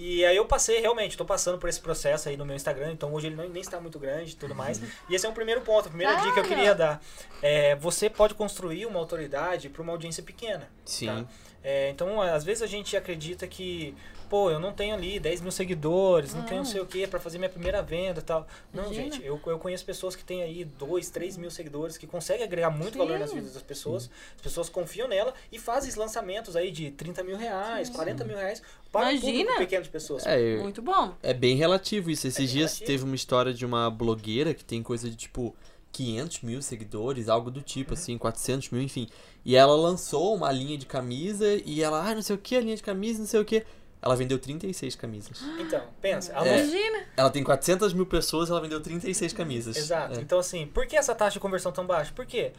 E 0.01 0.25
aí 0.25 0.37
eu 0.37 0.45
passei, 0.45 0.79
realmente, 0.79 1.11
estou 1.11 1.25
passando 1.25 1.57
por 1.57 1.67
esse 1.67 1.81
processo 1.81 2.29
aí 2.29 2.37
no 2.37 2.45
meu 2.45 2.55
Instagram, 2.55 2.93
então 2.93 3.13
hoje 3.13 3.27
ele 3.27 3.35
não, 3.35 3.49
nem 3.49 3.61
está 3.61 3.81
muito 3.81 3.99
grande 3.99 4.31
e 4.31 4.35
tudo 4.35 4.55
mais. 4.55 4.81
E 5.09 5.13
esse 5.13 5.25
é 5.25 5.29
um 5.29 5.33
primeiro 5.33 5.59
ponto, 5.59 5.87
a 5.87 5.89
primeira 5.89 6.15
dica 6.15 6.33
que 6.35 6.39
eu 6.39 6.43
queria 6.45 6.73
dar. 6.73 7.01
É, 7.41 7.75
você 7.75 8.09
pode 8.09 8.33
construir 8.33 8.85
uma 8.85 8.97
autoridade 8.97 9.67
para 9.67 9.81
uma 9.81 9.91
audiência 9.91 10.23
pequena. 10.23 10.69
Sim. 10.85 11.07
tá? 11.07 11.25
É, 11.61 11.89
então, 11.89 12.21
às 12.21 12.45
vezes 12.45 12.63
a 12.63 12.67
gente 12.67 12.95
acredita 12.95 13.45
que, 13.45 13.93
pô, 14.29 14.51
eu 14.51 14.59
não 14.59 14.71
tenho 14.71 14.93
ali 14.93 15.19
10 15.19 15.41
mil 15.41 15.51
seguidores, 15.51 16.33
não 16.33 16.43
tenho 16.43 16.59
não 16.59 16.65
sei 16.65 16.79
o 16.79 16.85
que 16.85 17.07
para 17.07 17.19
fazer 17.19 17.37
minha 17.37 17.49
primeira 17.49 17.81
venda 17.81 18.19
e 18.19 18.23
tal. 18.23 18.47
Não, 18.73 18.83
Imagina. 18.85 19.03
gente, 19.15 19.25
eu, 19.25 19.39
eu 19.45 19.57
conheço 19.59 19.83
pessoas 19.83 20.15
que 20.15 20.23
têm 20.23 20.43
aí 20.43 20.63
2, 20.63 21.09
3 21.09 21.37
mil 21.37 21.49
seguidores, 21.51 21.97
que 21.97 22.05
conseguem 22.07 22.43
agregar 22.43 22.69
muito 22.69 22.97
valor 22.97 23.17
nas 23.19 23.33
vidas 23.33 23.53
das 23.53 23.63
pessoas, 23.63 24.09
as 24.35 24.41
pessoas 24.41 24.69
confiam 24.69 25.07
nela 25.07 25.33
e 25.51 25.57
fazem 25.57 25.93
lançamentos 25.95 26.55
aí 26.55 26.71
de 26.71 26.91
30 26.91 27.23
mil 27.23 27.35
reais, 27.37 27.89
40 27.89 28.23
mil 28.23 28.37
reais 28.37 28.61
para 28.91 29.07
um 29.07 29.11
Imagina. 29.11 29.31
público 29.39 29.57
pequeno 29.59 29.83
de 29.83 29.89
pessoas. 29.89 30.25
É, 30.25 30.39
eu- 30.39 30.61
Muito 30.61 30.81
bom. 30.81 31.13
é 31.23 31.33
bem 31.33 31.55
relativo 31.55 32.09
isso. 32.11 32.27
Esses 32.27 32.37
bem 32.37 32.47
dias 32.47 32.71
relativo. 32.73 32.85
teve 32.87 33.03
uma 33.03 33.15
história 33.15 33.53
de 33.53 33.65
uma 33.65 33.89
blogueira 33.89 34.53
que 34.53 34.63
tem 34.63 34.81
coisa 34.83 35.09
de 35.09 35.15
tipo 35.15 35.55
500 35.91 36.41
mil 36.41 36.61
seguidores, 36.61 37.27
algo 37.29 37.49
do 37.49 37.61
tipo, 37.61 37.93
assim, 37.95 38.15
400 38.17 38.69
mil, 38.69 38.81
enfim. 38.81 39.07
E 39.43 39.55
ela 39.55 39.75
lançou 39.75 40.35
uma 40.35 40.51
linha 40.51 40.77
de 40.77 40.85
camisa 40.85 41.45
e 41.65 41.81
ela, 41.81 42.07
ah, 42.07 42.13
não 42.13 42.21
sei 42.21 42.35
o 42.35 42.39
que, 42.39 42.55
a 42.55 42.61
linha 42.61 42.75
de 42.75 42.83
camisa, 42.83 43.19
não 43.19 43.25
sei 43.25 43.39
o 43.39 43.45
que. 43.45 43.65
Ela 44.01 44.15
vendeu 44.15 44.39
36 44.39 44.95
camisas. 44.95 45.41
Então, 45.59 45.81
pensa, 46.01 46.31
ela 46.33 46.47
É. 46.47 46.59
Imagina. 46.59 46.99
Ela 47.17 47.29
tem 47.29 47.43
400 47.43 47.93
mil 47.93 48.05
pessoas, 48.05 48.49
ela 48.49 48.61
vendeu 48.61 48.79
36 48.79 49.33
camisas. 49.33 49.75
Exato. 49.75 50.17
É. 50.17 50.21
Então, 50.21 50.39
assim, 50.39 50.65
por 50.67 50.87
que 50.87 50.95
essa 50.95 51.13
taxa 51.13 51.33
de 51.33 51.39
conversão 51.39 51.71
tão 51.71 51.85
baixa? 51.85 52.11
Por 52.15 52.25
quê? 52.25 52.53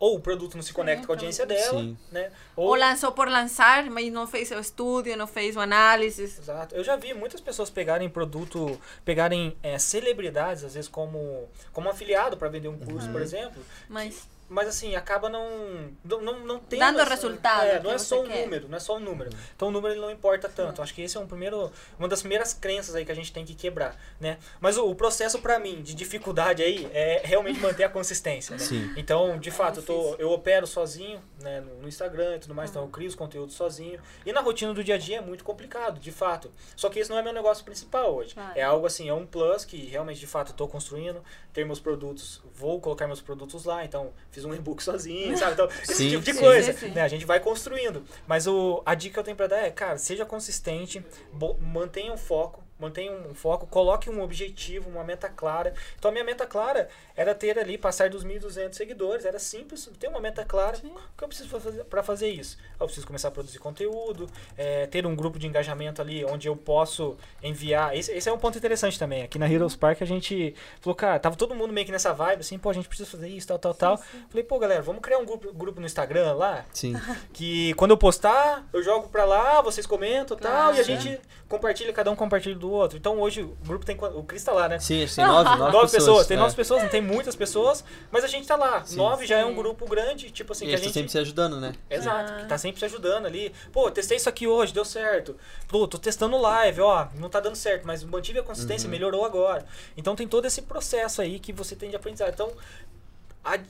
Ou 0.00 0.16
o 0.16 0.20
produto 0.20 0.56
não 0.56 0.62
se 0.64 0.72
conecta 0.72 1.06
com 1.06 1.12
a 1.12 1.14
audiência 1.14 1.46
dela, 1.46 1.78
Sim. 1.78 1.96
né? 2.10 2.32
Ou 2.56 2.74
lançou 2.74 3.12
por 3.12 3.28
lançar, 3.28 3.88
mas 3.88 4.12
não 4.12 4.26
fez 4.26 4.50
o 4.50 4.58
estudo, 4.58 5.14
não 5.16 5.28
fez 5.28 5.54
o 5.54 5.60
análise. 5.60 6.24
Exato. 6.24 6.74
Eu 6.74 6.82
já 6.82 6.96
vi 6.96 7.14
muitas 7.14 7.40
pessoas 7.40 7.70
pegarem 7.70 8.08
produto, 8.08 8.76
pegarem 9.04 9.56
é, 9.62 9.78
celebridades, 9.78 10.64
às 10.64 10.74
vezes 10.74 10.88
como, 10.88 11.48
como 11.72 11.88
afiliado 11.88 12.36
para 12.36 12.48
vender 12.48 12.66
um 12.66 12.76
curso, 12.76 13.06
Uhum. 13.06 13.12
por 13.12 13.22
exemplo. 13.22 13.62
Mas 13.88 14.26
Mas 14.52 14.68
assim, 14.68 14.94
acaba 14.94 15.28
não. 15.28 15.90
Não, 16.04 16.20
não, 16.40 16.58
tendo 16.60 16.80
Dando 16.80 17.00
essa- 17.00 17.10
resultado 17.10 17.64
É, 17.66 17.80
não 17.80 17.90
é 17.90 17.98
só 17.98 18.20
um 18.22 18.26
quer. 18.26 18.42
número, 18.44 18.68
não 18.68 18.76
é 18.76 18.80
só 18.80 18.96
um 18.96 19.00
número. 19.00 19.30
Então 19.56 19.68
o 19.68 19.70
número 19.70 19.94
ele 19.94 20.00
não 20.00 20.10
importa 20.10 20.48
tanto. 20.48 20.82
Acho 20.82 20.94
que 20.94 21.02
esse 21.02 21.16
é 21.16 21.20
um 21.20 21.26
primeiro, 21.26 21.72
uma 21.98 22.06
das 22.08 22.20
primeiras 22.20 22.52
crenças 22.52 22.94
aí 22.94 23.04
que 23.04 23.12
a 23.12 23.14
gente 23.14 23.32
tem 23.32 23.44
que 23.44 23.54
quebrar, 23.54 23.96
né? 24.20 24.38
Mas 24.60 24.76
o, 24.76 24.88
o 24.90 24.94
processo 24.94 25.40
para 25.40 25.58
mim 25.58 25.82
de 25.82 25.94
dificuldade 25.94 26.62
aí 26.62 26.88
é 26.92 27.22
realmente 27.24 27.58
manter 27.60 27.84
a 27.84 27.88
consistência, 27.88 28.52
né? 28.56 28.62
Sim. 28.62 28.92
Então, 28.96 29.38
de 29.38 29.50
fato, 29.50 29.80
eu, 29.80 29.82
tô, 29.84 30.14
eu 30.16 30.30
opero 30.30 30.66
sozinho, 30.66 31.22
né, 31.40 31.60
no, 31.60 31.82
no 31.82 31.88
Instagram 31.88 32.36
e 32.36 32.38
tudo 32.40 32.54
mais, 32.54 32.70
então 32.70 32.82
eu 32.82 32.88
crio 32.88 33.08
os 33.08 33.14
conteúdos 33.14 33.54
sozinho. 33.54 33.98
E 34.26 34.32
na 34.32 34.40
rotina 34.40 34.74
do 34.74 34.84
dia 34.84 34.96
a 34.96 34.98
dia 34.98 35.18
é 35.18 35.20
muito 35.20 35.44
complicado, 35.44 35.98
de 35.98 36.12
fato. 36.12 36.50
Só 36.76 36.88
que 36.90 36.98
esse 36.98 37.08
não 37.10 37.18
é 37.18 37.22
meu 37.22 37.32
negócio 37.32 37.64
principal 37.64 38.14
hoje. 38.14 38.34
Claro. 38.34 38.52
É 38.54 38.62
algo 38.62 38.86
assim, 38.86 39.08
é 39.08 39.14
um 39.14 39.26
plus 39.26 39.64
que 39.64 39.76
realmente, 39.86 40.20
de 40.20 40.26
fato, 40.26 40.52
eu 40.52 40.56
tô 40.56 40.68
construindo, 40.68 41.22
ter 41.52 41.64
meus 41.66 41.78
produtos, 41.80 42.40
vou 42.54 42.80
colocar 42.80 43.06
meus 43.06 43.20
produtos 43.20 43.64
lá, 43.64 43.84
então 43.84 44.10
fiz 44.30 44.44
um 44.44 44.54
e-book 44.54 44.82
sozinho, 44.82 45.36
sabe? 45.36 45.52
Então, 45.52 45.68
esse 45.82 45.94
Sim, 45.94 46.08
tipo 46.10 46.22
de 46.24 46.32
sim. 46.32 46.40
coisa, 46.40 46.72
Sim, 46.72 46.78
sim. 46.78 46.88
né? 46.92 47.02
A 47.02 47.08
gente 47.08 47.26
vai 47.26 47.40
construindo. 47.40 48.02
Mas 48.26 48.46
o, 48.46 48.82
a 48.86 48.94
dica 48.94 49.14
que 49.14 49.18
eu 49.20 49.24
tenho 49.24 49.36
pra 49.36 49.46
dar 49.46 49.58
é, 49.58 49.70
cara, 49.70 49.98
seja 49.98 50.24
consistente, 50.24 51.04
bo- 51.32 51.58
mantenha 51.60 52.12
um 52.12 52.16
foco, 52.16 52.61
mantenha 52.82 53.12
um 53.12 53.34
foco, 53.34 53.66
coloque 53.66 54.10
um 54.10 54.20
objetivo, 54.20 54.90
uma 54.90 55.04
meta 55.04 55.28
clara. 55.28 55.72
Então 55.98 56.10
a 56.10 56.12
minha 56.12 56.24
meta 56.24 56.46
clara 56.46 56.88
era 57.16 57.34
ter 57.34 57.58
ali, 57.58 57.78
passar 57.78 58.10
dos 58.10 58.24
1.200 58.24 58.72
seguidores, 58.74 59.24
era 59.24 59.38
simples, 59.38 59.88
ter 59.98 60.08
uma 60.08 60.20
meta 60.20 60.44
clara. 60.44 60.76
O 60.78 61.16
que 61.16 61.24
eu 61.24 61.28
preciso 61.28 61.48
fazer 61.48 61.84
para 61.84 62.02
fazer 62.02 62.28
isso? 62.28 62.58
Eu 62.78 62.86
preciso 62.86 63.06
começar 63.06 63.28
a 63.28 63.30
produzir 63.30 63.58
conteúdo, 63.58 64.28
é, 64.56 64.86
ter 64.86 65.06
um 65.06 65.14
grupo 65.14 65.38
de 65.38 65.46
engajamento 65.46 66.02
ali 66.02 66.24
onde 66.24 66.48
eu 66.48 66.56
posso 66.56 67.16
enviar. 67.42 67.96
Esse, 67.96 68.12
esse 68.12 68.28
é 68.28 68.32
um 68.32 68.38
ponto 68.38 68.58
interessante 68.58 68.98
também. 68.98 69.22
Aqui 69.22 69.38
na 69.38 69.50
Heroes 69.50 69.76
Park 69.76 70.02
a 70.02 70.06
gente 70.06 70.54
falou, 70.80 70.94
cara, 70.96 71.18
tava 71.18 71.36
todo 71.36 71.54
mundo 71.54 71.72
meio 71.72 71.86
que 71.86 71.92
nessa 71.92 72.12
vibe, 72.12 72.40
assim, 72.40 72.58
pô, 72.58 72.70
a 72.70 72.72
gente 72.72 72.88
precisa 72.88 73.08
fazer 73.08 73.28
isso, 73.28 73.46
tal, 73.46 73.58
tal, 73.58 73.74
tal. 73.74 73.98
Falei, 74.28 74.42
pô, 74.42 74.58
galera, 74.58 74.82
vamos 74.82 75.00
criar 75.00 75.18
um 75.18 75.24
grupo, 75.24 75.52
grupo 75.52 75.80
no 75.80 75.86
Instagram 75.86 76.32
lá, 76.34 76.64
Sim. 76.72 76.94
que 77.32 77.74
quando 77.74 77.92
eu 77.92 77.96
postar, 77.96 78.66
eu 78.72 78.82
jogo 78.82 79.08
pra 79.08 79.24
lá, 79.24 79.60
vocês 79.60 79.86
comentam 79.86 80.36
e 80.36 80.40
tal, 80.40 80.74
e 80.74 80.80
a 80.80 80.82
gente 80.82 81.20
compartilha, 81.48 81.92
cada 81.92 82.10
um 82.10 82.16
compartilha 82.16 82.54
do 82.54 82.71
outro. 82.72 82.96
Então 82.98 83.20
hoje 83.20 83.42
o 83.42 83.56
grupo 83.66 83.84
tem. 83.84 83.96
O 83.96 84.22
Cris 84.22 84.42
tá 84.44 84.52
lá, 84.52 84.68
né? 84.68 84.78
Sim, 84.78 85.06
tem 85.06 85.24
nove, 85.26 85.48
nove, 85.56 85.72
Nove 85.72 85.90
pessoas, 85.92 86.26
tem 86.26 86.36
é. 86.36 86.40
nove 86.40 86.54
pessoas, 86.54 86.82
não 86.82 86.88
tem 86.88 87.00
muitas 87.00 87.36
pessoas, 87.36 87.84
mas 88.10 88.24
a 88.24 88.26
gente 88.26 88.46
tá 88.46 88.56
lá. 88.56 88.84
Sim. 88.84 88.96
Nove 88.96 89.26
já 89.26 89.38
é 89.38 89.44
um 89.44 89.48
Sim. 89.50 89.54
grupo 89.56 89.86
grande, 89.86 90.30
tipo 90.30 90.52
assim, 90.52 90.64
E 90.66 90.68
que 90.68 90.74
a 90.74 90.78
gente. 90.78 90.92
sempre 90.92 91.10
se 91.10 91.18
ajudando, 91.18 91.60
né? 91.60 91.74
Exato, 91.90 92.32
Ah. 92.32 92.36
que 92.40 92.46
tá 92.46 92.58
sempre 92.58 92.78
se 92.78 92.84
ajudando 92.84 93.26
ali. 93.26 93.52
Pô, 93.72 93.90
testei 93.90 94.16
isso 94.16 94.28
aqui 94.28 94.46
hoje, 94.46 94.72
deu 94.72 94.84
certo. 94.84 95.36
Pô, 95.68 95.86
tô 95.86 95.98
testando 95.98 96.36
live, 96.38 96.80
ó, 96.80 97.06
não 97.18 97.28
tá 97.28 97.40
dando 97.40 97.56
certo, 97.56 97.86
mas 97.86 98.02
mantive 98.04 98.38
a 98.38 98.42
consistência, 98.42 98.86
Uhum. 98.86 98.90
melhorou 98.92 99.24
agora. 99.24 99.64
Então 99.96 100.14
tem 100.16 100.26
todo 100.28 100.44
esse 100.46 100.62
processo 100.62 101.20
aí 101.22 101.38
que 101.38 101.52
você 101.52 101.74
tem 101.76 101.90
de 101.90 101.96
aprendizado. 101.96 102.32
Então, 102.32 102.50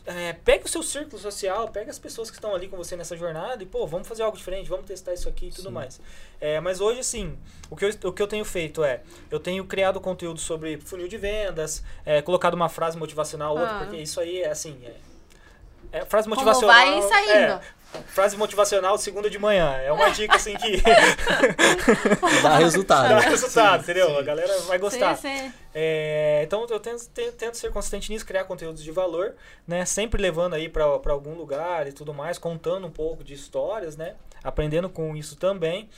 é, 0.06 0.34
pega 0.44 0.66
o 0.66 0.68
seu 0.68 0.82
círculo 0.82 1.18
social, 1.20 1.68
pega 1.68 1.90
as 1.90 1.98
pessoas 1.98 2.30
que 2.30 2.36
estão 2.36 2.54
ali 2.54 2.68
com 2.68 2.76
você 2.76 2.94
nessa 2.96 3.16
jornada 3.16 3.62
e, 3.62 3.66
pô, 3.66 3.86
vamos 3.86 4.06
fazer 4.06 4.22
algo 4.22 4.36
diferente, 4.36 4.68
vamos 4.68 4.84
testar 4.86 5.14
isso 5.14 5.28
aqui 5.28 5.46
e 5.46 5.50
tudo 5.50 5.68
Sim. 5.68 5.74
mais. 5.74 6.00
É, 6.40 6.60
mas 6.60 6.80
hoje, 6.80 7.00
assim, 7.00 7.38
o 7.70 7.76
que, 7.76 7.84
eu, 7.86 7.90
o 8.04 8.12
que 8.12 8.20
eu 8.20 8.26
tenho 8.26 8.44
feito 8.44 8.84
é, 8.84 9.00
eu 9.30 9.40
tenho 9.40 9.64
criado 9.64 9.98
conteúdo 10.00 10.38
sobre 10.40 10.78
funil 10.78 11.08
de 11.08 11.16
vendas, 11.16 11.82
é, 12.04 12.20
colocado 12.20 12.54
uma 12.54 12.68
frase 12.68 12.98
motivacional, 12.98 13.52
outra, 13.56 13.76
Ah. 13.76 13.78
porque 13.78 13.96
isso 13.96 14.20
aí 14.20 14.42
é 14.42 14.50
assim, 14.50 14.78
é, 14.84 15.98
é 16.00 16.04
frase 16.04 16.28
Como 16.28 16.36
motivacional. 16.36 16.74
vai 16.74 17.02
saindo. 17.08 17.32
é, 17.32 17.60
frase 18.06 18.36
motivacional 18.36 18.96
segunda 18.98 19.28
de 19.28 19.38
manhã. 19.38 19.72
É 19.76 19.92
uma 19.92 20.10
dica 20.10 20.36
assim 20.36 20.56
que 20.56 20.82
Dá 22.42 22.56
resultado. 22.58 23.08
dá 23.08 23.18
resultado, 23.20 23.82
entendeu? 23.82 24.08
sim. 24.08 24.18
A 24.18 24.22
galera 24.22 24.60
vai 24.62 24.78
gostar. 24.78 25.16
Sim, 25.16 25.36
sim. 25.36 25.52
É, 25.74 26.42
então 26.44 26.66
eu 26.68 26.80
tento, 26.80 27.08
tento, 27.08 27.32
tento 27.32 27.56
ser 27.56 27.70
consistente 27.70 28.12
nisso, 28.12 28.26
criar 28.26 28.44
conteúdos 28.44 28.82
de 28.82 28.90
valor, 28.90 29.34
né? 29.66 29.84
Sempre 29.84 30.20
levando 30.20 30.54
aí 30.54 30.68
pra 30.68 30.98
pra 30.98 31.12
algum 31.12 31.34
lugar 31.34 31.86
e 31.86 31.92
tudo 31.92 32.12
mais, 32.12 32.38
contando 32.38 32.86
um 32.86 32.90
pouco 32.90 33.24
de 33.24 33.34
histórias, 33.34 33.96
né? 33.96 34.14
Aprendendo 34.42 34.88
com 34.88 35.16
isso 35.16 35.36
também. 35.36 35.88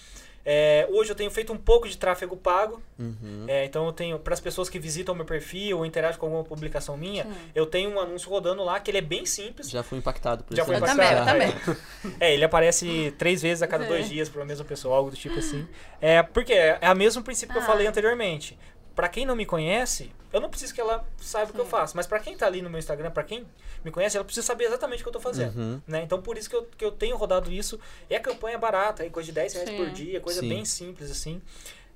É, 0.47 0.87
hoje 0.91 1.11
eu 1.11 1.15
tenho 1.15 1.31
feito 1.31 1.53
um 1.53 1.57
pouco 1.57 1.89
de 1.89 1.97
tráfego 1.97 2.37
pago, 2.37 2.83
Uhum. 2.99 3.47
é, 3.49 3.65
então 3.65 3.87
eu 3.87 3.93
tenho 3.93 4.19
para 4.19 4.35
as 4.35 4.41
pessoas 4.41 4.69
que 4.69 4.79
visitam 4.79 5.15
meu 5.15 5.25
perfil 5.25 5.79
ou 5.79 5.87
interagem 5.87 6.19
com 6.21 6.27
alguma 6.27 6.45
publicação 6.45 6.97
minha, 6.97 7.25
Sim. 7.25 7.33
eu 7.55 7.65
tenho 7.65 7.91
um 7.91 7.99
anúncio 7.99 8.29
rodando 8.29 8.63
lá 8.63 8.79
que 8.79 8.91
ele 8.91 8.99
é 8.99 9.01
bem 9.01 9.25
simples. 9.25 9.71
Já 9.71 9.83
fui 9.83 9.97
impactado 9.99 10.45
por 10.45 10.55
Já 10.55 10.63
esse 10.63 10.71
foi 10.71 10.77
Eu 10.81 10.85
também, 10.87 11.07
eu 11.07 11.13
impactado. 11.23 11.77
também. 12.05 12.17
É, 12.21 12.35
ele 12.35 12.45
aparece 12.45 13.15
três 13.19 13.41
vezes 13.41 13.63
a 13.63 13.67
cada 13.67 13.85
É. 13.85 13.89
dois 13.89 14.09
dias 14.09 14.29
para 14.29 14.43
a 14.43 14.45
mesma 14.45 14.65
pessoa, 14.65 14.97
algo 14.97 15.11
do 15.11 15.17
tipo 15.17 15.39
assim. 15.39 15.67
É, 16.01 16.23
porque 16.23 16.53
é 16.53 16.79
o 16.93 16.97
mesmo 16.97 17.23
princípio 17.23 17.53
que 17.55 17.59
eu 17.59 17.63
Ah. 17.63 17.67
falei 17.67 17.87
anteriormente. 17.87 18.59
Pra 18.95 19.09
quem 19.09 19.27
não 19.27 19.35
me 19.35 19.45
conhece, 19.45 20.13
eu 20.33 20.41
não 20.41 20.49
preciso 20.49 20.73
que 20.73 20.81
ela 20.81 21.05
saiba 21.19 21.51
o 21.51 21.55
que 21.55 21.61
eu 21.61 21.65
Sim. 21.65 21.71
faço. 21.71 21.97
Mas 21.97 22.07
pra 22.07 22.21
quem 22.21 22.37
tá 22.37 22.47
ali 22.47 22.63
no 22.63 22.71
meu 22.71 22.79
Instagram, 22.79 23.11
pra 23.11 23.25
quem 23.25 23.45
me 23.85 23.91
conhece, 23.91 24.17
ela 24.17 24.25
precisa 24.25 24.47
saber 24.47 24.65
exatamente 24.65 25.01
o 25.01 25.03
que 25.03 25.09
eu 25.09 25.13
tô 25.13 25.21
fazendo. 25.21 25.57
Uhum. 25.57 25.83
Né? 25.87 26.03
Então 26.03 26.23
por 26.23 26.39
isso 26.39 26.49
que 26.49 26.57
eu, 26.57 26.65
que 26.77 26.85
eu 26.85 26.93
tenho 26.93 27.17
rodado 27.17 27.51
isso. 27.53 27.79
E 28.09 28.15
a 28.15 28.21
campanha 28.21 28.57
é 28.57 28.59
barata, 28.59 29.03
aí, 29.03 29.11
coisa 29.11 29.27
de 29.27 29.33
10 29.33 29.53
reais 29.55 29.69
Sim. 29.69 29.77
por 29.77 29.91
dia, 29.91 30.21
coisa 30.21 30.41
Sim. 30.41 30.49
bem 30.49 30.65
simples 30.65 31.11
assim. 31.11 31.43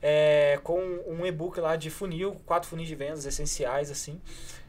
É, 0.01 0.59
com 0.63 0.81
um 1.07 1.27
e-book 1.27 1.61
lá 1.61 1.77
de 1.77 1.91
funil, 1.91 2.37
quatro 2.47 2.69
funis 2.69 2.87
de 2.87 2.95
vendas 2.95 3.27
essenciais, 3.27 3.91
assim. 3.91 4.21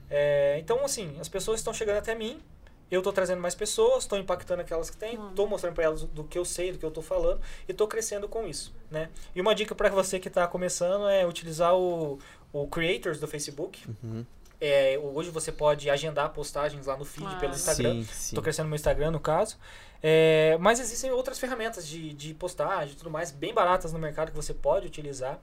É, 0.09 0.57
então, 0.59 0.83
assim, 0.83 1.17
as 1.19 1.29
pessoas 1.29 1.59
estão 1.59 1.73
chegando 1.73 1.97
até 1.97 2.15
mim, 2.15 2.39
eu 2.91 3.02
tô 3.02 3.12
trazendo 3.13 3.41
mais 3.41 3.54
pessoas, 3.56 4.06
tô 4.06 4.15
impactando 4.17 4.62
aquelas 4.62 4.89
que 4.89 4.97
tem, 4.97 5.17
Hum. 5.17 5.32
tô 5.36 5.45
mostrando 5.47 5.75
para 5.75 5.84
elas 5.86 6.04
do 6.04 6.23
que 6.23 6.38
eu 6.38 6.45
sei, 6.45 6.71
do 6.71 6.78
que 6.78 6.86
eu 6.86 6.91
tô 6.91 7.02
falando, 7.02 7.39
e 7.67 7.73
tô 7.73 7.88
crescendo 7.88 8.28
com 8.28 8.47
isso, 8.47 8.73
né? 8.89 9.10
E 9.36 9.41
uma 9.41 9.54
dica 9.54 9.75
para 9.75 9.89
você 9.89 10.19
que 10.19 10.30
tá 10.30 10.47
começando 10.47 11.08
é 11.08 11.25
utilizar 11.25 11.75
o, 11.75 12.17
o 12.52 12.67
Creators 12.67 13.19
do 13.19 13.28
Facebook. 13.28 13.86
Uhum. 14.04 14.25
É, 14.62 14.99
hoje 15.02 15.30
você 15.30 15.52
pode 15.54 15.89
agendar 15.89 16.29
postagens 16.31 16.85
lá 16.85 16.98
no 16.98 17.06
feed 17.06 17.25
Ah. 17.33 17.37
pelo 17.40 17.54
Instagram. 17.54 17.94
Sim, 17.94 18.04
sim. 18.12 18.35
Tô 18.35 18.42
crescendo 18.42 18.65
no 18.65 18.69
meu 18.71 18.75
Instagram, 18.75 19.12
no 19.12 19.19
caso. 19.19 19.58
É, 20.04 20.58
mas 20.60 20.79
existem 20.79 21.12
outras 21.12 21.37
ferramentas 21.40 21.87
de, 21.87 22.13
de 22.13 22.33
postagem 22.33 22.94
e 22.94 22.98
tudo 22.98 23.10
mais, 23.10 23.31
bem 23.31 23.54
baratas 23.54 23.94
no 23.94 24.00
mercado 24.00 24.31
que 24.31 24.35
você 24.35 24.54
pode 24.54 24.87
utilizar. 24.87 25.40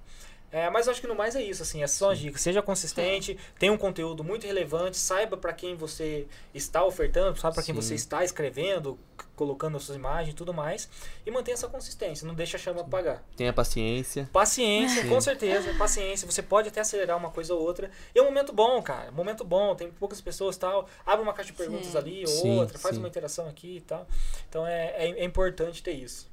É, 0.57 0.71
mas 0.71 0.87
eu 0.87 0.93
acho 0.93 1.03
que 1.03 1.07
no 1.07 1.15
mais 1.15 1.37
é 1.37 1.43
isso, 1.43 1.63
assim, 1.63 1.83
essas 1.83 1.99
são 1.99 2.09
as 2.09 2.19
dicas. 2.19 2.41
Seja 2.41 2.63
consistente, 2.63 3.37
tenha 3.59 3.71
um 3.71 3.77
conteúdo 3.77 4.25
muito 4.25 4.47
relevante, 4.47 4.97
saiba 4.97 5.37
para 5.37 5.53
quem 5.53 5.77
você 5.77 6.27
está 6.55 6.83
ofertando, 6.83 7.39
sabe 7.39 7.57
para 7.57 7.63
quem 7.63 7.75
Sim. 7.75 7.83
você 7.83 7.95
está 7.95 8.25
escrevendo, 8.25 8.99
colocando 9.37 9.77
as 9.77 9.83
suas 9.83 9.99
imagens 9.99 10.33
e 10.33 10.35
tudo 10.35 10.55
mais. 10.55 10.89
E 11.27 11.31
mantenha 11.31 11.53
essa 11.53 11.69
consistência, 11.69 12.27
não 12.27 12.35
deixa 12.35 12.57
a 12.57 12.59
chama 12.61 12.81
apagar. 12.81 13.23
Tenha 13.37 13.53
paciência. 13.53 14.31
Paciência, 14.33 15.03
Sim. 15.03 15.11
com 15.11 15.21
certeza, 15.21 15.75
paciência. 15.75 16.25
Você 16.27 16.43
pode 16.43 16.69
até 16.69 16.81
acelerar 16.81 17.19
uma 17.19 17.31
coisa 17.31 17.53
ou 17.53 17.61
outra. 17.61 17.91
E 18.15 18.19
é 18.19 18.23
um 18.23 18.25
momento 18.25 18.51
bom, 18.55 18.81
cara. 18.81 19.13
Momento 19.13 19.45
bom, 19.45 19.75
tem 19.75 19.91
poucas 19.91 20.23
pessoas 20.23 20.57
e 20.57 20.61
tal. 20.61 20.89
Abre 21.05 21.23
uma 21.23 21.35
caixa 21.35 21.53
de 21.53 21.59
perguntas 21.59 21.89
Sim. 21.89 21.99
ali, 21.99 22.27
Sim, 22.27 22.59
outra, 22.61 22.79
faz 22.79 22.95
sim. 22.95 23.03
uma 23.03 23.09
interação 23.09 23.47
aqui 23.47 23.77
e 23.77 23.81
tal. 23.83 24.07
Então 24.49 24.67
é, 24.67 24.87
é, 24.97 25.11
é 25.19 25.25
importante 25.25 25.83
ter 25.83 25.93
isso. 25.93 26.27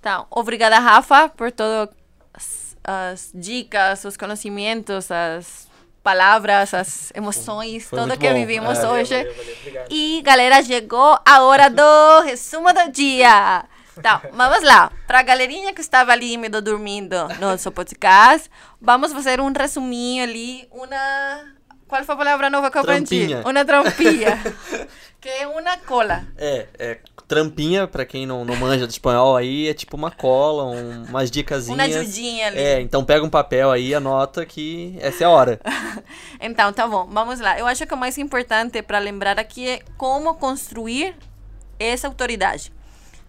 Então, 0.00 0.26
obrigada, 0.28 0.76
Rafa, 0.80 1.28
por 1.28 1.52
todas 1.52 1.94
as, 2.84 3.30
as 3.30 3.30
dicas, 3.34 4.04
os 4.04 4.16
conhecimentos, 4.16 5.10
as 5.10 5.68
palavras, 6.02 6.74
as 6.74 7.10
emoções, 7.14 7.84
Foi 7.88 7.98
tudo 7.98 8.18
que 8.18 8.28
bom. 8.28 8.34
vivimos 8.34 8.78
É. 8.78 8.88
hoje. 8.88 9.14
Valeu, 9.16 9.34
valeu, 9.34 9.54
obrigado. 9.58 9.86
E 9.90 10.22
galera, 10.22 10.62
chegou 10.62 11.18
a 11.24 11.42
hora 11.42 11.70
do 11.70 12.20
resumo 12.24 12.72
do 12.72 12.90
dia. 12.92 13.64
Então, 13.96 14.20
vamos 14.32 14.62
lá. 14.62 14.92
Para 15.06 15.20
a 15.20 15.22
galerinha 15.22 15.72
que 15.72 15.80
estava 15.80 16.12
ali 16.12 16.36
meio 16.36 16.60
dormindo 16.60 17.26
no 17.40 17.50
nosso 17.52 17.70
podcast, 17.72 18.50
vamos 18.80 19.12
fazer 19.12 19.40
um 19.40 19.50
resuminho 19.52 20.22
ali, 20.24 20.68
uma... 20.70 21.54
Qual 21.86 22.02
foi 22.02 22.14
a 22.14 22.18
palavra 22.18 22.50
nova 22.50 22.70
que 22.70 22.78
eu 22.78 22.82
aprendi? 22.82 23.28
Uma 23.44 23.64
trampinha. 23.64 24.40
que 25.20 25.28
é 25.28 25.46
uma 25.46 25.76
cola. 25.78 26.26
É, 26.36 26.66
é. 26.78 26.98
Trampinha, 27.26 27.86
pra 27.86 28.04
quem 28.04 28.26
não, 28.26 28.44
não 28.44 28.54
manja 28.56 28.86
do 28.86 28.90
espanhol 28.90 29.34
aí, 29.34 29.68
é 29.68 29.72
tipo 29.72 29.96
uma 29.96 30.10
cola, 30.10 30.64
um, 30.64 31.04
umas 31.04 31.30
dicasinhas. 31.30 31.78
Uma 31.78 32.00
ajudinha 32.00 32.48
ali. 32.48 32.58
É, 32.58 32.80
então 32.82 33.02
pega 33.02 33.24
um 33.24 33.30
papel 33.30 33.70
aí 33.70 33.94
anota 33.94 34.44
que 34.44 34.94
essa 35.00 35.24
é 35.24 35.26
a 35.26 35.30
hora. 35.30 35.60
Então, 36.40 36.70
tá 36.74 36.86
bom, 36.86 37.08
vamos 37.10 37.40
lá. 37.40 37.58
Eu 37.58 37.66
acho 37.66 37.86
que 37.86 37.94
o 37.94 37.96
mais 37.96 38.18
importante 38.18 38.82
para 38.82 38.98
lembrar 38.98 39.38
aqui 39.38 39.66
é 39.66 39.80
como 39.96 40.34
construir 40.34 41.16
essa 41.78 42.06
autoridade. 42.06 42.70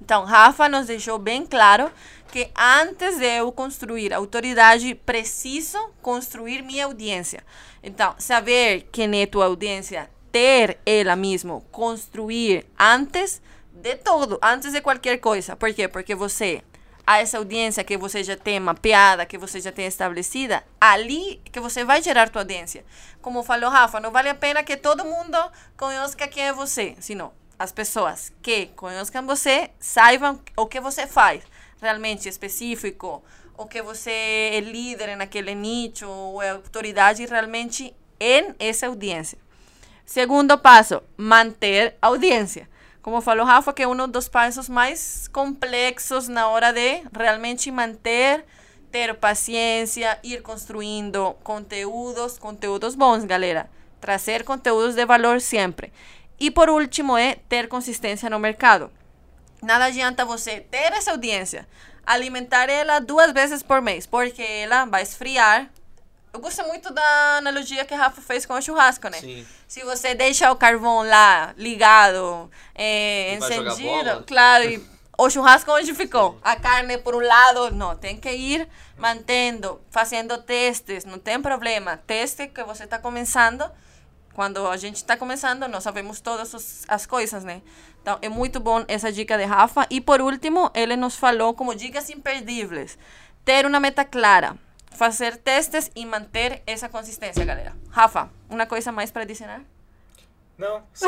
Então, 0.02 0.26
Rafa 0.26 0.68
nos 0.68 0.88
deixou 0.88 1.18
bem 1.18 1.46
claro 1.46 1.90
que 2.36 2.52
antes 2.54 3.18
de 3.18 3.38
eu 3.38 3.50
construir 3.50 4.14
autoridade, 4.14 4.94
preciso 4.94 5.78
construir 6.02 6.62
minha 6.64 6.84
audiência. 6.84 7.42
Então, 7.82 8.14
saber 8.18 8.90
quem 8.92 9.22
é 9.22 9.26
tua 9.26 9.46
audiência, 9.46 10.10
ter 10.34 10.78
ela 10.86 11.16
mesmo, 11.16 11.62
construir 11.72 12.66
antes 12.78 13.42
de 13.72 13.96
tudo, 13.96 14.38
antes 14.44 14.74
de 14.74 14.82
qualquer 14.82 15.18
coisa. 15.20 15.56
Por 15.56 15.74
quê? 15.74 15.88
Porque 15.88 16.14
você 16.14 16.62
a 17.08 17.20
essa 17.20 17.38
audiência 17.38 17.86
que 17.86 17.96
você 17.96 18.22
já 18.22 18.36
tem 18.36 18.60
mapeada, 18.60 19.26
que 19.26 19.38
você 19.38 19.62
já 19.62 19.72
tem 19.72 19.86
estabelecida, 19.86 20.62
ali 20.82 21.40
que 21.54 21.62
você 21.62 21.86
vai 21.86 22.02
gerar 22.02 22.28
tua 22.28 22.42
audiência. 22.42 22.84
Como 23.22 23.44
falou 23.44 23.70
Rafa, 23.70 24.02
não 24.02 24.12
vale 24.12 24.28
a 24.28 24.36
pena 24.36 24.62
que 24.62 24.76
todo 24.76 25.06
mundo 25.06 25.38
conheça 25.78 26.18
quem 26.28 26.48
é 26.48 26.52
você, 26.52 26.98
senão 27.00 27.32
as 27.58 27.72
pessoas 27.72 28.34
que 28.42 28.66
conheçam 28.76 29.26
você 29.26 29.70
saibam 29.80 30.42
o 30.58 30.66
que 30.66 30.82
você 30.82 31.08
faz 31.08 31.42
realmente 31.86 32.28
específico, 32.28 33.24
o 33.58 33.66
que 33.66 33.82
você 33.82 34.12
é 34.54 34.60
líder 34.60 35.16
naquele 35.16 35.56
nicho, 35.56 36.10
ou 36.10 36.42
é 36.42 36.50
autoridade 36.50 37.26
realmente 37.26 37.96
em 38.20 38.56
essa 38.60 38.88
audiência. 38.88 39.38
Segundo 40.06 40.58
passo, 40.58 41.02
manter 41.16 41.96
audiência. 42.02 42.68
Como 43.02 43.22
falou 43.22 43.46
Rafa, 43.46 43.72
que 43.72 43.84
é 43.84 43.88
um 43.88 44.08
dos 44.08 44.28
passos 44.28 44.68
mais 44.68 45.28
complexos 45.28 46.28
na 46.28 46.48
hora 46.48 46.74
de 46.74 47.04
realmente 47.16 47.72
manter, 47.72 48.44
ter 48.92 49.14
paciência, 49.14 50.18
ir 50.24 50.42
construindo 50.42 51.36
conteúdos, 51.44 52.40
conteúdos 52.40 52.96
bons, 52.96 53.24
galera. 53.24 53.70
Trazer 54.02 54.44
conteúdos 54.44 54.96
de 54.96 55.06
valor 55.06 55.40
sempre. 55.40 55.94
E 56.40 56.50
por 56.50 56.70
último 56.70 57.18
é 57.18 57.36
ter 57.48 57.68
consistência 57.68 58.30
no 58.30 58.40
mercado. 58.40 58.92
Nada 59.66 59.86
adianta 59.86 60.24
você 60.24 60.62
ter 60.62 60.94
essa 60.94 61.10
audiência, 61.10 61.68
alimentar 62.06 62.70
ela 62.70 63.00
duas 63.00 63.32
vezes 63.34 63.64
por 63.64 63.82
mês, 63.82 64.06
porque 64.06 64.44
ela 64.44 64.86
vai 64.86 65.02
esfriar. 65.02 65.72
Eu 66.32 66.40
gosto 66.40 66.64
muito 66.68 66.94
da 66.94 67.38
analogia 67.38 67.84
que 67.84 67.94
a 67.94 67.98
Rafa 67.98 68.22
fez 68.22 68.46
com 68.46 68.54
o 68.54 68.62
churrasco, 68.62 69.10
né? 69.10 69.20
Sim. 69.20 69.48
Se 69.68 69.84
você 69.84 70.14
deixa 70.14 70.52
o 70.52 70.56
carvão 70.56 71.02
lá 71.02 71.56
ligado, 71.58 72.52
é, 72.76 73.34
encendido, 73.34 74.24
claro, 74.28 74.66
e 74.66 74.88
o 75.18 75.30
churrasco 75.32 75.72
onde 75.72 75.96
ficou? 75.96 76.38
A 76.44 76.56
carne 76.56 77.00
por 77.00 77.16
um 77.16 77.26
lado, 77.26 77.72
não, 77.72 77.96
tem 77.96 78.18
que 78.18 78.30
ir 78.30 78.70
mantendo, 79.00 79.82
fazendo 79.90 80.38
testes, 80.38 81.06
não 81.06 81.18
tem 81.18 81.42
problema. 81.42 81.98
Teste 82.06 82.48
que 82.50 82.64
você 82.64 82.84
está 82.84 83.00
começando, 83.00 83.68
quando 84.36 84.68
a 84.68 84.78
gente 84.78 84.98
está 84.98 85.18
começando, 85.18 85.68
não 85.68 85.82
sabemos 85.82 86.22
todas 86.22 86.86
as 86.88 87.06
coisas, 87.08 87.44
né? 87.44 87.64
Então, 88.06 88.20
é 88.22 88.30
muito 88.30 88.60
bom 88.60 88.86
essa 88.88 89.12
dica 89.12 89.36
de 89.36 89.46
Rafa. 89.46 89.88
E 89.90 90.00
por 90.00 90.22
último, 90.22 90.70
ele 90.76 90.96
nos 90.96 91.16
falou 91.16 91.56
como 91.56 91.74
dicas 91.74 92.08
imperdíveis. 92.12 93.00
Ter 93.44 93.66
uma 93.66 93.80
meta 93.80 94.06
clara, 94.06 94.56
fazer 94.92 95.38
testes 95.38 95.90
e 95.96 96.06
manter 96.06 96.62
essa 96.68 96.88
consistência, 96.88 97.44
galera. 97.44 97.76
Rafa, 97.90 98.30
uma 98.48 98.68
coisa 98.68 98.92
mais 98.92 99.10
para 99.10 99.24
adicionar? 99.24 99.64
Não, 100.56 100.84
só. 100.94 101.08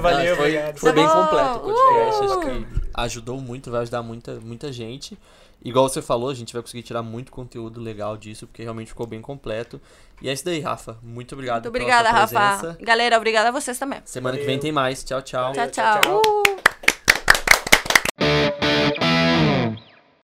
Valeu, 0.00 0.30
Não, 0.30 0.36
foi, 0.36 0.48
obrigado. 0.56 0.78
foi 0.78 0.92
bem 0.94 1.06
Tá 1.06 1.22
completo 1.22 1.50
o 1.50 1.60
podcast. 1.60 2.22
Uh! 2.22 2.24
Acho 2.24 2.40
que 2.40 2.88
ajudou 2.94 3.38
muito, 3.38 3.70
vai 3.70 3.82
ajudar 3.82 4.02
muita, 4.02 4.40
muita 4.40 4.72
gente. 4.72 5.18
Igual 5.64 5.88
você 5.88 6.02
falou, 6.02 6.28
a 6.28 6.34
gente 6.34 6.52
vai 6.52 6.60
conseguir 6.60 6.82
tirar 6.82 7.02
muito 7.02 7.32
conteúdo 7.32 7.80
legal 7.80 8.16
disso, 8.16 8.46
porque 8.46 8.62
realmente 8.62 8.88
ficou 8.88 9.06
bem 9.06 9.22
completo. 9.22 9.80
E 10.20 10.28
é 10.28 10.32
isso 10.32 10.44
daí, 10.44 10.60
Rafa. 10.60 10.98
Muito 11.02 11.34
obrigado 11.34 11.64
Muito 11.64 11.72
pela 11.72 11.84
obrigada, 11.84 12.10
Rafa. 12.10 12.76
Galera, 12.80 13.16
obrigada 13.16 13.48
a 13.48 13.52
vocês 13.52 13.78
também. 13.78 14.00
Semana 14.04 14.36
que 14.36 14.42
Valeu. 14.42 14.54
vem 14.54 14.60
tem 14.60 14.72
mais. 14.72 15.02
Tchau, 15.02 15.22
tchau. 15.22 15.52
Tchau, 15.52 15.70
tchau, 15.70 16.00
tchau. 16.00 16.00
tchau. 16.02 16.22
Uh! 16.48 16.53